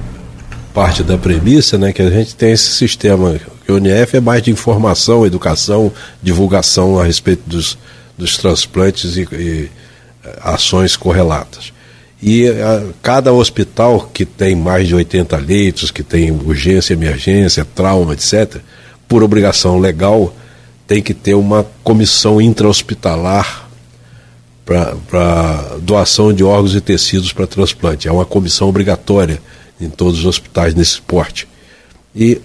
Parte 0.73 1.03
da 1.03 1.19
premissa, 1.19 1.77
né, 1.77 1.93
que 1.93 2.03
a 2.03 2.11
gente 2.11 2.37
tem 2.37 2.53
esse 2.53 2.71
sistema, 2.71 3.35
que 3.65 3.73
o 3.73 3.79
NF 3.79 4.19
é 4.19 4.21
mais 4.21 4.45
de 4.45 4.53
informação, 4.53 5.27
educação, 5.27 5.91
divulgação 6.23 7.01
a 7.01 7.05
respeito 7.05 7.43
dos, 7.47 7.77
dos 8.17 8.39
transplantes 8.39 9.17
e, 9.17 9.23
e 9.23 9.71
eh, 10.25 10.39
ações 10.45 10.97
correlatas. 10.97 11.75
E 12.23 12.49
a, 12.49 12.93
cada 13.03 13.33
hospital 13.33 14.11
que 14.13 14.25
tem 14.25 14.55
mais 14.55 14.89
de 14.89 14.95
80 14.95 15.37
leitos, 15.37 15.91
que 15.91 16.03
tem 16.03 16.31
urgência, 16.31 16.95
emergência, 16.95 17.65
trauma, 17.65 18.15
etc., 18.15 18.61
por 19.09 19.23
obrigação 19.23 19.79
legal, 19.79 20.35
tem 20.87 21.03
que 21.03 21.15
ter 21.15 21.35
uma 21.35 21.67
comissão 21.85 22.41
intra-hospitalar 22.41 23.69
para 24.65 25.77
doação 25.81 26.33
de 26.33 26.43
órgãos 26.43 26.75
e 26.75 26.81
tecidos 26.81 27.33
para 27.33 27.47
transplante. 27.47 28.09
É 28.09 28.13
uma 28.13 28.25
comissão 28.25 28.69
obrigatória 28.69 29.41
em 29.81 29.89
todos 29.89 30.21
os 30.21 30.27
hospitais 30.27 30.75
nesse 30.75 31.01
porte. 31.01 31.47
E 32.15 32.41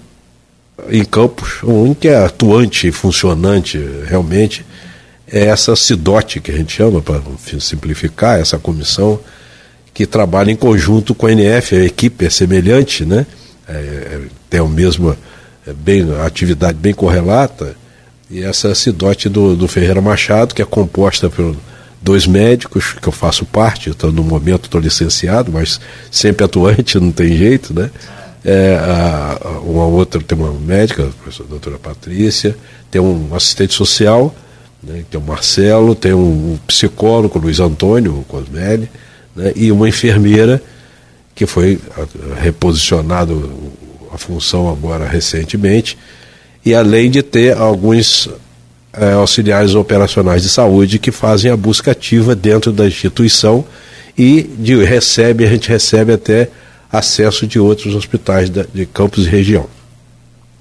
em 0.90 1.04
Campos, 1.04 1.64
o 1.64 1.72
único 1.72 2.02
que 2.02 2.08
é 2.08 2.24
atuante 2.24 2.88
e 2.88 2.92
funcionante 2.92 3.80
realmente 4.06 4.66
é 5.28 5.46
essa 5.46 5.76
CIDOT, 5.76 6.42
que 6.42 6.52
a 6.52 6.58
gente 6.58 6.74
chama, 6.74 7.02
para 7.02 7.22
simplificar, 7.60 8.40
essa 8.40 8.60
comissão 8.60 9.20
que 10.02 10.08
trabalha 10.08 10.50
em 10.50 10.56
conjunto 10.56 11.14
com 11.14 11.28
a 11.28 11.32
NF, 11.32 11.76
a 11.76 11.86
equipe 11.86 12.26
é 12.26 12.30
semelhante, 12.30 13.06
né? 13.06 13.24
É, 13.68 13.74
é, 13.74 14.22
tem 14.50 14.60
a 14.60 14.66
mesma 14.66 15.16
é 15.68 15.74
bem, 15.74 16.12
a 16.16 16.26
atividade 16.26 16.76
bem 16.76 16.92
correlata, 16.92 17.76
e 18.28 18.42
essa 18.42 18.74
CIDOT 18.74 19.30
do, 19.30 19.56
do 19.56 19.68
Ferreira 19.68 20.02
Machado, 20.02 20.56
que 20.56 20.62
é 20.62 20.66
composta 20.66 21.30
por 21.30 21.56
dois 22.02 22.26
médicos, 22.26 22.94
que 23.00 23.08
eu 23.08 23.12
faço 23.12 23.46
parte, 23.46 23.92
então, 23.92 24.12
no 24.12 24.24
momento 24.24 24.66
estou 24.66 24.82
licenciado, 24.82 25.52
mas 25.52 25.80
sempre 26.10 26.44
atuante, 26.44 26.98
não 27.00 27.12
tem 27.12 27.38
jeito, 27.38 27.72
né? 27.72 27.92
É, 28.44 28.76
a, 28.82 29.60
uma 29.60 29.86
outra 29.86 30.20
tem 30.20 30.36
uma 30.36 30.52
médica, 30.52 31.04
a 31.04 31.10
professora 31.10 31.48
doutora 31.48 31.78
Patrícia, 31.78 32.56
tem 32.90 33.00
um 33.00 33.36
assistente 33.36 33.76
social, 33.76 34.34
né? 34.82 35.04
Tem 35.12 35.20
o 35.20 35.24
Marcelo, 35.24 35.94
tem 35.94 36.12
um 36.12 36.58
psicólogo, 36.66 37.38
Luiz 37.38 37.60
Antônio 37.60 38.26
Cosmelli, 38.28 38.90
né? 39.36 39.52
e 39.56 39.72
uma 39.72 39.88
enfermeira 39.88 40.62
que 41.34 41.46
foi 41.46 41.80
reposicionado 42.42 43.52
a 44.14 44.18
função 44.18 44.70
agora 44.70 45.08
recentemente, 45.08 45.98
e 46.66 46.76
além 46.76 47.10
de 47.10 47.24
ter 47.24 47.58
alguns 47.58 48.30
é, 48.94 49.14
auxiliares 49.14 49.74
operacionais 49.74 50.44
de 50.44 50.50
saúde 50.50 51.00
que 51.00 51.12
fazem 51.12 51.50
a 51.50 51.58
busca 51.58 51.92
ativa 51.92 52.36
dentro 52.36 52.72
da 52.72 52.86
instituição 52.86 53.66
e 54.18 54.44
de, 54.60 54.76
recebe, 54.84 55.46
a 55.46 55.50
gente 55.50 55.70
recebe 55.70 56.14
até 56.14 56.50
acesso 56.92 57.48
de 57.48 57.58
outros 57.58 57.96
hospitais 57.96 58.50
da, 58.50 58.66
de 58.74 58.86
campos 58.86 59.26
e 59.26 59.30
região. 59.30 59.68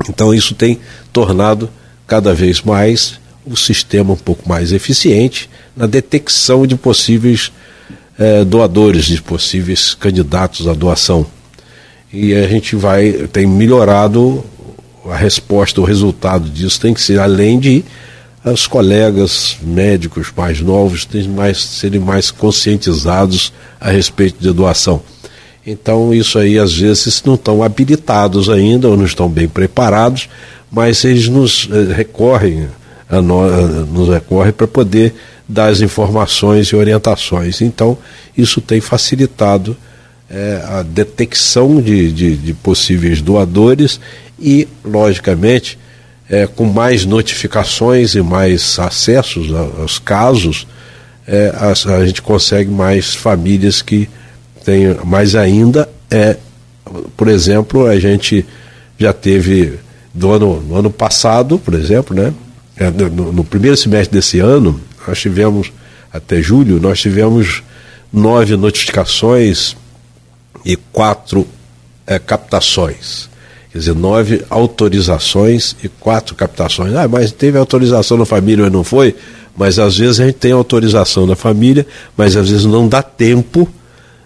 Então 0.09 0.33
isso 0.33 0.55
tem 0.55 0.79
tornado 1.13 1.69
cada 2.07 2.33
vez 2.33 2.63
mais 2.63 3.19
o 3.45 3.57
sistema 3.57 4.13
um 4.13 4.17
pouco 4.17 4.49
mais 4.49 4.73
eficiente 4.73 5.51
na 5.77 5.87
detecção 5.87 6.67
de 6.67 6.77
possíveis 6.77 7.51
eh, 8.21 8.45
doadores, 8.45 9.07
de 9.07 9.23
possíveis 9.23 9.95
candidatos 9.95 10.69
à 10.69 10.75
doação. 10.75 11.25
E 12.13 12.35
a 12.35 12.47
gente 12.47 12.77
vai, 12.77 13.13
tem 13.33 13.47
melhorado 13.47 14.45
a 15.11 15.17
resposta, 15.17 15.81
o 15.81 15.85
resultado 15.85 16.51
disso 16.51 16.79
tem 16.79 16.93
que 16.93 17.01
ser, 17.01 17.19
além 17.19 17.59
de 17.59 17.83
os 18.45 18.67
colegas 18.67 19.57
médicos 19.63 20.31
mais 20.37 20.61
novos 20.61 21.07
terem 21.07 21.31
mais, 21.31 21.63
serem 21.63 21.99
mais 21.99 22.31
conscientizados 22.31 23.55
a 23.81 23.91
respeito 23.91 24.37
de 24.39 24.53
doação. 24.53 25.03
Então, 25.67 26.13
isso 26.13 26.39
aí, 26.39 26.59
às 26.59 26.75
vezes, 26.75 27.23
não 27.25 27.37
estão 27.37 27.63
habilitados 27.63 28.51
ainda 28.51 28.87
ou 28.87 28.99
não 28.99 29.07
estão 29.07 29.31
bem 29.31 29.49
preparados, 29.49 30.29
mas 30.71 31.05
eles 31.07 31.27
nos 31.27 31.69
eh, 31.73 31.95
recorrem 31.95 32.69
a 33.09 33.23
nós, 33.23 33.53
a, 33.53 33.63
nos 33.87 34.11
recorre 34.11 34.53
para 34.53 34.67
poder 34.67 35.15
dar 35.51 35.69
as 35.69 35.81
informações 35.81 36.69
e 36.69 36.77
orientações. 36.77 37.61
Então, 37.61 37.99
isso 38.37 38.61
tem 38.61 38.81
facilitado 38.81 39.77
é, 40.31 40.63
a 40.65 40.83
detecção 40.83 41.83
de, 41.83 42.13
de, 42.13 42.37
de, 42.37 42.55
possíveis 42.55 43.21
doadores 43.21 44.01
e, 44.39 44.69
logicamente, 44.85 45.77
é, 46.29 46.47
com 46.47 46.65
mais 46.65 47.05
notificações 47.05 48.15
e 48.15 48.23
mais 48.23 48.79
acessos 48.79 49.53
aos 49.53 49.99
casos, 49.99 50.67
é, 51.27 51.53
a, 51.55 51.95
a, 51.97 52.07
gente 52.07 52.23
consegue 52.23 52.71
mais 52.71 53.15
famílias 53.15 53.83
que 53.83 54.09
têm, 54.65 54.95
mais 55.05 55.35
ainda, 55.35 55.89
é, 56.09 56.37
por 57.17 57.27
exemplo, 57.27 57.87
a 57.87 57.99
gente 57.99 58.47
já 58.97 59.13
teve 59.13 59.79
do 60.15 60.31
ano, 60.31 60.61
no 60.61 60.77
ano 60.77 60.91
passado, 60.91 61.59
por 61.59 61.75
exemplo, 61.75 62.15
né, 62.15 62.33
é, 62.77 62.91
no, 62.91 63.33
no 63.33 63.45
primeiro 63.45 63.77
semestre 63.77 64.17
desse 64.17 64.39
ano, 64.39 64.81
nós 65.07 65.19
tivemos, 65.21 65.73
até 66.13 66.43
julho, 66.43 66.81
nós 66.81 67.01
tivemos 67.01 67.63
nove 68.13 68.57
notificações 68.57 69.77
e 70.65 70.77
quatro 70.77 71.47
é, 72.07 72.19
captações. 72.19 73.29
Quer 73.73 73.79
dizer, 73.79 73.95
nove 73.95 74.45
autorizações 74.51 75.77
e 75.83 75.89
quatro 75.89 76.35
captações. 76.35 76.95
Ah, 76.95 77.07
mas 77.07 77.31
teve 77.31 77.57
autorização 77.57 78.17
na 78.17 78.25
família 78.25 78.65
ou 78.65 78.71
não 78.71 78.83
foi? 78.83 79.15
Mas 79.57 79.79
às 79.79 79.97
vezes 79.97 80.21
a 80.21 80.27
gente 80.27 80.37
tem 80.37 80.53
autorização 80.53 81.27
da 81.27 81.37
família, 81.37 81.87
mas 82.17 82.37
às 82.37 82.51
vezes 82.51 82.65
não 82.65 82.89
dá 82.89 83.03
tempo 83.03 83.69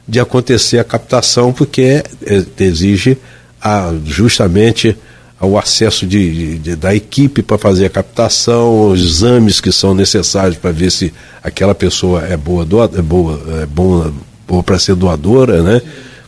de 0.06 0.20
acontecer 0.20 0.78
a 0.78 0.84
captação, 0.84 1.52
porque 1.52 2.02
é, 2.22 2.44
exige 2.58 3.18
a, 3.60 3.92
justamente 4.04 4.96
o 5.40 5.58
acesso 5.58 6.06
de, 6.06 6.58
de, 6.58 6.76
da 6.76 6.94
equipe 6.94 7.42
para 7.42 7.58
fazer 7.58 7.86
a 7.86 7.90
captação, 7.90 8.90
os 8.90 9.00
exames 9.00 9.60
que 9.60 9.72
são 9.72 9.94
necessários 9.94 10.56
para 10.56 10.70
ver 10.70 10.90
se 10.90 11.12
aquela 11.42 11.74
pessoa 11.74 12.24
é 12.24 12.36
boa, 12.36 12.64
doa, 12.64 12.90
é 12.96 13.02
boa, 13.02 13.40
é 13.62 13.66
boa, 13.66 14.12
boa 14.46 14.62
para 14.62 14.78
ser 14.78 14.94
doadora, 14.94 15.62
né? 15.62 15.82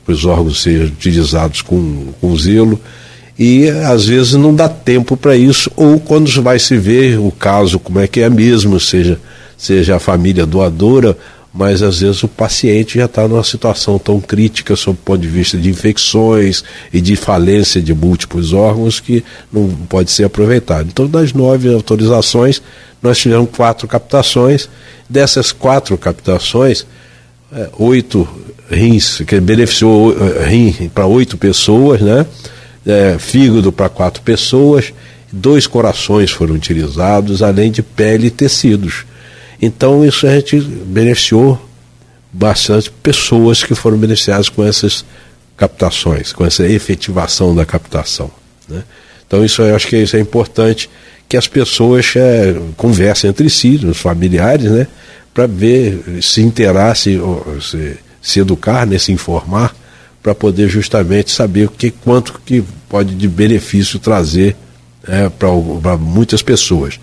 Para 0.05 0.15
os 0.15 0.25
órgãos 0.25 0.63
serem 0.63 0.87
utilizados 0.87 1.63
com, 1.63 2.13
com 2.21 2.37
zelo. 2.37 2.81
E 3.39 3.69
às 3.69 4.07
vezes 4.07 4.35
não 4.35 4.55
dá 4.55 4.69
tempo 4.69 5.17
para 5.17 5.37
isso, 5.37 5.71
ou 5.77 6.01
quando 6.01 6.31
vai 6.43 6.59
se 6.59 6.77
ver 6.77 7.19
o 7.19 7.31
caso, 7.31 7.79
como 7.79 8.01
é 8.01 8.07
que 8.07 8.21
é 8.21 8.31
mesmo, 8.31 8.81
seja, 8.81 9.21
seja 9.59 9.97
a 9.97 10.01
família 10.01 10.47
doadora 10.47 11.17
mas 11.57 11.83
às 11.83 12.01
vezes 12.01 12.23
o 12.23 12.29
paciente 12.29 12.99
já 12.99 13.07
está 13.07 13.27
numa 13.27 13.43
situação 13.43 13.99
tão 13.99 14.21
crítica 14.21 14.77
sob 14.77 14.99
o 15.01 15.03
ponto 15.03 15.21
de 15.21 15.29
vista 15.29 15.57
de 15.57 15.71
infecções 15.71 16.63
e 16.93 17.01
de 17.01 17.17
falência 17.17 17.81
de 17.81 17.95
múltiplos 17.95 18.53
órgãos 18.53 19.01
que 19.01 19.25
não 19.51 19.67
pode 19.89 20.11
ser 20.11 20.25
aproveitado. 20.25 20.89
Então, 20.93 21.07
das 21.07 21.33
nove 21.33 21.73
autorizações, 21.73 22.61
nós 23.03 23.17
tivemos 23.19 23.49
quatro 23.51 23.89
captações. 23.89 24.69
Dessas 25.09 25.51
quatro 25.51 25.97
captações, 25.97 26.87
é, 27.51 27.71
oito 27.79 28.29
rins, 28.71 29.23
que 29.27 29.41
beneficiou 29.41 30.15
é, 30.15 30.47
rim 30.47 30.91
para 30.93 31.07
oito 31.07 31.39
pessoas, 31.39 32.03
né? 32.03 32.27
É, 32.85 33.17
fígado 33.19 33.73
para 33.73 33.89
quatro 33.89 34.23
pessoas, 34.23 34.93
dois 35.33 35.67
corações 35.67 36.31
foram 36.31 36.55
utilizados, 36.55 37.43
além 37.43 37.71
de 37.71 37.83
pele 37.83 38.27
e 38.27 38.31
tecidos. 38.31 39.07
Então 39.61 40.05
isso 40.05 40.27
a 40.27 40.35
gente 40.35 40.61
beneficiou 40.61 41.61
bastante 42.33 42.91
pessoas 42.91 43.63
que 43.63 43.75
foram 43.75 43.97
beneficiadas 43.97 44.49
com 44.49 44.65
essas 44.65 45.05
captações, 45.57 46.33
com 46.33 46.45
essa 46.45 46.67
efetivação 46.67 47.55
da 47.55 47.65
captação. 47.65 48.31
Né? 48.69 48.83
Então 49.27 49.45
isso 49.45 49.63
eu 49.63 49.75
acho 49.75 49.89
que 49.89 49.97
isso 49.97 50.17
é 50.17 50.21
importante 50.21 50.91
que 51.29 51.37
as 51.37 51.49
pessoas 51.49 52.15
é, 52.15 52.55
conversem 52.77 53.31
entre 53.31 53.51
si, 53.51 53.81
os 53.85 53.99
familiares, 53.99 54.71
né, 54.71 54.87
para 55.35 55.47
ver, 55.47 56.23
se 56.23 56.41
interar, 56.41 56.97
se, 56.97 57.19
se, 57.61 57.97
se 58.23 58.41
educar, 58.41 58.87
né, 58.87 58.97
se 58.99 59.13
informar, 59.13 59.75
para 60.23 60.35
poder 60.35 60.69
justamente 60.69 61.31
saber 61.31 61.67
o 61.67 61.71
que, 61.71 61.91
quanto 61.91 62.41
que 62.45 62.63
pode 62.89 63.15
de 63.15 63.29
benefício 63.29 63.99
trazer 63.99 64.57
é, 65.07 65.29
para 65.29 65.97
muitas 65.97 66.43
pessoas. 66.43 66.99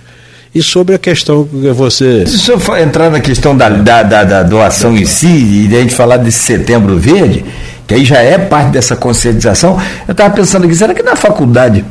E 0.56 0.62
sobre 0.62 0.94
a 0.94 1.00
questão 1.00 1.46
que 1.46 1.72
você. 1.72 2.26
Se 2.28 2.52
o 2.52 2.60
senhor 2.60 2.78
entrar 2.78 3.10
na 3.10 3.20
questão 3.20 3.58
da, 3.58 3.70
da, 3.70 4.04
da, 4.04 4.24
da 4.24 4.44
doação 4.44 4.96
em 4.96 5.06
si, 5.06 5.68
e 5.68 5.76
a 5.76 5.80
gente 5.80 5.96
falar 5.96 6.18
desse 6.18 6.40
setembro 6.44 6.98
verde, 6.98 7.44
que 7.88 7.96
aí 7.96 8.06
já 8.06 8.20
é 8.20 8.38
parte 8.38 8.72
dessa 8.72 8.96
conscientização, 8.96 9.82
eu 10.08 10.12
estava 10.12 10.34
pensando 10.34 10.66
aqui, 10.66 10.76
será 10.76 10.94
que 10.94 11.02
na 11.02 11.16
faculdade 11.16 11.84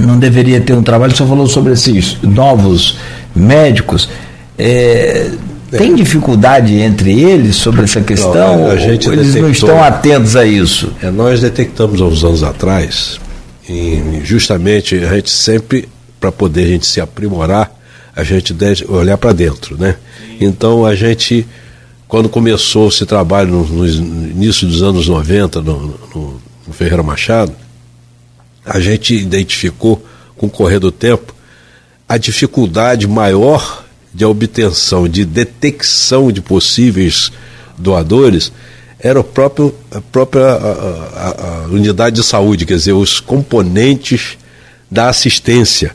não 0.00 0.18
deveria 0.18 0.60
ter 0.60 0.72
um 0.72 0.82
trabalho? 0.82 1.12
O 1.12 1.16
senhor 1.16 1.28
falou 1.28 1.46
sobre 1.48 1.72
esses 1.72 2.16
novos 2.22 2.98
médicos. 3.34 4.08
É, 4.56 5.30
tem 5.70 5.96
dificuldade 5.96 6.76
entre 6.76 7.20
eles 7.20 7.56
sobre 7.56 7.82
essa 7.82 8.00
questão? 8.00 8.58
Não, 8.58 8.72
eles 8.72 8.86
detectou, 8.86 9.42
não 9.42 9.50
estão 9.50 9.82
atentos 9.82 10.36
a 10.36 10.44
isso? 10.44 10.92
É, 11.02 11.10
nós 11.10 11.40
detectamos 11.40 12.00
há 12.00 12.04
uns 12.04 12.22
anos 12.22 12.44
atrás, 12.44 13.18
e 13.68 14.20
justamente 14.22 14.94
a 14.96 15.14
gente 15.16 15.30
sempre 15.30 15.88
para 16.24 16.32
poder 16.32 16.64
a 16.64 16.68
gente 16.68 16.86
se 16.86 17.02
aprimorar, 17.02 17.70
a 18.16 18.24
gente 18.24 18.54
deve 18.54 18.86
olhar 18.86 19.18
para 19.18 19.34
dentro, 19.34 19.76
né? 19.76 19.96
Então 20.40 20.86
a 20.86 20.94
gente, 20.94 21.46
quando 22.08 22.30
começou 22.30 22.88
esse 22.88 23.04
trabalho 23.04 23.50
no, 23.50 23.66
no 23.66 23.86
início 23.86 24.66
dos 24.66 24.82
anos 24.82 25.06
90 25.06 25.60
no, 25.60 25.98
no, 26.14 26.40
no 26.66 26.72
Ferreira 26.72 27.02
Machado, 27.02 27.52
a 28.64 28.80
gente 28.80 29.14
identificou 29.14 30.02
com 30.34 30.46
o 30.46 30.50
correr 30.50 30.78
do 30.78 30.90
tempo 30.90 31.34
a 32.08 32.16
dificuldade 32.16 33.06
maior 33.06 33.84
de 34.14 34.24
obtenção, 34.24 35.06
de 35.06 35.26
detecção 35.26 36.32
de 36.32 36.40
possíveis 36.40 37.30
doadores 37.76 38.50
era 38.98 39.20
o 39.20 39.24
próprio, 39.24 39.74
a 39.90 40.00
própria 40.00 40.46
a, 40.46 40.56
a, 40.56 41.64
a 41.64 41.66
unidade 41.66 42.16
de 42.16 42.22
saúde, 42.24 42.64
quer 42.64 42.76
dizer, 42.76 42.94
os 42.94 43.20
componentes 43.20 44.38
da 44.90 45.10
assistência 45.10 45.94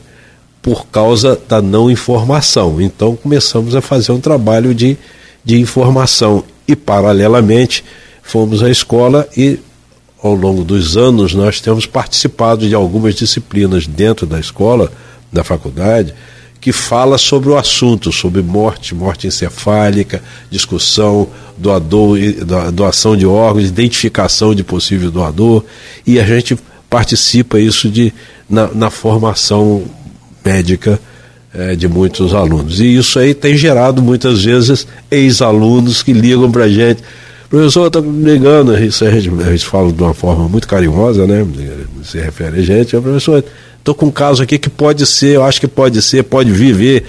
por 0.62 0.86
causa 0.86 1.40
da 1.48 1.62
não 1.62 1.90
informação. 1.90 2.80
Então 2.80 3.16
começamos 3.16 3.74
a 3.74 3.80
fazer 3.80 4.12
um 4.12 4.20
trabalho 4.20 4.74
de, 4.74 4.96
de 5.44 5.58
informação 5.58 6.44
e, 6.66 6.76
paralelamente, 6.76 7.84
fomos 8.22 8.62
à 8.62 8.70
escola 8.70 9.28
e, 9.36 9.58
ao 10.22 10.34
longo 10.34 10.62
dos 10.62 10.96
anos, 10.96 11.34
nós 11.34 11.60
temos 11.60 11.86
participado 11.86 12.68
de 12.68 12.74
algumas 12.74 13.14
disciplinas 13.14 13.86
dentro 13.86 14.26
da 14.26 14.38
escola, 14.38 14.92
da 15.32 15.42
faculdade, 15.42 16.14
que 16.60 16.72
fala 16.72 17.16
sobre 17.16 17.48
o 17.48 17.56
assunto, 17.56 18.12
sobre 18.12 18.42
morte, 18.42 18.94
morte 18.94 19.26
encefálica, 19.26 20.22
discussão, 20.50 21.26
doador, 21.56 22.18
doação 22.72 23.16
de 23.16 23.24
órgãos, 23.24 23.66
identificação 23.66 24.54
de 24.54 24.62
possível 24.62 25.10
doador, 25.10 25.64
e 26.06 26.20
a 26.20 26.24
gente 26.24 26.58
participa 26.90 27.58
isso 27.58 27.88
de, 27.88 28.12
na, 28.48 28.68
na 28.68 28.90
formação 28.90 29.84
médica 30.44 30.98
é, 31.54 31.74
de 31.74 31.88
muitos 31.88 32.34
alunos. 32.34 32.80
E 32.80 32.96
isso 32.96 33.18
aí 33.18 33.34
tem 33.34 33.56
gerado 33.56 34.00
muitas 34.00 34.44
vezes 34.44 34.86
ex-alunos 35.10 36.02
que 36.02 36.12
ligam 36.12 36.50
para 36.50 36.64
a 36.64 36.68
gente. 36.68 37.02
Professor, 37.48 37.88
está 37.88 38.00
me 38.00 38.30
ligando, 38.30 38.78
isso 38.78 39.04
a 39.04 39.10
gente, 39.10 39.28
gente 39.28 39.66
fala 39.66 39.92
de 39.92 40.00
uma 40.00 40.14
forma 40.14 40.48
muito 40.48 40.68
carinhosa, 40.68 41.26
né? 41.26 41.44
Se 42.04 42.18
refere 42.18 42.60
a 42.60 42.62
gente, 42.62 42.96
professor, 42.96 43.44
estou 43.76 43.92
com 43.92 44.06
um 44.06 44.10
caso 44.10 44.40
aqui 44.40 44.56
que 44.56 44.70
pode 44.70 45.04
ser, 45.04 45.34
eu 45.34 45.44
acho 45.44 45.60
que 45.60 45.66
pode 45.66 46.00
ser, 46.00 46.22
pode 46.22 46.52
viver 46.52 47.04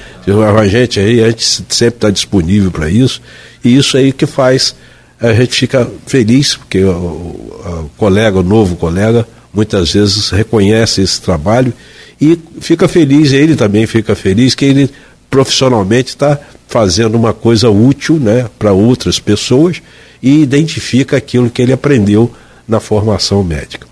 a 0.58 0.68
gente 0.68 1.00
aí, 1.00 1.24
a 1.24 1.30
gente 1.30 1.64
sempre 1.70 1.98
está 1.98 2.10
disponível 2.10 2.72
para 2.72 2.90
isso, 2.90 3.22
e 3.64 3.78
isso 3.78 3.96
aí 3.96 4.12
que 4.12 4.26
faz, 4.26 4.74
a 5.20 5.32
gente 5.32 5.54
fica 5.54 5.88
feliz, 6.08 6.56
porque 6.56 6.84
o, 6.84 6.90
o, 6.90 7.84
o 7.86 7.92
colega, 7.96 8.40
o 8.40 8.44
novo 8.44 8.76
colega, 8.76 9.28
muitas 9.54 9.94
vezes 9.94 10.30
reconhece 10.30 11.02
esse 11.02 11.22
trabalho 11.22 11.72
e 12.22 12.40
fica 12.60 12.88
feliz, 12.88 13.34
ele 13.34 13.56
também 13.56 13.88
fica 13.88 14.16
feliz 14.16 14.54
que 14.54 14.66
ele 14.66 14.92
profissionalmente 15.28 16.10
está 16.10 16.38
fazendo 16.68 17.16
uma 17.16 17.34
coisa 17.34 17.70
útil 17.70 18.18
né, 18.18 18.46
para 18.60 18.72
outras 18.72 19.18
pessoas 19.18 19.82
e 20.22 20.42
identifica 20.42 21.18
aquilo 21.18 21.50
que 21.50 21.62
ele 21.62 21.74
aprendeu 21.74 22.32
na 22.68 22.80
formação 22.80 23.44
médica. 23.44 23.90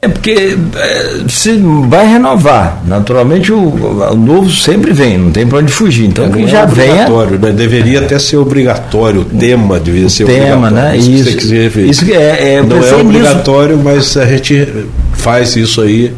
É 0.00 0.06
porque 0.06 0.56
é, 0.76 1.28
se 1.28 1.56
vai 1.88 2.06
renovar, 2.06 2.84
naturalmente 2.86 3.50
o, 3.50 3.58
o, 3.58 4.14
novo 4.14 4.48
sempre 4.48 4.92
vem, 4.92 5.18
não 5.18 5.32
tem 5.32 5.44
para 5.44 5.58
onde 5.58 5.72
fugir. 5.72 6.06
Então 6.06 6.26
é, 6.26 6.46
já 6.46 6.60
é 6.60 6.64
obrigatório, 6.64 7.38
né? 7.38 7.50
deveria 7.50 8.00
até 8.00 8.16
ser 8.16 8.36
obrigatório, 8.36 9.22
o 9.22 9.24
tema 9.24 9.80
devia 9.80 10.08
ser 10.08 10.26
tema, 10.26 10.70
né? 10.70 10.96
Isso, 10.96 11.30
isso, 11.30 11.80
isso 11.80 12.12
é, 12.12 12.54
é, 12.54 12.62
não 12.62 12.76
é 12.76 12.94
obrigatório, 12.94 13.76
nisso. 13.76 13.88
mas 13.88 14.16
a 14.16 14.26
gente 14.26 14.68
faz 15.14 15.56
isso 15.56 15.80
aí 15.80 16.14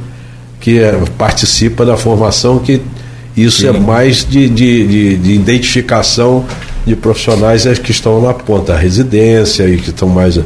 que 0.61 0.78
é, 0.78 0.92
participa 1.16 1.84
da 1.84 1.96
formação, 1.96 2.58
que 2.58 2.80
isso 3.36 3.66
é 3.66 3.72
Sim. 3.72 3.78
é 3.78 3.80
mais 3.80 4.24
de, 4.28 4.48
de, 4.48 4.86
de, 4.86 5.16
de, 5.16 5.32
identificação 5.32 6.44
de 6.86 6.94
profissionais 6.94 7.66
que 7.78 7.90
estão 7.90 8.20
na 8.20 8.34
ponta, 8.34 8.74
a 8.74 8.76
residência 8.76 9.64
e 9.68 9.78
que 9.78 9.90
estão 9.90 10.08
mais 10.08 10.38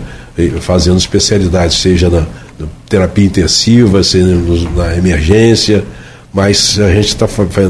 fazendo 0.60 0.98
especialidades, 0.98 1.78
seja 1.78 2.08
na, 2.08 2.20
na 2.58 2.66
terapia 2.88 3.24
intensiva, 3.24 4.02
seja 4.02 4.36
na 4.76 4.96
emergência, 4.96 5.84
mas 6.32 6.78
a 6.80 6.92
gente 6.92 7.08
está 7.08 7.26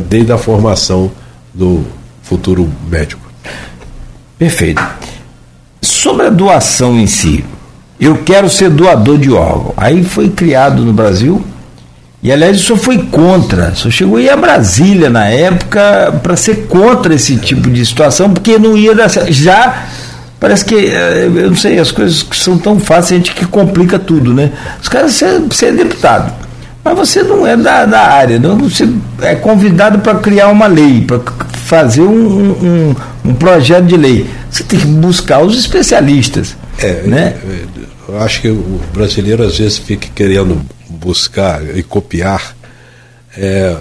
desde 0.09 0.33
a 0.33 0.39
formação 0.39 1.11
do 1.53 1.85
futuro 2.23 2.71
médico. 2.91 3.23
Perfeito. 4.39 4.83
Sobre 5.81 6.27
a 6.27 6.31
doação 6.31 6.99
em 6.99 7.07
si, 7.07 7.45
eu 8.01 8.19
quero 8.19 8.49
ser 8.51 8.71
doador 8.71 9.19
de 9.19 9.31
órgão. 9.31 9.73
Aí 9.77 10.03
foi 10.03 10.31
criado 10.31 10.85
no 10.85 10.93
Brasil, 10.93 11.45
e 12.25 12.33
aliás, 12.33 12.59
o 12.59 12.65
senhor 12.65 12.79
foi 12.79 12.99
contra. 13.03 13.69
O 13.69 13.77
senhor 13.77 13.91
chegou 13.91 14.17
a 14.17 14.23
ir 14.23 14.31
a 14.31 14.37
Brasília 14.37 15.11
na 15.11 15.27
época 15.27 16.21
para 16.23 16.35
ser 16.37 16.67
contra 16.67 17.15
esse 17.15 17.37
tipo 17.37 17.69
de 17.69 17.85
situação, 17.85 18.33
porque 18.33 18.59
não 18.59 18.75
ia 18.75 18.95
dar 18.95 19.11
certo. 19.11 19.31
Já 19.31 19.89
parece 20.41 20.65
que, 20.65 20.75
eh, 20.75 21.27
eu 21.27 21.51
não 21.51 21.57
sei, 21.57 21.79
as 21.79 21.91
coisas 21.91 22.27
são 22.33 22.57
tão 22.57 22.81
fáceis, 22.81 23.13
a 23.13 23.17
gente 23.17 23.35
que 23.35 23.45
complica 23.45 23.99
tudo, 23.99 24.33
né? 24.33 24.53
Os 24.81 24.89
caras, 24.89 25.13
você, 25.13 25.39
você 25.39 25.67
é 25.67 25.73
deputado, 25.73 26.33
mas 26.83 26.97
você 26.97 27.23
não 27.23 27.47
é 27.47 27.59
da, 27.59 27.85
da 27.85 28.01
área, 28.01 28.39
não? 28.39 28.57
você 28.57 28.89
é 29.21 29.35
convidado 29.35 29.99
para 29.99 30.19
criar 30.19 30.49
uma 30.49 30.67
lei, 30.67 31.03
para 31.03 31.21
fazer 31.53 32.01
um, 32.01 32.07
um, 32.09 32.97
um, 33.23 33.35
projeto 33.35 33.85
de 33.85 33.99
lei. 33.99 34.31
Você 34.51 34.65
tem 34.65 34.79
que 34.79 34.87
buscar 34.87 35.43
os 35.43 35.59
especialistas. 35.59 36.57
É, 36.79 37.03
né? 37.05 37.37
eu 38.09 38.19
acho 38.23 38.41
que 38.41 38.49
o 38.49 38.81
brasileiro 38.95 39.43
às 39.43 39.59
vezes 39.59 39.77
fica 39.77 40.09
querendo 40.15 40.59
buscar 41.05 41.77
e 41.77 41.83
copiar 41.83 42.57
é, 43.37 43.77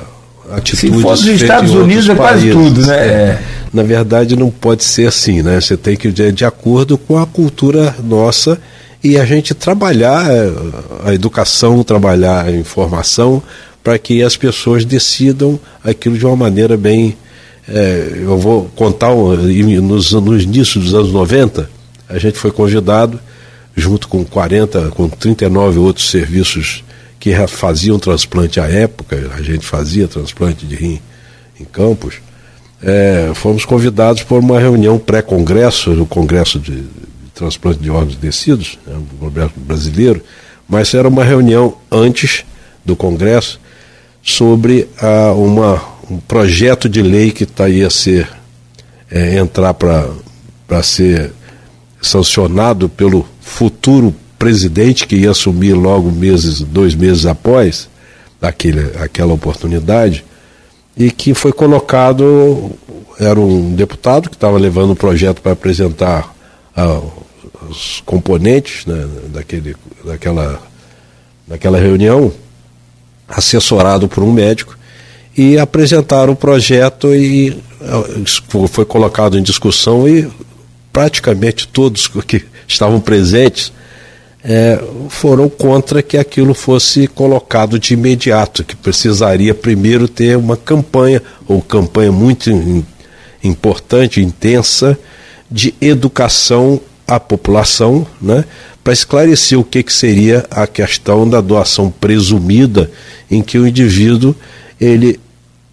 atitudes. 0.51 0.79
Se 0.79 1.01
for 1.01 1.15
dos 1.15 1.25
Estados 1.25 1.71
Unidos 1.71 2.09
é 2.09 2.15
quase 2.15 2.51
tudo, 2.51 2.85
né? 2.85 2.97
É. 2.97 3.41
Na 3.73 3.81
verdade, 3.81 4.35
não 4.35 4.51
pode 4.51 4.83
ser 4.83 5.07
assim, 5.07 5.41
né? 5.41 5.59
Você 5.59 5.77
tem 5.77 5.95
que 5.95 6.09
ir 6.09 6.31
de 6.31 6.45
acordo 6.45 6.97
com 6.97 7.17
a 7.17 7.25
cultura 7.25 7.95
nossa 8.03 8.59
e 9.03 9.17
a 9.17 9.25
gente 9.25 9.53
trabalhar 9.53 10.29
é, 10.29 10.51
a 11.05 11.13
educação, 11.13 11.83
trabalhar 11.83 12.45
a 12.45 12.51
informação 12.51 13.41
para 13.83 13.97
que 13.97 14.21
as 14.21 14.37
pessoas 14.37 14.85
decidam 14.85 15.59
aquilo 15.83 16.17
de 16.17 16.25
uma 16.25 16.35
maneira 16.35 16.77
bem. 16.77 17.17
É, 17.67 18.19
eu 18.21 18.37
vou 18.37 18.69
contar 18.75 19.13
nos, 19.15 20.11
nos 20.11 20.43
inícios 20.43 20.83
dos 20.83 20.93
anos 20.93 21.13
90, 21.13 21.69
a 22.09 22.19
gente 22.19 22.37
foi 22.37 22.51
convidado, 22.51 23.19
junto 23.75 24.07
com 24.09 24.23
40, 24.23 24.89
com 24.89 25.07
39 25.07 25.79
outros 25.79 26.09
serviços 26.11 26.83
que 27.23 27.33
faziam 27.47 27.97
transplante 27.97 28.59
à 28.59 28.65
época, 28.65 29.31
a 29.33 29.41
gente 29.41 29.65
fazia 29.65 30.09
transplante 30.09 30.65
de 30.65 30.75
rim 30.75 30.99
em 31.57 31.63
Campos, 31.63 32.15
é, 32.81 33.31
fomos 33.33 33.63
convidados 33.63 34.23
por 34.23 34.39
uma 34.39 34.59
reunião 34.59 34.99
pré-congresso, 34.99 35.93
o 35.93 36.05
Congresso 36.05 36.59
de, 36.59 36.81
de, 36.81 37.31
Transplante 37.33 37.79
de 37.79 37.89
Órgãos 37.89 38.17
Tecidos, 38.17 38.77
né, 38.85 38.97
o 38.97 39.17
Congresso 39.19 39.53
brasileiro, 39.55 40.21
mas 40.67 40.93
era 40.93 41.07
uma 41.07 41.23
reunião 41.23 41.77
antes 41.89 42.43
do 42.83 42.93
Congresso 42.93 43.57
sobre 44.21 44.89
a, 44.99 45.31
uma, 45.31 45.81
um 46.11 46.17
projeto 46.17 46.89
de 46.89 47.01
lei 47.01 47.31
que 47.31 47.45
tá, 47.45 47.69
ia 47.69 47.89
ser, 47.89 48.27
é, 49.09 49.37
entrar 49.37 49.73
para 49.73 50.83
ser 50.83 51.31
sancionado 52.01 52.89
pelo 52.89 53.25
futuro 53.39 54.13
presidente 54.43 55.07
que 55.07 55.15
ia 55.15 55.31
assumir 55.31 55.71
logo 55.71 56.11
meses, 56.11 56.59
dois 56.59 56.93
meses 56.93 57.25
após 57.25 57.87
aquele, 58.41 58.91
aquela 58.97 59.33
oportunidade, 59.33 60.25
e 60.97 61.09
que 61.09 61.33
foi 61.33 61.53
colocado, 61.53 62.69
era 63.17 63.39
um 63.39 63.73
deputado 63.73 64.29
que 64.29 64.35
estava 64.35 64.57
levando 64.57 64.91
um 64.91 64.95
projeto 64.95 65.41
para 65.41 65.53
apresentar 65.53 66.35
ah, 66.75 66.99
os 67.69 68.03
componentes 68.05 68.85
né, 68.85 69.07
daquele, 69.29 69.77
daquela, 70.03 70.61
daquela 71.47 71.79
reunião, 71.79 72.29
assessorado 73.29 74.09
por 74.09 74.25
um 74.25 74.33
médico, 74.33 74.77
e 75.37 75.57
apresentaram 75.57 76.33
o 76.33 76.35
projeto 76.35 77.15
e 77.15 77.57
ah, 77.79 78.03
foi 78.67 78.83
colocado 78.83 79.39
em 79.39 79.41
discussão 79.41 80.05
e 80.05 80.29
praticamente 80.91 81.65
todos 81.65 82.09
que 82.27 82.43
estavam 82.67 82.99
presentes 82.99 83.71
é, 84.43 84.83
foram 85.09 85.47
contra 85.47 86.01
que 86.01 86.17
aquilo 86.17 86.53
fosse 86.53 87.07
colocado 87.07 87.79
de 87.79 87.93
imediato, 87.93 88.63
que 88.63 88.75
precisaria 88.75 89.55
primeiro 89.55 90.07
ter 90.07 90.37
uma 90.37 90.57
campanha, 90.57 91.21
ou 91.47 91.61
campanha 91.61 92.11
muito 92.11 92.49
in, 92.49 92.85
importante, 93.43 94.21
intensa, 94.21 94.97
de 95.49 95.73
educação 95.79 96.81
à 97.07 97.19
população, 97.19 98.05
né, 98.21 98.43
para 98.83 98.91
esclarecer 98.91 99.57
o 99.57 99.63
que, 99.63 99.81
que 99.81 99.93
seria 99.93 100.45
a 100.51 100.67
questão 100.67 101.29
da 101.29 101.39
doação 101.39 101.89
presumida, 101.89 102.91
em 103.31 103.41
que 103.41 103.57
o 103.57 103.65
indivíduo, 103.65 104.35
ele, 104.79 105.19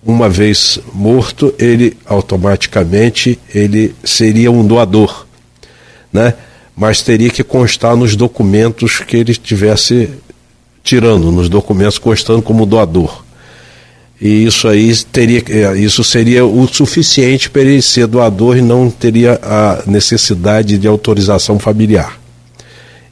uma 0.05 0.29
vez 0.29 0.79
morto, 0.95 1.53
ele 1.59 1.97
automaticamente 2.07 3.39
ele 3.53 3.95
seria 4.05 4.51
um 4.53 4.65
doador, 4.65 5.27
né? 6.13 6.35
Mas 6.77 7.03
teria 7.03 7.31
que 7.31 7.45
constar 7.45 7.97
nos 7.97 8.17
documentos 8.17 8.99
que 8.99 9.17
ele 9.17 9.33
estivesse 9.33 10.11
tirando, 10.83 11.31
nos 11.31 11.49
documentos 11.49 11.99
constando 11.99 12.43
como 12.43 12.67
doador. 12.67 13.23
E 14.21 14.45
isso 14.45 14.69
aí 14.69 14.95
teria, 14.97 15.43
é, 15.49 15.79
isso 15.79 16.05
seria 16.05 16.45
o 16.45 16.69
suficiente 16.69 17.49
para 17.49 17.63
ele 17.63 17.81
ser 17.81 18.07
doador 18.07 18.57
e 18.57 18.63
não 18.63 18.91
teria 18.91 19.41
a 19.43 19.83
necessidade 19.87 20.77
de 20.77 20.87
autorização 20.87 21.59
familiar. 21.59 22.21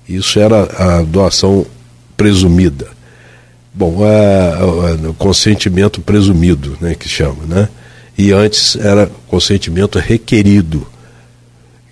Isso 0.07 0.39
era 0.39 0.63
a 0.99 1.03
doação 1.03 1.65
presumida. 2.17 2.89
Bom, 3.73 3.99
o 5.09 5.15
consentimento 5.15 6.01
presumido, 6.01 6.77
né, 6.81 6.95
que 6.95 7.09
chama, 7.09 7.45
né? 7.47 7.69
E 8.17 8.33
antes 8.33 8.75
era 8.75 9.09
consentimento 9.29 9.99
requerido 10.01 10.85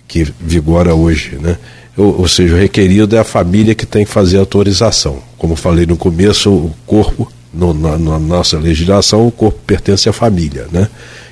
que 0.07 0.27
vigora 0.39 0.95
hoje, 0.95 1.37
né? 1.41 1.57
Ou, 1.97 2.21
ou, 2.21 2.27
seja, 2.27 2.53
o 2.53 2.57
requerido 2.57 3.15
é 3.15 3.19
a 3.19 3.23
família 3.23 3.73
que 3.73 3.85
tem 3.85 4.05
que 4.05 4.11
fazer 4.11 4.37
a 4.37 4.41
autorização. 4.41 5.19
Como 5.37 5.55
falei 5.55 5.85
no 5.85 5.97
começo, 5.97 6.51
o 6.51 6.73
corpo, 6.85 7.31
no, 7.51 7.73
na, 7.73 7.97
na, 7.97 8.19
nossa 8.19 8.57
legislação, 8.57 9.27
o 9.27 9.31
corpo 9.31 9.59
pertence 9.65 10.07
à 10.07 10.13
família, 10.13 10.67
né? 10.71 10.87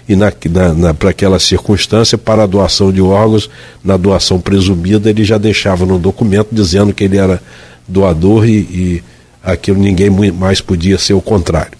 E 0.09 0.15
na, 0.15 0.31
na, 0.75 0.93
para 0.93 1.11
aquela 1.11 1.39
circunstância, 1.39 2.17
para 2.17 2.43
a 2.43 2.47
doação 2.47 2.91
de 2.91 3.01
órgãos, 3.01 3.49
na 3.83 3.95
doação 3.95 4.39
presumida, 4.39 5.09
ele 5.09 5.23
já 5.23 5.37
deixava 5.37 5.85
no 5.85 5.97
documento 5.99 6.49
dizendo 6.51 6.93
que 6.93 7.03
ele 7.03 7.17
era 7.17 7.41
doador 7.87 8.47
e, 8.47 8.51
e 8.51 9.03
aquilo 9.43 9.79
ninguém 9.79 10.09
mais 10.31 10.61
podia 10.61 10.97
ser 10.97 11.13
o 11.13 11.21
contrário. 11.21 11.77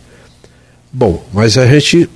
Bom, 0.91 1.23
mas 1.33 1.57
a 1.57 1.67
gente 1.67 2.09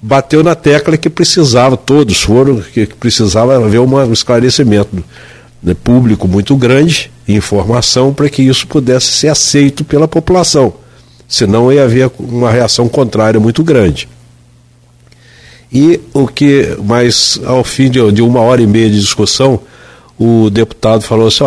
bateu 0.00 0.42
na 0.42 0.54
tecla 0.54 0.96
que 0.96 1.10
precisava, 1.10 1.76
todos 1.76 2.22
foram, 2.22 2.60
que 2.60 2.86
precisava 2.86 3.56
haver 3.56 3.80
um 3.80 4.12
esclarecimento 4.12 5.02
né, 5.62 5.74
público 5.74 6.28
muito 6.28 6.56
grande, 6.56 7.10
informação, 7.26 8.14
para 8.14 8.28
que 8.28 8.42
isso 8.42 8.66
pudesse 8.66 9.06
ser 9.06 9.28
aceito 9.28 9.84
pela 9.84 10.06
população. 10.06 10.72
Senão 11.28 11.72
ia 11.72 11.84
haver 11.84 12.10
uma 12.18 12.50
reação 12.50 12.88
contrária 12.88 13.38
muito 13.38 13.62
grande. 13.62 14.08
E 15.70 16.00
o 16.14 16.26
que, 16.26 16.76
mas 16.82 17.38
ao 17.44 17.62
fim 17.62 17.90
de, 17.90 18.12
de 18.12 18.22
uma 18.22 18.40
hora 18.40 18.62
e 18.62 18.66
meia 18.66 18.88
de 18.88 18.98
discussão, 18.98 19.60
o 20.18 20.48
deputado 20.48 21.02
falou 21.02 21.28
assim: 21.28 21.44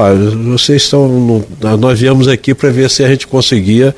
vocês 0.51 0.83
estão. 0.83 1.07
No, 1.07 1.43
nós 1.79 1.99
viemos 1.99 2.27
aqui 2.27 2.53
para 2.53 2.69
ver 2.69 2.89
se 2.91 3.03
a 3.03 3.07
gente 3.07 3.25
conseguia 3.25 3.95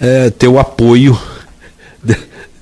é, 0.00 0.30
ter 0.30 0.48
o 0.48 0.58
apoio 0.58 1.18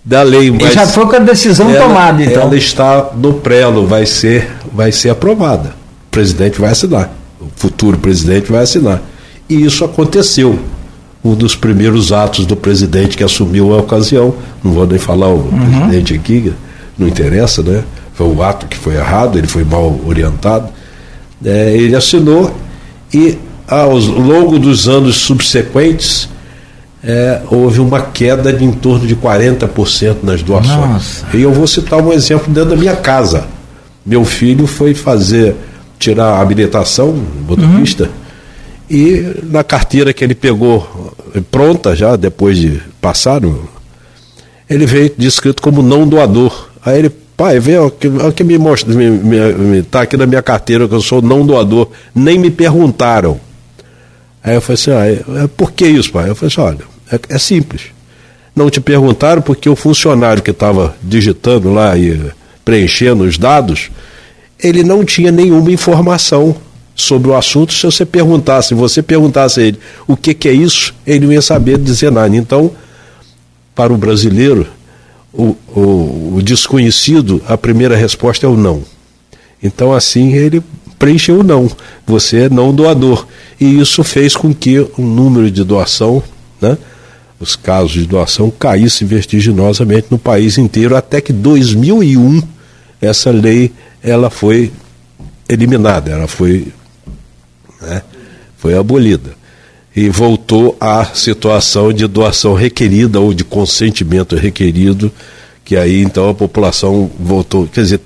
da 0.08 0.22
lei. 0.22 0.50
Mas 0.50 0.72
já 0.72 0.86
foi 0.86 1.06
com 1.06 1.16
a 1.16 1.18
decisão 1.18 1.68
ela, 1.68 1.86
tomada, 1.86 2.24
então. 2.24 2.42
Ela 2.44 2.56
está 2.56 3.10
no 3.14 3.34
prelo, 3.34 3.86
vai 3.86 4.06
ser, 4.06 4.48
vai 4.72 4.90
ser 4.90 5.10
aprovada. 5.10 5.74
O 6.06 6.10
presidente 6.10 6.58
vai 6.58 6.70
assinar. 6.70 7.12
O 7.38 7.46
futuro 7.54 7.98
presidente 7.98 8.50
vai 8.50 8.62
assinar. 8.62 9.02
E 9.48 9.62
isso 9.62 9.84
aconteceu. 9.84 10.58
Um 11.22 11.34
dos 11.34 11.54
primeiros 11.54 12.10
atos 12.10 12.46
do 12.46 12.56
presidente 12.56 13.18
que 13.18 13.24
assumiu 13.24 13.74
a 13.74 13.78
ocasião, 13.78 14.34
não 14.64 14.72
vou 14.72 14.86
nem 14.86 14.98
falar 14.98 15.28
o 15.28 15.40
uhum. 15.40 15.58
presidente 15.58 16.14
aqui, 16.14 16.52
não 16.96 17.06
interessa, 17.06 17.62
né? 17.62 17.82
Foi 18.14 18.26
o 18.28 18.42
ato 18.42 18.66
que 18.66 18.76
foi 18.76 18.94
errado, 18.94 19.36
ele 19.36 19.46
foi 19.46 19.64
mal 19.64 20.00
orientado. 20.06 20.68
É, 21.44 21.74
ele 21.76 21.94
assinou 21.94 22.56
e 23.12 23.36
ao 23.66 23.96
longo 23.96 24.58
dos 24.58 24.88
anos 24.88 25.16
subsequentes 25.16 26.28
é, 27.02 27.42
houve 27.50 27.80
uma 27.80 28.00
queda 28.02 28.52
de 28.52 28.64
em 28.64 28.72
torno 28.72 29.06
de 29.06 29.14
40% 29.14 30.16
nas 30.22 30.42
doações. 30.42 30.76
Nossa. 30.76 31.26
E 31.34 31.42
eu 31.42 31.52
vou 31.52 31.66
citar 31.66 32.00
um 32.00 32.12
exemplo 32.12 32.52
dentro 32.52 32.70
da 32.70 32.76
minha 32.76 32.96
casa. 32.96 33.46
Meu 34.04 34.24
filho 34.24 34.66
foi 34.66 34.94
fazer, 34.94 35.54
tirar 35.98 36.34
a 36.34 36.40
habilitação, 36.40 37.14
motorista, 37.46 38.04
uhum. 38.04 38.10
e 38.90 39.36
na 39.44 39.62
carteira 39.62 40.12
que 40.12 40.24
ele 40.24 40.34
pegou 40.34 41.14
pronta 41.50 41.94
já, 41.94 42.16
depois 42.16 42.56
de 42.56 42.80
passar, 43.00 43.42
ele 44.68 44.86
veio 44.86 45.12
descrito 45.16 45.62
como 45.62 45.82
não 45.82 46.06
doador. 46.06 46.68
Aí 46.84 46.98
ele, 46.98 47.10
pai, 47.10 47.60
vê 47.60 47.78
o 47.78 47.90
que, 47.90 48.08
o 48.08 48.32
que 48.32 48.44
me 48.44 48.58
mostra, 48.58 48.94
me, 48.94 49.10
me, 49.10 49.52
me, 49.52 49.82
tá 49.82 50.02
aqui 50.02 50.16
na 50.16 50.26
minha 50.26 50.42
carteira 50.42 50.88
que 50.88 50.94
eu 50.94 51.00
sou 51.00 51.22
não 51.22 51.44
doador. 51.44 51.88
Nem 52.14 52.38
me 52.38 52.50
perguntaram. 52.50 53.38
Aí 54.48 54.54
eu 54.54 54.62
falei 54.62 54.74
assim, 54.74 54.90
ah, 54.92 55.06
é, 55.06 55.44
é, 55.44 55.46
por 55.46 55.72
que 55.72 55.86
isso, 55.86 56.10
pai? 56.10 56.30
Eu 56.30 56.34
falei 56.34 56.50
assim, 56.50 56.60
olha, 56.62 56.84
é, 57.12 57.34
é 57.34 57.38
simples. 57.38 57.82
Não 58.56 58.70
te 58.70 58.80
perguntaram 58.80 59.42
porque 59.42 59.68
o 59.68 59.76
funcionário 59.76 60.42
que 60.42 60.52
estava 60.52 60.96
digitando 61.02 61.70
lá 61.70 61.98
e 61.98 62.18
preenchendo 62.64 63.24
os 63.24 63.36
dados, 63.36 63.90
ele 64.58 64.82
não 64.82 65.04
tinha 65.04 65.30
nenhuma 65.30 65.70
informação 65.70 66.56
sobre 66.94 67.28
o 67.28 67.36
assunto. 67.36 67.74
Se 67.74 67.84
você 67.84 68.06
perguntasse, 68.06 68.68
se 68.68 68.74
você 68.74 69.02
perguntasse 69.02 69.60
a 69.60 69.64
ele 69.64 69.78
o 70.06 70.16
que, 70.16 70.32
que 70.32 70.48
é 70.48 70.52
isso, 70.52 70.94
ele 71.06 71.26
não 71.26 71.32
ia 71.34 71.42
saber 71.42 71.76
dizer 71.76 72.10
nada. 72.10 72.34
Então, 72.34 72.70
para 73.74 73.92
o 73.92 73.98
brasileiro, 73.98 74.66
o, 75.30 75.54
o, 75.76 76.36
o 76.36 76.42
desconhecido, 76.42 77.42
a 77.46 77.58
primeira 77.58 77.94
resposta 77.94 78.46
é 78.46 78.48
o 78.48 78.56
não. 78.56 78.82
Então, 79.62 79.92
assim, 79.92 80.32
ele 80.32 80.62
preencheu 80.98 81.42
não. 81.42 81.70
Você 82.06 82.44
é 82.44 82.48
não 82.48 82.74
doador. 82.74 83.26
E 83.60 83.80
isso 83.80 84.02
fez 84.02 84.36
com 84.36 84.52
que 84.54 84.78
o 84.78 85.02
número 85.02 85.50
de 85.50 85.64
doação, 85.64 86.22
né, 86.60 86.76
os 87.40 87.54
casos 87.54 87.92
de 87.92 88.06
doação, 88.06 88.50
caísse 88.50 89.04
vertiginosamente 89.04 90.08
no 90.10 90.18
país 90.18 90.58
inteiro, 90.58 90.96
até 90.96 91.20
que 91.20 91.32
2001 91.32 92.42
essa 93.00 93.30
lei 93.30 93.72
ela 94.02 94.28
foi 94.28 94.72
eliminada, 95.48 96.10
ela 96.10 96.26
foi, 96.26 96.68
né, 97.80 98.02
foi 98.56 98.76
abolida. 98.76 99.36
E 99.94 100.08
voltou 100.08 100.76
à 100.80 101.04
situação 101.06 101.92
de 101.92 102.06
doação 102.06 102.54
requerida 102.54 103.18
ou 103.18 103.34
de 103.34 103.42
consentimento 103.42 104.36
requerido, 104.36 105.10
que 105.64 105.76
aí 105.76 106.02
então 106.02 106.28
a 106.28 106.34
população 106.34 107.10
voltou. 107.18 107.66
Quer 107.66 107.82
dizer, 107.82 108.00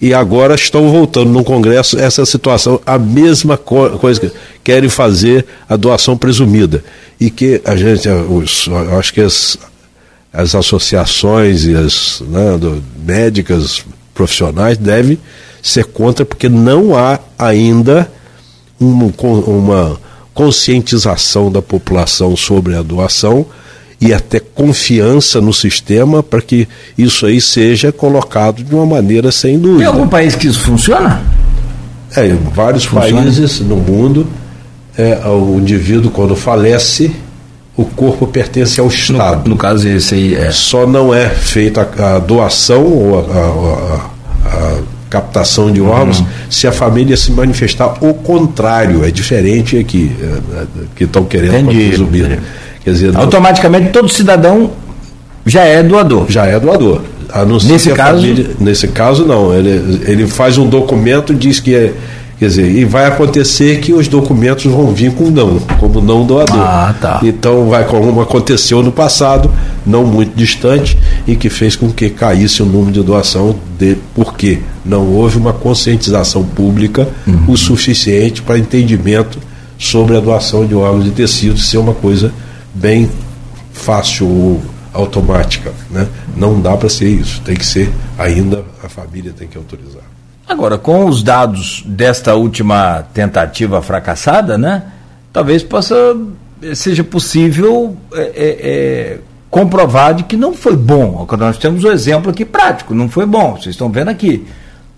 e 0.00 0.12
agora 0.12 0.54
estão 0.54 0.90
voltando 0.90 1.30
no 1.30 1.42
Congresso 1.42 1.98
essa 1.98 2.24
situação, 2.26 2.80
a 2.84 2.98
mesma 2.98 3.56
co 3.56 3.90
coisa 3.98 4.20
que 4.20 4.32
querem 4.62 4.88
fazer 4.88 5.46
a 5.68 5.76
doação 5.76 6.16
presumida. 6.16 6.84
E 7.18 7.30
que 7.30 7.62
a 7.64 7.74
gente, 7.76 8.08
os, 8.08 8.68
acho 8.98 9.14
que 9.14 9.22
as, 9.22 9.56
as 10.32 10.54
associações 10.54 11.64
e 11.64 11.74
as 11.74 12.22
né, 12.28 12.58
do, 12.58 12.82
médicas 13.04 13.84
profissionais 14.14 14.76
devem 14.76 15.18
ser 15.62 15.86
contra, 15.86 16.26
porque 16.26 16.48
não 16.48 16.94
há 16.94 17.18
ainda 17.38 18.10
uma, 18.78 19.10
uma 19.46 20.00
conscientização 20.34 21.50
da 21.50 21.62
população 21.62 22.36
sobre 22.36 22.74
a 22.74 22.82
doação 22.82 23.46
e 24.00 24.12
até 24.12 24.38
confiança 24.40 25.40
no 25.40 25.52
sistema 25.52 26.22
para 26.22 26.42
que 26.42 26.68
isso 26.96 27.26
aí 27.26 27.40
seja 27.40 27.90
colocado 27.90 28.62
de 28.62 28.74
uma 28.74 28.86
maneira 28.86 29.32
sem 29.32 29.58
dúvida. 29.58 29.78
Tem 29.78 29.86
algum 29.86 30.08
país 30.08 30.34
que 30.34 30.46
isso 30.46 30.60
funciona? 30.60 31.22
É, 32.14 32.26
em 32.26 32.36
vários 32.54 32.84
funciona? 32.84 33.22
países 33.22 33.60
no 33.60 33.76
mundo, 33.76 34.26
é, 34.96 35.18
o 35.26 35.58
indivíduo 35.58 36.10
quando 36.10 36.36
falece, 36.36 37.10
o 37.76 37.84
corpo 37.84 38.26
pertence 38.26 38.80
ao 38.80 38.88
Estado. 38.88 39.44
No, 39.44 39.50
no 39.50 39.56
caso 39.56 39.88
esse 39.88 40.14
aí 40.14 40.34
é. 40.34 40.50
Só 40.50 40.86
não 40.86 41.14
é 41.14 41.28
feita 41.28 41.88
a, 41.98 42.16
a 42.16 42.18
doação 42.18 42.84
ou 42.84 43.18
a, 43.18 44.48
a, 44.48 44.48
a 44.48 44.96
captação 45.08 45.70
de 45.70 45.80
órgãos, 45.80 46.20
uhum. 46.20 46.26
se 46.50 46.66
a 46.66 46.72
família 46.72 47.16
se 47.16 47.30
manifestar 47.30 48.04
o 48.04 48.12
contrário, 48.12 49.04
é 49.04 49.10
diferente 49.10 49.78
aqui, 49.78 50.14
é, 50.20 50.24
é, 50.24 50.66
que 50.94 51.04
estão 51.04 51.24
querendo 51.24 51.68
presumir. 51.68 52.40
Quer 52.86 52.92
dizer, 52.92 53.16
automaticamente 53.16 53.88
todo 53.88 54.08
cidadão 54.08 54.70
já 55.44 55.64
é 55.64 55.82
doador. 55.82 56.26
Já 56.28 56.46
é 56.46 56.60
doador. 56.60 57.00
nesse 57.64 57.90
caso, 57.90 58.20
família, 58.20 58.50
nesse 58.60 58.86
caso 58.86 59.26
não, 59.26 59.52
ele, 59.52 60.02
ele 60.06 60.26
faz 60.28 60.56
um 60.56 60.68
documento 60.68 61.34
diz 61.34 61.58
que 61.58 61.74
é 61.74 61.92
Quer 62.38 62.48
dizer, 62.48 62.70
e 62.70 62.84
vai 62.84 63.06
acontecer 63.06 63.80
que 63.80 63.94
os 63.94 64.08
documentos 64.08 64.66
vão 64.66 64.92
vir 64.92 65.10
com 65.12 65.30
não, 65.30 65.58
como 65.80 66.02
não 66.02 66.26
doador. 66.26 66.60
Ah, 66.60 66.94
tá. 67.00 67.18
Então 67.24 67.70
vai 67.70 67.84
como 67.84 68.20
aconteceu 68.20 68.82
no 68.82 68.92
passado, 68.92 69.50
não 69.86 70.04
muito 70.04 70.36
distante, 70.36 70.98
e 71.26 71.34
que 71.34 71.48
fez 71.48 71.74
com 71.74 71.90
que 71.90 72.10
caísse 72.10 72.62
o 72.62 72.66
número 72.66 72.92
de 72.92 73.02
doação 73.02 73.56
de 73.78 73.96
porque 74.14 74.58
não 74.84 75.14
houve 75.14 75.38
uma 75.38 75.54
conscientização 75.54 76.44
pública 76.44 77.08
uhum. 77.26 77.44
o 77.48 77.56
suficiente 77.56 78.42
para 78.42 78.58
entendimento 78.58 79.38
sobre 79.78 80.14
a 80.14 80.20
doação 80.20 80.66
de 80.66 80.74
órgãos 80.74 81.06
e 81.06 81.10
tecidos 81.10 81.66
ser 81.70 81.78
uma 81.78 81.94
coisa 81.94 82.30
bem 82.76 83.10
fácil 83.72 84.28
ou 84.28 84.62
automática, 84.92 85.72
né? 85.90 86.08
Não 86.36 86.60
dá 86.60 86.76
para 86.76 86.88
ser 86.88 87.08
isso, 87.08 87.40
tem 87.42 87.54
que 87.54 87.66
ser 87.66 87.92
ainda 88.18 88.64
a 88.82 88.88
família 88.88 89.32
tem 89.36 89.46
que 89.46 89.58
autorizar. 89.58 90.02
Agora, 90.48 90.78
com 90.78 91.06
os 91.06 91.22
dados 91.22 91.82
desta 91.84 92.34
última 92.34 93.02
tentativa 93.12 93.82
fracassada, 93.82 94.56
né? 94.56 94.84
Talvez 95.32 95.62
possa 95.62 96.16
seja 96.74 97.04
possível 97.04 97.96
é, 98.14 98.32
é, 98.34 99.18
comprovar 99.50 100.14
de 100.14 100.24
que 100.24 100.36
não 100.36 100.54
foi 100.54 100.76
bom. 100.76 101.26
Nós 101.38 101.58
temos 101.58 101.84
um 101.84 101.90
exemplo 101.90 102.30
aqui 102.30 102.44
prático, 102.44 102.94
não 102.94 103.08
foi 103.08 103.26
bom. 103.26 103.52
Vocês 103.52 103.74
estão 103.74 103.90
vendo 103.90 104.08
aqui. 104.08 104.46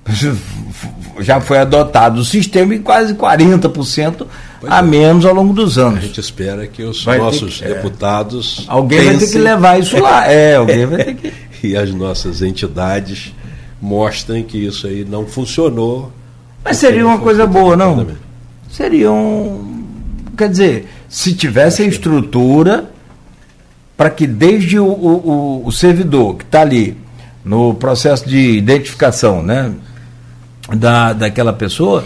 Já 1.20 1.40
foi 1.40 1.58
adotado 1.58 2.20
o 2.20 2.24
sistema 2.24 2.74
em 2.76 2.80
quase 2.80 3.12
40% 3.12 4.26
pois 4.60 4.72
a 4.72 4.78
é. 4.78 4.82
menos 4.82 5.26
ao 5.26 5.34
longo 5.34 5.52
dos 5.52 5.76
anos. 5.76 5.98
A 5.98 6.06
gente 6.06 6.20
espera 6.20 6.66
que 6.66 6.82
os 6.82 7.04
vai 7.04 7.18
nossos 7.18 7.58
que, 7.58 7.64
é. 7.64 7.74
deputados. 7.74 8.64
Alguém 8.68 8.98
pensem... 8.98 9.16
vai 9.16 9.26
ter 9.26 9.32
que 9.32 9.38
levar 9.38 9.80
isso 9.80 9.98
lá. 10.00 10.26
É, 10.30 10.54
alguém 10.54 10.86
vai 10.86 11.04
ter 11.04 11.14
que. 11.14 11.32
e 11.66 11.76
as 11.76 11.90
nossas 11.92 12.40
entidades 12.40 13.34
mostrem 13.80 14.44
que 14.44 14.58
isso 14.58 14.86
aí 14.86 15.04
não 15.04 15.26
funcionou. 15.26 16.12
Mas 16.64 16.76
seria 16.76 17.04
uma 17.06 17.18
coisa 17.18 17.46
boa, 17.46 17.76
não? 17.76 18.06
Seria 18.70 19.10
um. 19.10 19.84
Quer 20.36 20.48
dizer, 20.48 20.88
se 21.08 21.34
tivesse 21.34 21.82
a 21.82 21.86
estrutura 21.86 22.90
para 23.96 24.10
que 24.10 24.26
desde 24.26 24.78
o, 24.78 24.86
o, 24.86 25.62
o 25.66 25.72
servidor 25.72 26.36
que 26.36 26.44
está 26.44 26.60
ali 26.60 26.96
no 27.44 27.74
processo 27.74 28.28
de 28.28 28.56
identificação 28.56 29.42
né, 29.42 29.72
da, 30.76 31.12
daquela 31.12 31.52
pessoa, 31.52 32.04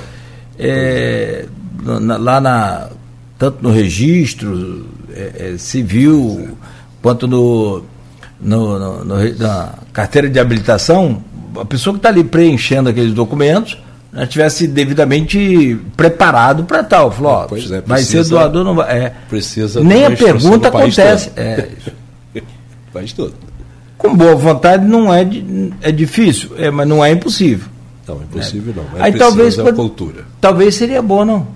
é, 0.58 1.46
na, 1.82 2.16
lá 2.16 2.40
na, 2.40 2.88
tanto 3.38 3.58
no 3.62 3.70
registro 3.70 4.86
é, 5.12 5.52
é, 5.54 5.58
civil 5.58 6.56
quanto 7.00 7.26
no, 7.26 7.84
no, 8.40 8.78
no, 8.78 9.04
no, 9.04 9.38
na 9.38 9.74
carteira 9.92 10.28
de 10.28 10.38
habilitação, 10.38 11.22
a 11.60 11.64
pessoa 11.64 11.94
que 11.94 11.98
está 11.98 12.08
ali 12.08 12.24
preenchendo 12.24 12.88
aqueles 12.88 13.12
documentos 13.12 13.76
né, 14.12 14.26
tivesse 14.26 14.66
devidamente 14.66 15.78
preparado 15.96 16.64
para 16.64 16.84
tal. 16.84 17.10
Falou, 17.10 17.32
ó, 17.32 17.46
pois 17.46 17.70
é, 17.70 17.80
precisa, 17.80 17.84
vai 17.84 18.02
ser 18.02 18.24
doador, 18.28 18.64
não 18.64 18.74
vai. 18.74 18.98
É, 18.98 19.12
precisa 19.28 19.82
nem 19.82 20.04
a 20.04 20.10
pergunta 20.10 20.68
acontece. 20.68 21.32
É, 21.36 21.68
faz 22.92 23.12
tudo. 23.12 23.34
Com 23.96 24.16
boa 24.16 24.34
vontade 24.34 24.84
não 24.84 25.12
é, 25.12 25.26
é 25.80 25.92
difícil, 25.92 26.50
é, 26.58 26.70
mas 26.70 26.86
não 26.86 27.04
é 27.04 27.10
impossível. 27.10 27.71
Não, 28.14 28.22
impossível 28.22 28.74
não. 28.76 28.98
É 28.98 29.04
Aí 29.04 29.12
talvez, 29.12 29.56
cultura. 29.56 30.24
talvez 30.40 30.74
seria 30.74 31.02
bom, 31.02 31.24
não? 31.24 31.46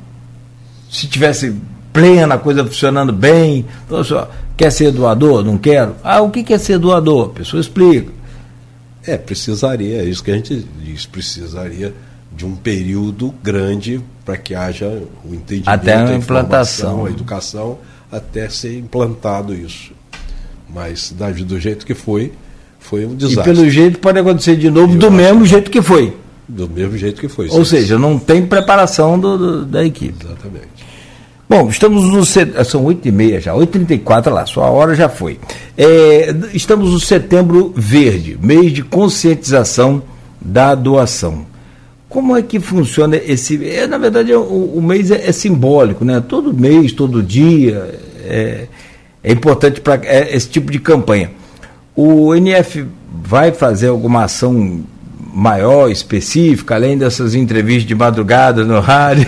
Se 0.90 1.07
tivesse 1.07 1.54
plena, 1.92 2.34
a 2.34 2.38
coisa 2.38 2.64
funcionando 2.64 3.12
bem. 3.12 3.64
Então, 3.86 4.04
só, 4.04 4.30
quer 4.57 4.70
ser 4.70 4.92
doador? 4.92 5.44
Não 5.44 5.57
quero. 5.57 5.94
Ah, 6.04 6.20
o 6.20 6.30
que 6.30 6.52
é 6.52 6.59
ser 6.59 6.78
doador? 6.78 7.26
A 7.26 7.38
pessoa 7.38 7.61
explica. 7.61 8.12
É, 9.07 9.16
precisaria, 9.16 10.02
é 10.02 10.04
isso 10.04 10.22
que 10.22 10.30
a 10.32 10.34
gente 10.34 10.66
diz, 10.82 11.07
precisaria 11.07 11.94
de 12.36 12.44
um 12.44 12.57
período 12.57 13.32
grande 13.42 14.00
para 14.24 14.36
que 14.36 14.54
haja 14.54 15.02
o 15.24 15.32
entendimento, 15.32 15.68
até 15.68 15.94
a, 15.94 16.09
a 16.09 16.14
implantação, 16.14 17.07
a 17.07 17.11
educação, 17.11 17.78
até 18.11 18.48
ser 18.48 18.76
implantado 18.76 19.54
isso. 19.54 19.92
Mas 20.68 21.14
do 21.46 21.61
jeito 21.61 21.86
que 21.86 21.94
foi, 21.94 22.32
foi 22.80 23.07
um 23.07 23.14
desastre. 23.14 23.52
E 23.52 23.54
pelo 23.54 23.70
jeito 23.70 23.98
pode 24.00 24.18
acontecer 24.18 24.57
de 24.57 24.68
novo, 24.68 24.96
do 24.96 25.11
mesmo 25.11 25.46
jeito 25.46 25.70
que 25.70 25.80
foi. 25.80 26.16
Do 26.49 26.68
mesmo 26.68 26.97
jeito 26.97 27.20
que 27.20 27.28
foi. 27.28 27.49
Ou 27.51 27.64
seja, 27.64 27.99
não 27.99 28.18
tem 28.18 28.47
preparação 28.47 29.18
do, 29.18 29.36
do, 29.36 29.64
da 29.64 29.84
equipe. 29.84 30.24
Exatamente. 30.24 30.86
Bom, 31.49 31.68
estamos 31.68 32.05
no. 32.05 32.24
São 32.24 32.84
8h30 32.84 33.40
já, 33.40 33.53
8h34 33.53 34.30
lá, 34.30 34.47
sua 34.47 34.70
hora 34.70 34.94
já 34.94 35.09
foi. 35.09 35.38
É, 35.76 36.34
estamos 36.53 36.92
no 36.92 37.01
setembro 37.01 37.72
verde, 37.76 38.38
mês 38.40 38.72
de 38.72 38.82
conscientização 38.82 40.03
da 40.40 40.74
doação. 40.74 41.47
Como 42.09 42.36
é 42.36 42.42
que 42.42 42.59
funciona 42.61 43.16
esse. 43.16 43.64
É, 43.68 43.86
na 43.86 43.99
verdade, 43.99 44.32
o, 44.32 44.42
o 44.42 44.82
mês 44.82 45.11
é, 45.11 45.28
é, 45.28 45.32
simbólico, 45.32 46.05
né? 46.05 46.20
Todo 46.20 46.53
mês, 46.53 46.92
todo 46.92 47.22
dia 47.22 48.01
é, 48.24 48.66
é 49.22 49.32
importante 49.32 49.80
para 49.80 50.01
é, 50.05 50.34
esse 50.34 50.49
tipo 50.49 50.70
de 50.70 50.78
campanha. 50.78 51.30
O 51.94 52.34
NF 52.34 52.86
vai 53.22 53.53
fazer 53.53 53.88
alguma 53.88 54.24
ação 54.24 54.84
maior, 55.37 55.91
específica, 55.91 56.76
além 56.76 56.97
dessas 56.97 57.34
entrevistas 57.34 57.87
de 57.87 57.95
madrugada 57.95 58.64
no 58.64 58.80
rádio, 58.80 59.26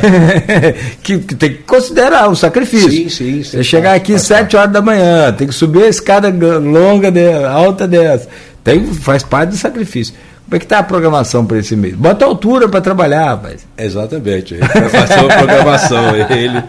que, 1.04 1.18
que, 1.18 1.34
tem 1.34 1.50
que 1.50 1.62
considerar 1.64 2.30
o 2.30 2.34
sacrifício. 2.34 2.90
Sim, 2.90 3.08
sim. 3.10 3.42
Você 3.42 3.62
chegar 3.62 3.94
aqui 3.94 4.14
às 4.14 4.22
sete 4.22 4.56
horas 4.56 4.72
da 4.72 4.80
manhã, 4.80 5.30
tem 5.34 5.46
que 5.46 5.52
subir 5.52 5.82
a 5.82 5.88
escada 5.88 6.30
longa, 6.30 7.10
de, 7.10 7.30
alta 7.44 7.86
dessa. 7.86 8.26
Tem, 8.64 8.86
faz 8.86 9.22
parte 9.22 9.50
do 9.50 9.56
sacrifício. 9.56 10.14
Como 10.46 10.56
é 10.56 10.58
que 10.58 10.64
está 10.64 10.78
a 10.78 10.82
programação 10.82 11.44
para 11.44 11.58
esse 11.58 11.76
mês? 11.76 11.94
Bota 11.94 12.24
altura 12.24 12.70
para 12.70 12.80
trabalhar, 12.80 13.26
rapaz. 13.26 13.66
Exatamente. 13.76 14.56
Vai 14.56 14.88
fazer 14.88 15.20
uma 15.20 15.36
programação. 15.36 16.16
Ele, 16.16 16.64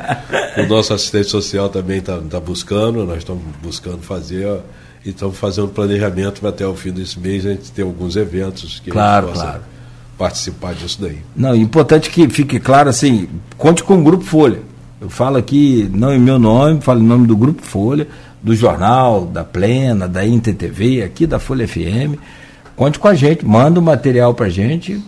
o 0.57 0.67
nosso 0.67 0.93
assistente 0.93 1.29
social 1.29 1.69
também 1.69 1.99
está 1.99 2.17
tá 2.29 2.41
buscando, 2.41 3.05
nós 3.05 3.19
estamos 3.19 3.41
buscando 3.63 3.99
fazer. 4.01 4.45
Ó, 4.45 4.57
e 5.05 5.09
estamos 5.09 5.37
fazendo 5.37 5.69
planejamento 5.69 6.41
para 6.41 6.49
até 6.49 6.65
o 6.65 6.75
fim 6.75 6.91
desse 6.91 7.19
mês 7.19 7.45
a 7.45 7.51
gente 7.51 7.71
ter 7.71 7.83
alguns 7.83 8.15
eventos 8.15 8.79
que 8.79 8.91
claro, 8.91 9.27
a 9.27 9.33
gente 9.33 9.41
possa, 9.41 9.61
participar 10.17 10.73
disso 10.73 11.01
daí. 11.01 11.19
Não, 11.35 11.55
importante 11.55 12.09
que 12.09 12.27
fique 12.29 12.59
claro 12.59 12.89
assim, 12.89 13.29
conte 13.57 13.83
com 13.83 13.97
o 13.97 14.03
Grupo 14.03 14.25
Folha. 14.25 14.59
Eu 14.99 15.09
falo 15.09 15.37
aqui, 15.37 15.89
não 15.93 16.13
em 16.13 16.19
meu 16.19 16.37
nome, 16.37 16.81
falo 16.81 16.99
em 16.99 17.05
nome 17.05 17.25
do 17.25 17.37
Grupo 17.37 17.61
Folha, 17.61 18.05
do 18.43 18.53
jornal, 18.53 19.25
da 19.25 19.45
Plena, 19.45 20.07
da 20.09 20.25
INTTV, 20.25 21.03
aqui 21.03 21.25
da 21.25 21.39
Folha 21.39 21.65
FM. 21.65 22.19
Conte 22.75 22.99
com 22.99 23.07
a 23.07 23.15
gente, 23.15 23.45
manda 23.45 23.79
o 23.79 23.83
material 23.83 24.33
para 24.33 24.47
a 24.47 24.49
gente, 24.49 25.01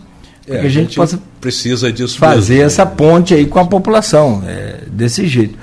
é, 0.48 0.60
a, 0.60 0.62
a 0.62 0.68
gente, 0.68 0.96
possa 0.96 1.20
precisa 1.40 1.92
disso 1.92 2.18
fazer 2.18 2.54
mesmo. 2.54 2.66
essa 2.66 2.86
ponte 2.86 3.34
aí 3.34 3.46
com 3.46 3.58
a 3.58 3.66
população, 3.66 4.42
é, 4.46 4.84
desse 4.90 5.26
jeito. 5.26 5.58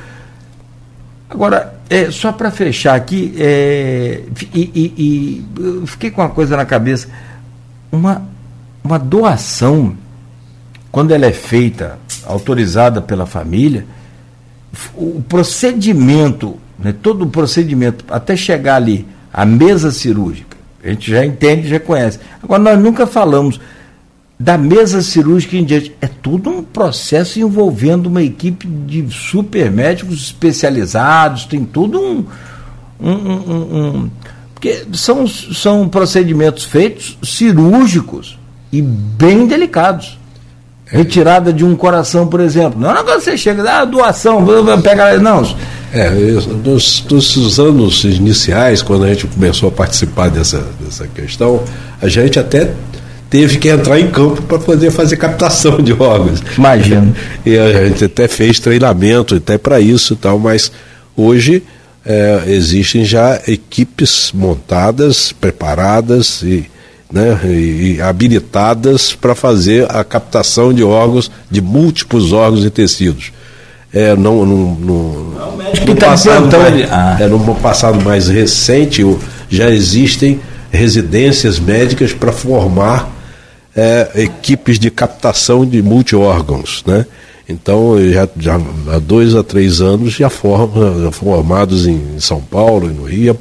Agora, 1.30 1.79
é, 1.90 2.12
só 2.12 2.32
para 2.32 2.52
fechar 2.52 2.96
aqui, 2.96 3.34
é, 3.38 4.22
e, 4.54 4.60
e, 4.76 5.44
e 5.84 5.88
fiquei 5.88 6.12
com 6.12 6.22
uma 6.22 6.30
coisa 6.30 6.56
na 6.56 6.66
cabeça, 6.66 7.08
uma, 7.92 8.22
uma 8.84 9.00
doação, 9.00 9.98
quando 10.92 11.12
ela 11.12 11.26
é 11.26 11.32
feita, 11.32 11.98
autorizada 12.26 13.02
pela 13.02 13.26
família, 13.26 13.86
o 14.94 15.22
procedimento, 15.28 16.58
né, 16.78 16.94
todo 16.94 17.24
o 17.24 17.30
procedimento, 17.30 18.06
até 18.10 18.36
chegar 18.36 18.76
ali, 18.76 19.08
a 19.34 19.44
mesa 19.44 19.92
cirúrgica, 19.92 20.58
a 20.84 20.90
gente 20.90 21.10
já 21.10 21.26
entende, 21.26 21.68
já 21.68 21.80
conhece. 21.80 22.20
Agora, 22.42 22.62
nós 22.62 22.80
nunca 22.80 23.08
falamos 23.08 23.60
da 24.40 24.58
mesa 24.58 25.02
cirúrgica 25.02 25.58
em 25.58 25.66
diante. 25.66 25.94
É 26.00 26.08
tudo 26.08 26.50
um 26.50 26.64
processo 26.64 27.40
envolvendo 27.40 28.08
uma 28.08 28.24
equipe 28.24 28.66
de 28.66 29.06
super 29.12 29.70
médicos 29.70 30.24
especializados, 30.24 31.46
tem 31.46 31.66
tudo 31.66 32.00
um. 32.00 32.26
um, 33.00 33.12
um, 33.12 33.78
um 33.78 34.10
porque 34.54 34.86
são, 34.94 35.26
são 35.26 35.88
procedimentos 35.88 36.66
feitos 36.66 37.18
cirúrgicos 37.24 38.38
e 38.72 38.82
bem 38.82 39.48
delicados. 39.48 40.18
É. 40.92 40.98
Retirada 40.98 41.54
de 41.54 41.64
um 41.64 41.76
coração, 41.76 42.28
por 42.28 42.42
exemplo. 42.42 42.80
Não 42.80 42.92
é 42.92 43.04
que 43.04 43.12
você 43.12 43.38
chega, 43.38 43.64
ah, 43.72 43.86
doação, 43.86 44.46
pega. 44.82 45.18
Não. 45.20 45.44
É, 45.94 46.10
nos, 46.10 47.06
nos 47.10 47.60
anos 47.60 48.04
iniciais, 48.04 48.82
quando 48.82 49.06
a 49.06 49.10
gente 49.10 49.28
começou 49.28 49.70
a 49.70 49.72
participar 49.72 50.30
dessa, 50.30 50.66
dessa 50.80 51.08
questão, 51.08 51.64
a 52.02 52.08
gente 52.08 52.38
até 52.38 52.74
teve 53.30 53.58
que 53.58 53.70
entrar 53.70 54.00
em 54.00 54.10
campo 54.10 54.42
para 54.42 54.58
poder 54.58 54.92
fazer 54.92 55.18
captação 55.18 55.82
de 55.82 55.94
órgãos. 55.94 56.42
Imagino. 56.58 57.16
E 57.46 57.58
a 57.58 57.88
gente 57.88 58.06
até 58.06 58.28
fez 58.28 58.60
treinamento 58.60 59.36
até 59.36 59.58
para 59.58 59.80
isso 59.80 60.14
e 60.14 60.18
tal, 60.18 60.38
mas 60.38 60.72
hoje 61.16 61.64
é, 62.06 62.44
existem 62.48 63.06
já 63.06 63.42
equipes 63.48 64.32
montadas, 64.34 65.32
preparadas 65.32 66.42
e, 66.44 66.70
né, 67.12 67.40
e 67.46 68.02
habilitadas 68.02 69.14
para 69.14 69.34
fazer 69.34 69.90
a 69.90 70.04
captação 70.04 70.74
de 70.74 70.84
órgãos, 70.84 71.32
de 71.50 71.62
múltiplos 71.62 72.34
órgãos 72.34 72.66
e 72.66 72.70
tecidos. 72.70 73.32
É, 73.92 74.16
não, 74.16 74.46
não, 74.46 74.76
não, 74.76 75.14
no, 75.88 75.96
tá 75.96 76.10
passado 76.10 76.58
mais, 76.58 76.92
ah. 76.92 77.18
é, 77.20 77.28
no 77.28 77.56
passado 77.56 78.00
mais 78.04 78.28
recente 78.28 79.04
já 79.50 79.72
existem 79.72 80.40
residências 80.72 81.60
médicas 81.60 82.14
para 82.14 82.32
formar 82.32 83.19
é, 83.76 84.12
equipes 84.16 84.80
de 84.80 84.90
captação 84.90 85.66
de 85.66 85.82
multiórgãos, 85.82 86.84
né? 86.86 87.06
Então, 87.48 87.96
já, 88.12 88.30
já, 88.38 88.62
há 88.94 89.00
dois 89.00 89.34
a 89.34 89.44
três 89.44 89.82
anos 89.82 90.14
já, 90.14 90.30
forma, 90.30 91.02
já 91.02 91.12
formados 91.12 91.88
em 91.88 92.20
São 92.20 92.40
Paulo 92.40 92.92
e 92.92 92.94
no 92.94 93.06
Rio 93.06 93.36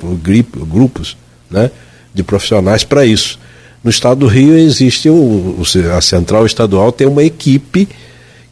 grupos 0.67 1.15
né, 1.51 1.71
de 2.15 2.23
profissionais 2.23 2.85
para 2.85 3.05
isso. 3.05 3.39
No 3.85 3.91
estado 3.91 4.21
do 4.21 4.27
Rio 4.27 4.57
existe 4.57 5.11
o, 5.11 5.63
a 5.95 6.01
Central 6.01 6.47
Estadual 6.47 6.91
tem 6.91 7.07
uma 7.07 7.23
equipe 7.23 7.87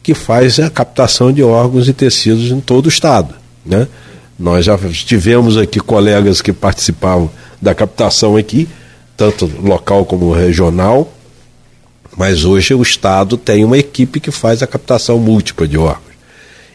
que 0.03 0.13
faz 0.13 0.59
a 0.59 0.69
captação 0.69 1.33
de 1.33 1.41
órgãos 1.41 1.89
e 1.89 1.93
tecidos 1.93 2.51
em 2.51 2.59
todo 2.59 2.85
o 2.85 2.89
estado. 2.89 3.33
Né? 3.65 3.87
Nós 4.37 4.63
já 4.63 4.77
tivemos 4.77 5.57
aqui 5.57 5.79
colegas 5.79 6.39
que 6.39 6.53
participavam 6.53 7.31
da 7.59 7.73
captação 7.73 8.37
aqui, 8.37 8.69
tanto 9.17 9.51
local 9.59 10.05
como 10.05 10.31
regional, 10.31 11.11
mas 12.17 12.43
hoje 12.43 12.73
o 12.73 12.81
Estado 12.81 13.37
tem 13.37 13.63
uma 13.63 13.77
equipe 13.77 14.19
que 14.19 14.31
faz 14.31 14.63
a 14.63 14.67
captação 14.67 15.19
múltipla 15.19 15.67
de 15.67 15.77
órgãos. 15.77 16.17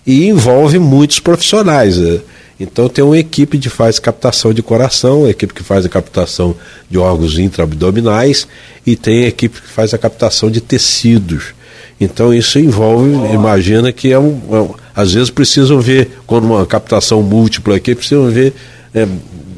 E 0.07 0.27
envolve 0.27 0.79
muitos 0.79 1.19
profissionais. 1.19 1.97
Né? 1.97 2.21
Então 2.61 2.89
tem 2.89 3.05
uma 3.05 3.19
equipe 3.19 3.59
que 3.59 3.69
faz 3.69 3.99
captação 3.99 4.55
de 4.55 4.63
coração, 4.63 5.25
a 5.25 5.31
equipe 5.31 5.53
que 5.53 5.65
faz 5.65 5.85
a 5.85 5.89
captação 5.89 6.55
de 6.89 6.97
órgãos 6.97 7.37
intraabdominais 7.39 8.47
e 8.87 8.95
tem 8.95 9.25
a 9.25 9.29
equipe 9.29 9.61
que 9.61 9.69
faz 9.69 9.93
a 9.93 9.99
captação 9.99 10.49
de 10.49 10.61
tecidos. 10.61 11.55
Então 12.01 12.33
isso 12.33 12.59
envolve, 12.59 13.11
imagina 13.35 13.93
que 13.93 14.13
é 14.13 14.19
um, 14.19 14.41
é 14.51 14.57
um 14.57 14.75
às 14.95 15.15
vezes 15.15 15.31
precisam 15.31 15.81
ver, 15.81 16.19
quando 16.27 16.45
uma 16.45 16.67
captação 16.67 17.23
múltipla 17.23 17.77
aqui, 17.77 17.95
precisam 17.95 18.31
ver 18.31 18.53
é, 18.95 19.09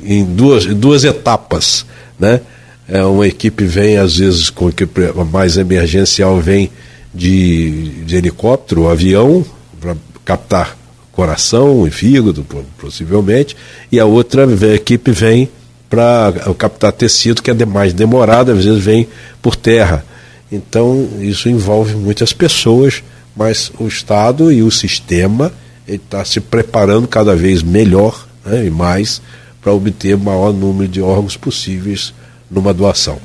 em 0.03 0.25
duas, 0.25 0.65
duas 0.65 1.05
etapas, 1.05 1.85
né? 2.19 2.41
É, 2.89 3.03
uma 3.05 3.27
equipe 3.27 3.65
vem, 3.65 3.97
às 3.97 4.19
vezes, 4.19 4.51
com 4.51 4.69
equipe 4.69 5.01
mais 5.31 5.57
emergencial, 5.57 6.39
vem 6.39 6.71
de, 7.15 8.05
de 8.05 8.17
helicóptero, 8.17 8.89
avião, 8.89 9.45
para 9.81 9.97
captar 10.25 10.77
coração 11.13 11.87
e 11.87 11.91
fígado, 11.91 12.45
possivelmente, 12.79 13.57
e 13.91 14.01
a 14.01 14.05
outra 14.05 14.47
a 14.47 14.75
equipe 14.75 15.13
vem 15.13 15.49
para 15.89 16.33
captar 16.59 16.93
tecido, 16.93 17.41
que 17.41 17.51
é 17.51 17.65
mais 17.65 17.93
demorado, 17.93 18.51
às 18.51 18.65
vezes 18.65 18.83
vem 18.83 19.07
por 19.41 19.55
terra. 19.55 20.05
Então, 20.51 21.09
isso 21.21 21.49
envolve 21.49 21.95
muitas 21.95 22.33
pessoas, 22.33 23.03
mas 23.37 23.71
o 23.79 23.87
Estado 23.87 24.53
e 24.53 24.63
o 24.63 24.71
sistema 24.71 25.53
está 25.87 26.25
se 26.25 26.41
preparando 26.41 27.07
cada 27.07 27.37
vez 27.37 27.63
melhor 27.63 28.27
né, 28.45 28.67
e 28.67 28.71
mais 28.71 29.23
para 29.63 29.73
obter 29.73 30.17
o 30.17 30.19
maior 30.19 30.53
número 30.53 30.89
de 30.89 31.01
órgãos 31.01 31.37
possíveis 31.37 32.13
numa 32.55 32.73
doação. 32.73 33.19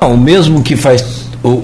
Não, 0.00 0.14
o 0.14 0.18
mesmo 0.18 0.62
que 0.62 0.76
faz 0.76 1.04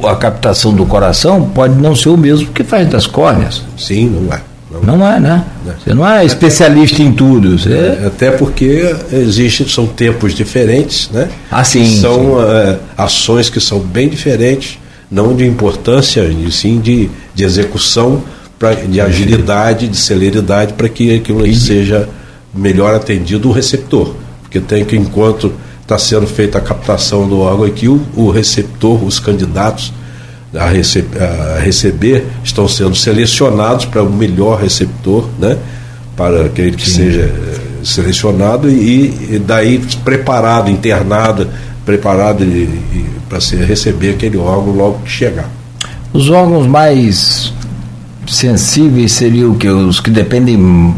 a 0.09 0.17
captação 0.17 0.73
do 0.73 0.87
coração 0.87 1.51
pode 1.55 1.75
não 1.75 1.95
ser 1.95 2.09
o 2.09 2.17
mesmo 2.17 2.49
que 2.49 2.65
faz 2.65 2.89
das 2.89 3.07
córneas. 3.07 3.63
Sim, 3.77 4.09
não 4.09 4.33
é. 4.33 4.41
Não, 4.71 4.99
não 4.99 5.07
é, 5.07 5.21
né? 5.21 5.45
Não. 5.65 5.75
Você 5.75 5.95
não 5.95 6.09
é 6.09 6.25
especialista 6.25 7.03
em 7.03 7.13
tudo. 7.13 7.59
Você... 7.59 7.73
É, 7.73 8.07
até 8.07 8.31
porque 8.31 8.95
existem, 9.13 9.67
são 9.69 9.87
tempos 9.87 10.35
diferentes, 10.35 11.09
né? 11.11 11.29
Ah, 11.51 11.65
sim. 11.65 12.01
São 12.01 12.15
sim. 12.15 12.27
Uh, 12.27 12.79
ações 12.97 13.49
que 13.49 13.61
são 13.61 13.79
bem 13.79 14.09
diferentes, 14.09 14.79
não 15.11 15.35
de 15.35 15.47
importância, 15.47 16.23
e 16.23 16.51
sim 16.51 16.81
de, 16.81 17.09
de 17.35 17.45
execução, 17.45 18.23
pra, 18.59 18.75
de 18.75 19.01
agilidade, 19.01 19.89
de 19.89 19.97
celeridade, 19.97 20.73
para 20.73 20.89
que 20.89 21.15
aquilo 21.15 21.47
seja 21.55 22.09
melhor 22.53 22.95
atendido 22.95 23.49
o 23.49 23.53
receptor. 23.53 24.15
Porque 24.43 24.61
tem 24.61 24.85
que, 24.85 24.97
enquanto 24.97 25.53
está 25.87 25.97
sendo 25.97 26.27
feita 26.27 26.59
a 26.59 26.61
captação 26.61 27.29
do 27.29 27.39
órgão 27.39 27.65
aqui, 27.65 27.87
o, 27.87 28.05
o 28.17 28.29
receptor, 28.29 29.05
os 29.05 29.21
candidatos 29.21 29.93
a, 30.53 30.67
rece 30.67 31.05
a, 31.19 31.61
receber 31.61 32.27
estão 32.43 32.67
sendo 32.67 32.97
selecionados 32.97 33.85
para 33.85 34.03
o 34.03 34.11
melhor 34.11 34.61
receptor, 34.61 35.29
né? 35.39 35.57
para 36.17 36.47
aquele 36.47 36.77
que 36.77 36.89
Sim. 36.89 36.97
seja 36.97 37.21
eh, 37.21 37.59
selecionado 37.85 38.69
e, 38.69 39.35
e, 39.35 39.39
daí 39.39 39.79
preparado, 40.03 40.71
internado, 40.71 41.49
preparado 41.85 42.45
para 43.29 43.39
receber 43.65 44.11
aquele 44.11 44.39
órgão 44.39 44.75
logo 44.75 45.01
que 45.05 45.11
chegar. 45.11 45.49
Os 46.13 46.31
órgãos 46.31 46.67
mais 46.67 47.53
sensíveis 48.27 49.13
seriam 49.13 49.55
que? 49.55 49.69
Os 49.69 50.01
que 50.01 50.11
dependem 50.11 50.95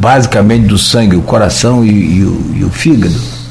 basicamente 0.00 0.66
do 0.66 0.78
sangue, 0.78 1.16
o 1.16 1.22
coração 1.22 1.84
e, 1.84 1.90
e, 1.90 2.22
o, 2.22 2.54
e 2.60 2.64
o 2.64 2.70
fígado? 2.70 3.43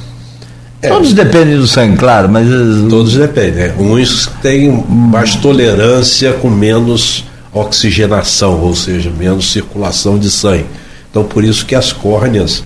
É. 0.83 0.89
Todos 0.89 1.13
dependem 1.13 1.57
do 1.57 1.65
sangue, 1.65 1.97
claro, 1.97 2.27
mas. 2.27 2.45
Todos 2.89 3.13
dependem. 3.13 3.69
Né? 3.69 3.75
Uns 3.79 4.27
têm 4.41 4.69
mais 4.69 5.33
tolerância 5.33 6.33
com 6.33 6.49
menos 6.49 7.23
oxigenação, 7.53 8.59
ou 8.61 8.75
seja, 8.75 9.09
menos 9.09 9.49
circulação 9.49 10.19
de 10.19 10.29
sangue. 10.29 10.65
Então, 11.09 11.23
por 11.23 11.41
isso 11.41 11.65
que 11.65 11.73
as 11.73 11.93
córneas 11.93 12.65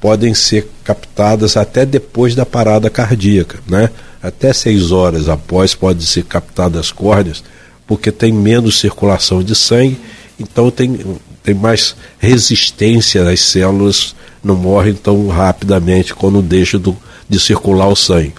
podem 0.00 0.32
ser 0.32 0.70
captadas 0.84 1.56
até 1.56 1.84
depois 1.84 2.36
da 2.36 2.46
parada 2.46 2.88
cardíaca, 2.88 3.58
né? 3.66 3.90
Até 4.22 4.52
seis 4.52 4.92
horas 4.92 5.28
após 5.28 5.74
podem 5.74 6.06
ser 6.06 6.22
captadas 6.22 6.80
as 6.80 6.92
córneas, 6.92 7.42
porque 7.84 8.12
tem 8.12 8.32
menos 8.32 8.78
circulação 8.78 9.42
de 9.42 9.56
sangue, 9.56 9.98
então 10.38 10.70
tem, 10.70 11.00
tem 11.42 11.54
mais 11.54 11.96
resistência, 12.18 13.28
as 13.28 13.40
células 13.40 14.14
não 14.44 14.54
morrem 14.54 14.94
tão 14.94 15.26
rapidamente 15.26 16.14
quando 16.14 16.40
deixam 16.42 16.78
do, 16.78 16.96
de 17.28 17.40
circular 17.40 17.88
o 17.88 17.96
sangue. 17.96 18.34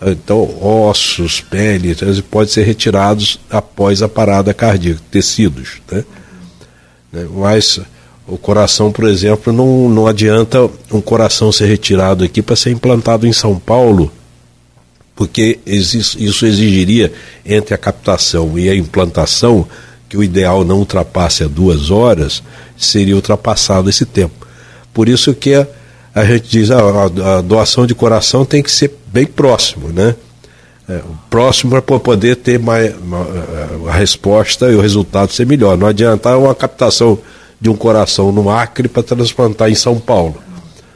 Então, 0.00 0.48
ossos, 0.62 1.40
pele, 1.40 1.96
podem 2.30 2.48
ser 2.48 2.62
retirados 2.62 3.40
após 3.50 4.00
a 4.00 4.08
parada 4.08 4.54
cardíaca, 4.54 5.00
tecidos. 5.10 5.80
Né? 5.90 6.04
né? 7.12 7.26
Mas 7.34 7.80
o 8.26 8.38
coração, 8.38 8.92
por 8.92 9.08
exemplo, 9.08 9.52
não, 9.52 9.88
não 9.88 10.06
adianta 10.06 10.70
um 10.92 11.00
coração 11.00 11.50
ser 11.50 11.66
retirado 11.66 12.22
aqui 12.22 12.40
para 12.40 12.54
ser 12.54 12.70
implantado 12.70 13.26
em 13.26 13.32
São 13.32 13.58
Paulo, 13.58 14.12
porque 15.16 15.58
isso 15.66 16.46
exigiria 16.46 17.12
entre 17.44 17.74
a 17.74 17.78
captação 17.78 18.56
e 18.56 18.68
a 18.68 18.76
implantação 18.76 19.66
que 20.08 20.16
o 20.16 20.22
ideal 20.22 20.64
não 20.64 20.78
ultrapasse 20.78 21.42
a 21.42 21.48
duas 21.48 21.90
horas, 21.90 22.42
seria 22.76 23.16
ultrapassado 23.16 23.90
esse 23.90 24.06
tempo. 24.06 24.46
Por 24.94 25.08
isso 25.08 25.34
que 25.34 25.54
a, 25.54 25.66
a 26.18 26.24
gente 26.24 26.48
diz 26.48 26.70
ah, 26.70 26.80
a, 26.80 27.38
a 27.38 27.40
doação 27.40 27.86
de 27.86 27.94
coração 27.94 28.44
tem 28.44 28.62
que 28.62 28.70
ser 28.70 28.92
bem 29.12 29.26
próximo, 29.26 29.88
né? 29.88 30.14
É, 30.88 31.00
próximo 31.28 31.70
para 31.82 31.98
poder 31.98 32.36
ter 32.36 32.58
mais, 32.58 32.94
a 33.86 33.92
resposta 33.92 34.70
e 34.70 34.74
o 34.74 34.80
resultado 34.80 35.30
ser 35.30 35.46
melhor. 35.46 35.76
Não 35.76 35.86
adianta 35.86 36.34
uma 36.36 36.54
captação 36.54 37.18
de 37.60 37.68
um 37.68 37.76
coração 37.76 38.32
no 38.32 38.48
Acre 38.48 38.88
para 38.88 39.02
transplantar 39.02 39.70
em 39.70 39.74
São 39.74 39.98
Paulo. 39.98 40.36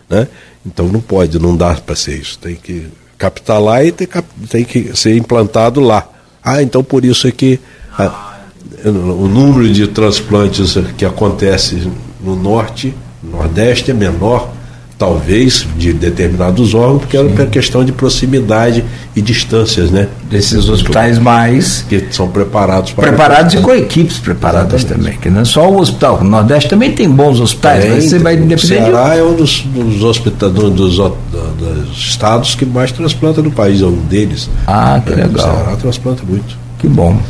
Né? 0.09 0.29
Então 0.65 0.89
não 0.89 1.01
pode, 1.01 1.39
não 1.39 1.55
dá 1.55 1.75
para 1.75 1.95
ser 1.95 2.19
isso. 2.19 2.39
Tem 2.39 2.55
que 2.55 2.87
captar 3.19 3.61
lá 3.61 3.85
e 3.85 3.93
tem, 3.93 4.09
tem, 4.49 4.65
que 4.65 4.97
ser 4.97 5.15
implantado 5.15 5.79
lá. 5.81 6.09
Ah, 6.43 6.63
então 6.63 6.83
por 6.83 7.05
isso 7.05 7.29
é 7.29 7.31
que 7.31 7.61
a, 7.99 8.39
o 8.87 9.29
número 9.29 9.71
de 9.71 9.89
transplantes 9.89 10.75
que 10.97 11.05
acontece 11.05 11.87
no 12.19 12.35
norte, 12.35 12.95
nordeste 13.23 13.91
é 13.91 13.95
menor 13.95 14.51
talvez, 14.99 15.67
de 15.77 15.93
determinados 15.93 16.75
órgãos, 16.75 17.01
porque 17.01 17.17
era 17.17 17.29
por 17.29 17.47
questão 17.47 17.85
de 17.85 17.91
proximidade 17.91 18.85
e 19.17 19.21
distâncias, 19.21 19.91
né? 19.91 20.09
Desses 20.31 20.69
hospitais 20.69 21.19
mais. 21.19 21.85
Que 21.89 22.07
são 22.11 22.29
preparados 22.29 22.93
para. 22.93 23.09
Preparados 23.09 23.55
e 23.55 23.57
com 23.59 23.75
equipes 23.75 24.19
preparadas 24.19 24.81
Exatamente. 24.81 25.05
também, 25.05 25.21
que 25.21 25.31
não 25.31 25.41
é 25.41 25.45
só 25.45 25.69
o 25.69 25.81
hospital. 25.81 26.19
O 26.21 26.25
Nordeste 26.25 26.71
também 26.71 26.93
tem 26.93 27.09
bons 27.11 27.41
hospitais, 27.41 27.85
mas 27.89 28.05
você 28.05 28.19
vai 28.19 28.37
depender. 28.37 28.55
O 28.55 28.59
Ceará 28.61 29.15
de... 29.15 29.21
é 29.21 29.25
um 29.25 29.35
dos, 29.35 29.63
dos, 29.63 30.03
hospitais, 30.03 30.53
dos, 30.53 30.73
dos, 30.73 30.97
dos, 30.97 31.99
estados 31.99 32.55
que 32.55 32.65
mais 32.65 32.93
transplanta 32.93 33.43
no 33.43 33.51
país, 33.51 33.83
é 33.83 33.87
um 33.87 33.97
deles. 33.97 34.49
Ah, 34.67 35.01
que 35.05 35.13
é, 35.13 35.17
legal. 35.17 35.33
O 35.35 35.57
Ceará 35.57 35.77
transplanta 35.77 36.23
muito. 36.29 36.57
Que 36.79 36.89
bom. 36.89 37.21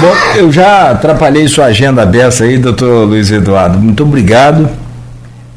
Bom, 0.00 0.14
eu 0.36 0.50
já 0.50 0.90
atrapalhei 0.90 1.46
sua 1.46 1.66
agenda 1.66 2.02
aberta 2.02 2.42
aí, 2.42 2.58
doutor 2.58 3.06
Luiz 3.06 3.30
Eduardo. 3.30 3.78
Muito 3.78 4.02
obrigado 4.02 4.81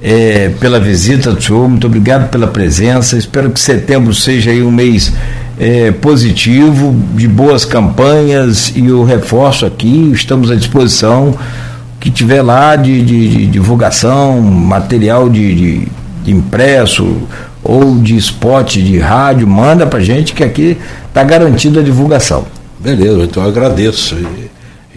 é, 0.08 0.50
pela 0.60 0.80
visita 0.80 1.32
do 1.32 1.42
senhor, 1.42 1.68
muito 1.68 1.88
obrigado 1.88 2.30
pela 2.30 2.46
presença. 2.46 3.18
Espero 3.18 3.50
que 3.50 3.60
setembro 3.60 4.14
seja 4.14 4.52
aí 4.52 4.62
um 4.62 4.70
mês 4.70 5.12
é, 5.60 5.92
positivo, 5.92 6.96
de 7.16 7.28
boas 7.28 7.66
campanhas 7.66 8.72
e 8.76 8.92
o 8.92 9.04
reforço 9.04 9.66
aqui, 9.66 10.12
estamos 10.14 10.52
à 10.52 10.56
disposição. 10.56 11.30
O 11.30 12.00
que 12.00 12.12
tiver 12.12 12.44
lá 12.44 12.76
de, 12.76 13.02
de, 13.02 13.30
de 13.30 13.46
divulgação, 13.48 14.40
material 14.40 15.28
de, 15.28 15.88
de, 16.24 16.32
impresso 16.32 17.24
ou 17.64 17.98
de 17.98 18.16
spot 18.18 18.76
de 18.76 19.00
rádio, 19.00 19.48
manda 19.48 19.88
pra 19.88 20.00
gente 20.02 20.34
que 20.34 20.44
aqui 20.44 20.78
está 21.08 21.24
garantida 21.24 21.80
a 21.80 21.84
divulgação. 21.84 22.46
Beleza, 22.80 23.24
então 23.24 23.42
eu 23.42 23.50
agradeço. 23.50 24.16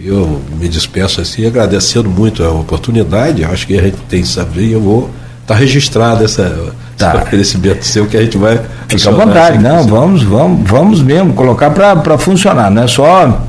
Eu 0.01 0.41
me 0.57 0.69
despeço 0.69 1.19
assim, 1.19 1.45
agradecendo 1.45 2.09
muito 2.09 2.43
a 2.43 2.51
oportunidade. 2.51 3.43
Acho 3.43 3.67
que 3.67 3.77
a 3.77 3.83
gente 3.83 3.97
tem 4.07 4.21
que 4.21 4.27
saber 4.27 4.63
e 4.63 4.71
eu 4.71 4.81
vou 4.81 5.09
estar 5.41 5.55
tá 5.55 5.55
registrado 5.55 6.23
essa, 6.23 6.73
tá. 6.97 7.15
esse 7.15 7.23
oferecimento 7.23 7.85
seu 7.85 8.07
que 8.07 8.15
a 8.15 8.21
gente 8.21 8.37
vai. 8.37 8.61
Fica 8.87 9.09
à 9.09 9.13
vontade, 9.13 9.57
não, 9.57 9.85
vamos, 9.85 10.23
vamos, 10.23 10.69
vamos 10.69 11.01
mesmo, 11.01 11.33
colocar 11.33 11.71
para 11.71 12.17
funcionar, 12.17 12.71
não 12.71 12.83
é 12.83 12.87
só. 12.87 13.41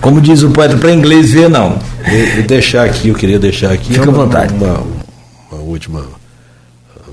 Como 0.00 0.20
diz 0.20 0.42
o 0.42 0.50
poeta, 0.50 0.76
para 0.78 0.92
inglês 0.92 1.30
ver, 1.30 1.50
não. 1.50 1.78
E, 2.06 2.42
deixar 2.42 2.84
aqui, 2.84 3.08
eu 3.08 3.14
queria 3.14 3.38
deixar 3.38 3.70
aqui. 3.70 3.92
Fica 3.92 4.08
à 4.08 4.12
vontade. 4.12 4.54
Uma, 4.54 4.82
uma 5.52 5.62
última 5.62 6.04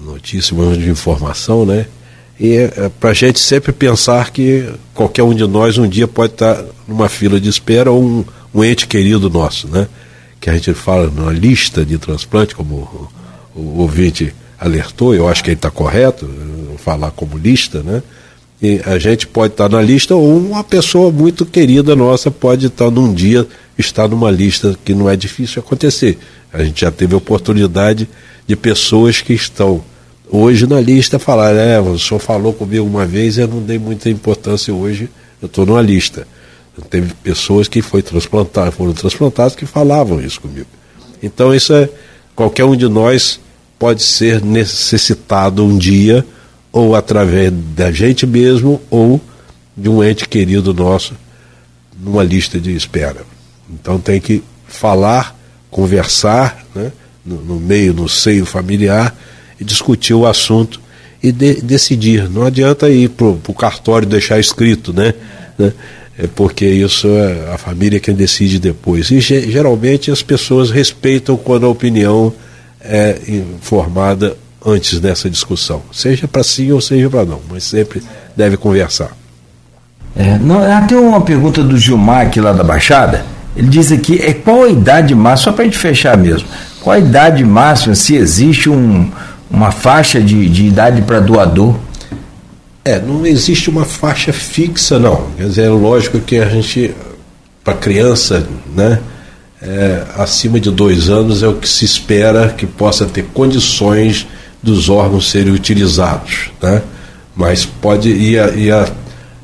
notícia, 0.05 0.55
uma 0.55 0.75
de 0.75 0.89
informação, 0.89 1.65
né? 1.65 1.85
E 2.39 2.55
é, 2.55 2.89
para 2.99 3.09
a 3.09 3.13
gente 3.13 3.39
sempre 3.39 3.71
pensar 3.71 4.29
que 4.29 4.69
qualquer 4.93 5.23
um 5.23 5.33
de 5.33 5.45
nós 5.47 5.77
um 5.77 5.87
dia 5.87 6.07
pode 6.07 6.33
estar 6.33 6.63
numa 6.87 7.09
fila 7.09 7.39
de 7.39 7.49
espera 7.49 7.91
ou 7.91 8.01
um, 8.01 8.25
um 8.53 8.63
ente 8.63 8.87
querido 8.87 9.29
nosso, 9.29 9.67
né? 9.67 9.87
Que 10.39 10.49
a 10.49 10.53
gente 10.53 10.73
fala 10.73 11.11
na 11.11 11.31
lista 11.31 11.85
de 11.85 11.97
transplante, 11.97 12.55
como 12.55 13.09
o, 13.55 13.59
o 13.59 13.79
ouvinte 13.79 14.33
alertou, 14.59 15.13
eu 15.13 15.27
acho 15.27 15.43
que 15.43 15.49
ele 15.49 15.55
está 15.55 15.69
correto, 15.69 16.29
falar 16.77 17.11
como 17.11 17.37
lista, 17.37 17.83
né? 17.83 18.01
E 18.61 18.81
a 18.85 18.97
gente 18.97 19.27
pode 19.27 19.53
estar 19.53 19.69
na 19.69 19.81
lista 19.81 20.15
ou 20.15 20.35
uma 20.35 20.63
pessoa 20.63 21.11
muito 21.11 21.45
querida 21.45 21.95
nossa 21.95 22.31
pode 22.31 22.65
estar 22.65 22.89
num 22.89 23.13
dia 23.13 23.47
estar 23.77 24.07
numa 24.07 24.31
lista 24.31 24.75
que 24.83 24.95
não 24.95 25.07
é 25.07 25.15
difícil 25.15 25.61
acontecer. 25.61 26.17
A 26.51 26.63
gente 26.63 26.81
já 26.81 26.89
teve 26.89 27.13
oportunidade 27.13 28.09
de 28.47 28.55
pessoas 28.55 29.21
que 29.21 29.33
estão 29.33 29.83
hoje 30.29 30.65
na 30.65 30.81
lista 30.81 31.19
falar, 31.19 31.53
é, 31.53 31.79
o 31.79 31.97
senhor 31.99 32.19
falou 32.19 32.51
comigo 32.51 32.85
uma 32.85 33.05
vez, 33.05 33.37
eu 33.37 33.47
não 33.47 33.61
dei 33.61 33.77
muita 33.77 34.09
importância 34.09 34.73
hoje, 34.73 35.09
eu 35.41 35.45
estou 35.45 35.65
numa 35.65 35.81
lista. 35.81 36.27
Teve 36.89 37.13
pessoas 37.15 37.67
que 37.67 37.81
foi 37.81 38.01
transplantar, 38.01 38.71
foram 38.71 38.93
transplantadas 38.93 39.55
que 39.55 39.65
falavam 39.65 40.21
isso 40.21 40.39
comigo. 40.39 40.67
Então 41.21 41.53
isso 41.53 41.73
é 41.73 41.89
qualquer 42.35 42.65
um 42.65 42.75
de 42.75 42.87
nós 42.87 43.39
pode 43.79 44.03
ser 44.03 44.43
necessitado 44.43 45.63
um 45.63 45.77
dia 45.77 46.25
ou 46.71 46.95
através 46.95 47.51
da 47.75 47.91
gente 47.91 48.25
mesmo 48.25 48.81
ou 48.89 49.19
de 49.75 49.89
um 49.89 50.03
ente 50.03 50.27
querido 50.27 50.73
nosso 50.73 51.13
numa 51.99 52.23
lista 52.23 52.59
de 52.59 52.75
espera. 52.75 53.25
Então 53.69 53.99
tem 53.99 54.21
que 54.21 54.43
falar, 54.67 55.35
conversar, 55.69 56.65
né, 56.75 56.91
no, 57.25 57.37
no 57.37 57.59
meio, 57.59 57.93
no 57.93 58.07
seio 58.07 58.45
familiar 58.45 59.15
e 59.59 59.63
discutir 59.63 60.13
o 60.13 60.25
assunto 60.25 60.79
e 61.21 61.31
de, 61.31 61.61
decidir. 61.61 62.29
Não 62.29 62.45
adianta 62.45 62.89
ir 62.89 63.09
para 63.09 63.27
o 63.27 63.53
cartório 63.53 64.07
deixar 64.07 64.39
escrito, 64.39 64.93
né? 64.93 65.13
né? 65.57 65.73
É 66.17 66.27
porque 66.27 66.65
isso 66.65 67.07
é 67.07 67.53
a 67.53 67.57
família 67.57 67.99
quem 67.99 68.15
decide 68.15 68.59
depois. 68.59 69.11
E 69.11 69.19
geralmente 69.19 70.09
as 70.09 70.23
pessoas 70.23 70.71
respeitam 70.71 71.37
quando 71.37 71.65
a 71.65 71.69
opinião 71.69 72.33
é 72.81 73.17
informada 73.27 74.35
antes 74.65 74.99
dessa 74.99 75.29
discussão, 75.29 75.81
seja 75.91 76.27
para 76.27 76.43
sim 76.43 76.71
ou 76.71 76.81
seja 76.81 77.09
para 77.09 77.23
não, 77.23 77.39
mas 77.49 77.63
sempre 77.63 78.01
deve 78.35 78.57
conversar. 78.57 79.11
É, 80.15 80.37
não, 80.39 80.59
tem 80.87 80.97
uma 80.97 81.21
pergunta 81.21 81.63
do 81.63 81.77
Gilmar 81.77 82.25
aqui 82.25 82.41
lá 82.41 82.51
da 82.51 82.63
Baixada. 82.63 83.23
Ele 83.55 83.67
diz 83.67 83.91
aqui, 83.91 84.19
é 84.19 84.33
qual 84.33 84.63
a 84.63 84.69
idade 84.69 85.13
máxima, 85.13 85.37
só 85.37 85.51
para 85.51 85.63
a 85.63 85.65
gente 85.65 85.77
fechar 85.77 86.17
mesmo, 86.17 86.47
qual 86.81 86.95
a 86.95 86.99
idade 86.99 87.43
máxima, 87.43 87.93
se 87.95 88.15
existe 88.15 88.69
um, 88.69 89.09
uma 89.49 89.71
faixa 89.71 90.19
de, 90.19 90.49
de 90.49 90.65
idade 90.65 91.01
para 91.03 91.19
doador 91.19 91.75
é, 92.87 93.01
não 93.01 93.25
existe 93.25 93.69
uma 93.69 93.83
faixa 93.83 94.31
fixa, 94.31 94.97
não. 94.97 95.27
Quer 95.35 95.47
dizer, 95.47 95.63
é 95.63 95.69
lógico 95.69 96.19
que 96.21 96.37
a 96.37 96.45
gente, 96.47 96.95
para 97.61 97.73
criança, 97.73 98.47
né, 98.73 98.99
é, 99.61 100.03
acima 100.17 100.57
de 100.57 100.71
dois 100.71 101.09
anos 101.09 101.43
é 101.43 101.47
o 101.49 101.55
que 101.55 101.67
se 101.67 101.83
espera 101.83 102.47
que 102.49 102.65
possa 102.65 103.05
ter 103.05 103.25
condições 103.33 104.25
dos 104.63 104.87
órgãos 104.87 105.29
serem 105.29 105.51
utilizados, 105.51 106.49
né? 106.61 106.81
Mas 107.35 107.65
pode 107.65 108.09
ir 108.09 108.39
a, 108.39 108.47
ir 108.51 108.71
a, 108.71 108.87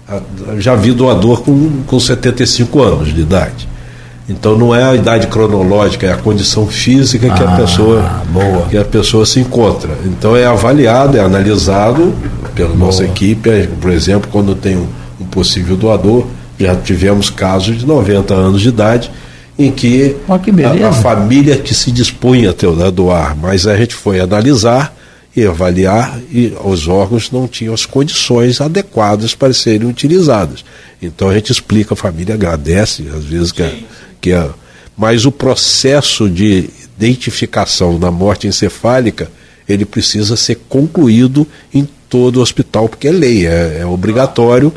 a 0.07 0.59
já 0.59 0.75
vi 0.75 0.93
doador 0.93 1.41
com, 1.41 1.83
com 1.85 1.99
75 1.99 2.81
anos 2.81 3.13
de 3.13 3.21
idade. 3.21 3.67
Então 4.29 4.57
não 4.57 4.73
é 4.73 4.83
a 4.83 4.95
idade 4.95 5.27
cronológica, 5.27 6.07
é 6.07 6.13
a 6.13 6.17
condição 6.17 6.65
física 6.65 7.29
que 7.29 7.43
ah, 7.43 7.53
a 7.53 7.57
pessoa 7.57 8.21
boa. 8.29 8.67
que 8.69 8.77
a 8.77 8.85
pessoa 8.85 9.25
se 9.25 9.39
encontra. 9.39 9.91
Então 10.05 10.35
é 10.35 10.45
avaliado, 10.45 11.17
é 11.17 11.19
analisado 11.19 12.13
pela 12.55 12.69
boa. 12.69 12.85
nossa 12.85 13.03
equipe, 13.03 13.49
por 13.81 13.91
exemplo, 13.91 14.29
quando 14.31 14.55
tem 14.55 14.77
um, 14.77 14.87
um, 15.19 15.25
possível 15.25 15.75
doador, 15.75 16.25
já 16.59 16.75
tivemos 16.75 17.29
casos 17.29 17.77
de 17.77 17.85
90 17.85 18.33
anos 18.33 18.61
de 18.61 18.69
idade 18.69 19.11
em 19.57 19.71
que, 19.71 20.15
oh, 20.27 20.39
que 20.39 20.51
a, 20.63 20.89
a, 20.89 20.93
família 20.93 21.57
que 21.57 21.75
se 21.75 21.91
dispunha 21.91 22.51
a 22.51 22.89
doar, 22.89 23.35
mas 23.35 23.67
a 23.67 23.75
gente 23.75 23.93
foi 23.93 24.19
analisar 24.19 24.95
e 25.35 25.45
avaliar 25.45 26.19
e 26.31 26.53
os 26.63 26.87
órgãos 26.87 27.31
não 27.31 27.47
tinham 27.47 27.73
as 27.73 27.85
condições 27.85 28.61
adequadas 28.61 29.33
para 29.33 29.53
serem 29.53 29.87
utilizados. 29.87 30.63
Então 31.01 31.29
a 31.29 31.33
gente 31.33 31.51
explica, 31.51 31.93
a 31.93 31.97
família 31.97 32.35
agradece, 32.35 33.07
às 33.15 33.25
vezes 33.25 33.51
que 33.51 33.63
a, 33.63 33.71
que 34.21 34.31
é, 34.31 34.47
mas 34.95 35.25
o 35.25 35.31
processo 35.31 36.29
de 36.29 36.69
identificação 36.97 37.99
da 37.99 38.11
morte 38.11 38.47
encefálica 38.47 39.29
ele 39.73 39.85
precisa 39.85 40.35
ser 40.35 40.55
concluído 40.69 41.47
em 41.73 41.87
todo 42.09 42.37
o 42.37 42.41
hospital, 42.41 42.87
porque 42.87 43.07
é 43.07 43.11
lei, 43.11 43.47
é, 43.47 43.79
é 43.79 43.85
obrigatório 43.85 44.73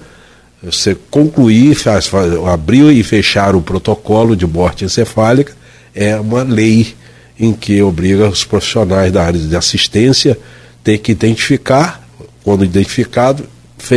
você 0.63 0.97
concluir, 1.11 1.75
faz, 1.75 2.07
faz, 2.07 2.33
abrir 2.47 2.91
e 2.93 3.03
fechar 3.03 3.55
o 3.55 3.63
protocolo 3.63 4.35
de 4.35 4.47
morte 4.47 4.85
encefálica, 4.85 5.55
é 5.95 6.19
uma 6.19 6.43
lei 6.43 6.95
em 7.39 7.53
que 7.53 7.81
obriga 7.83 8.29
os 8.29 8.45
profissionais 8.45 9.13
da 9.13 9.25
área 9.25 9.39
de 9.39 9.55
assistência 9.55 10.39
ter 10.83 10.99
que 10.99 11.13
identificar, 11.13 12.07
quando 12.43 12.65
identificado, 12.65 13.45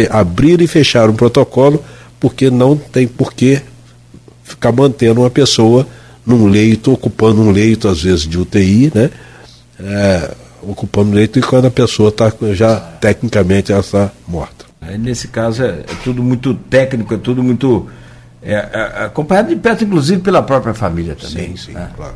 abrir 0.09 0.61
e 0.61 0.67
fechar 0.67 1.09
um 1.09 1.15
protocolo, 1.15 1.83
porque 2.19 2.49
não 2.49 2.75
tem 2.75 3.07
porquê 3.07 3.61
ficar 4.43 4.71
mantendo 4.71 5.21
uma 5.21 5.29
pessoa 5.29 5.87
num 6.25 6.47
leito, 6.47 6.91
ocupando 6.91 7.41
um 7.41 7.51
leito, 7.51 7.87
às 7.87 8.01
vezes 8.03 8.27
de 8.27 8.37
UTI, 8.37 8.91
né? 8.93 9.09
É, 9.79 10.35
ocupando 10.64 11.12
um 11.12 11.14
leito 11.14 11.39
e 11.39 11.41
quando 11.41 11.66
a 11.66 11.72
pessoa 11.72 12.10
está 12.10 12.32
já 12.53 12.76
tecnicamente 12.76 13.72
ela 13.72 13.82
está 13.82 14.12
morta. 14.28 14.66
Aí, 14.82 14.97
nesse 14.97 15.28
caso 15.28 15.64
é, 15.64 15.68
é, 15.68 15.86
tudo 16.03 16.24
muito 16.24 16.53
técnico, 16.53 17.14
é 17.14 17.18
tudo 17.18 17.43
muito 17.43 17.88
é, 18.41 18.53
é, 18.53 19.05
acompanhado 19.05 19.49
de 19.49 19.55
perto, 19.55 19.84
inclusive 19.84 20.22
pela 20.22 20.41
própria 20.41 20.74
família 20.74 21.16
também. 21.16 21.55
Sim, 21.55 21.57
sim, 21.57 21.72
né? 21.74 21.89
claro. 21.95 22.16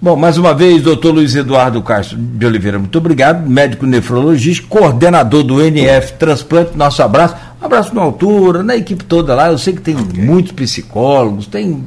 Bom, 0.00 0.14
mais 0.14 0.36
uma 0.36 0.54
vez, 0.54 0.82
doutor 0.82 1.14
Luiz 1.14 1.34
Eduardo 1.34 1.82
Castro 1.82 2.18
de 2.18 2.44
Oliveira, 2.44 2.78
muito 2.78 2.98
obrigado, 2.98 3.48
médico 3.48 3.86
nefrologista, 3.86 4.66
coordenador 4.68 5.42
do 5.42 5.62
NF 5.62 6.12
Transplante, 6.12 6.76
nosso 6.76 7.02
abraço, 7.02 7.34
um 7.60 7.64
abraço 7.64 7.94
na 7.94 8.02
altura, 8.02 8.62
na 8.62 8.76
equipe 8.76 9.02
toda 9.04 9.34
lá, 9.34 9.50
eu 9.50 9.56
sei 9.56 9.72
que 9.72 9.80
tem 9.80 9.96
okay. 9.96 10.22
muitos 10.22 10.52
psicólogos, 10.52 11.46
tem, 11.46 11.82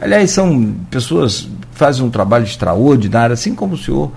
aliás, 0.00 0.30
são 0.30 0.74
pessoas 0.90 1.48
que 1.70 1.78
fazem 1.78 2.04
um 2.04 2.10
trabalho 2.10 2.44
extraordinário, 2.44 3.34
assim 3.34 3.54
como 3.54 3.74
o 3.74 3.78
senhor, 3.78 4.10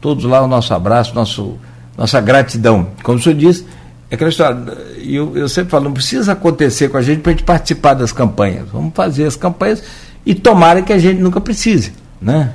todos 0.00 0.24
lá, 0.24 0.42
o 0.42 0.48
nosso 0.48 0.74
abraço, 0.74 1.14
nosso, 1.14 1.56
nossa 1.96 2.20
gratidão, 2.20 2.88
como 3.02 3.18
o 3.18 3.22
senhor 3.22 3.36
disse, 3.36 3.64
é 4.10 4.14
aquela 4.14 4.30
história, 4.30 4.58
eu, 4.98 5.36
eu 5.36 5.48
sempre 5.48 5.70
falo, 5.70 5.84
não 5.84 5.92
precisa 5.92 6.32
acontecer 6.32 6.88
com 6.88 6.96
a 6.96 7.02
gente 7.02 7.20
para 7.20 7.30
a 7.30 7.34
gente 7.34 7.44
participar 7.44 7.94
das 7.94 8.10
campanhas, 8.10 8.68
vamos 8.72 8.92
fazer 8.94 9.24
as 9.24 9.36
campanhas 9.36 9.82
e 10.26 10.34
tomara 10.34 10.82
que 10.82 10.92
a 10.92 10.98
gente 10.98 11.20
nunca 11.20 11.40
precise. 11.40 11.92
Né? 12.20 12.52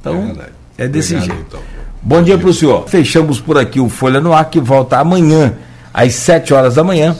Então, 0.00 0.36
é, 0.76 0.84
é 0.84 0.88
desse 0.88 1.14
Obrigado, 1.14 1.36
jeito. 1.36 1.48
Então. 1.48 1.60
Bom, 2.02 2.16
Bom 2.16 2.22
dia, 2.22 2.34
dia 2.34 2.38
para 2.38 2.50
o 2.50 2.54
senhor. 2.54 2.88
Fechamos 2.88 3.40
por 3.40 3.56
aqui 3.56 3.80
o 3.80 3.88
Folha 3.88 4.20
no 4.20 4.32
Ar, 4.32 4.50
que 4.50 4.60
volta 4.60 4.98
amanhã, 4.98 5.54
às 5.92 6.14
7 6.14 6.52
horas 6.52 6.74
da 6.74 6.84
manhã, 6.84 7.16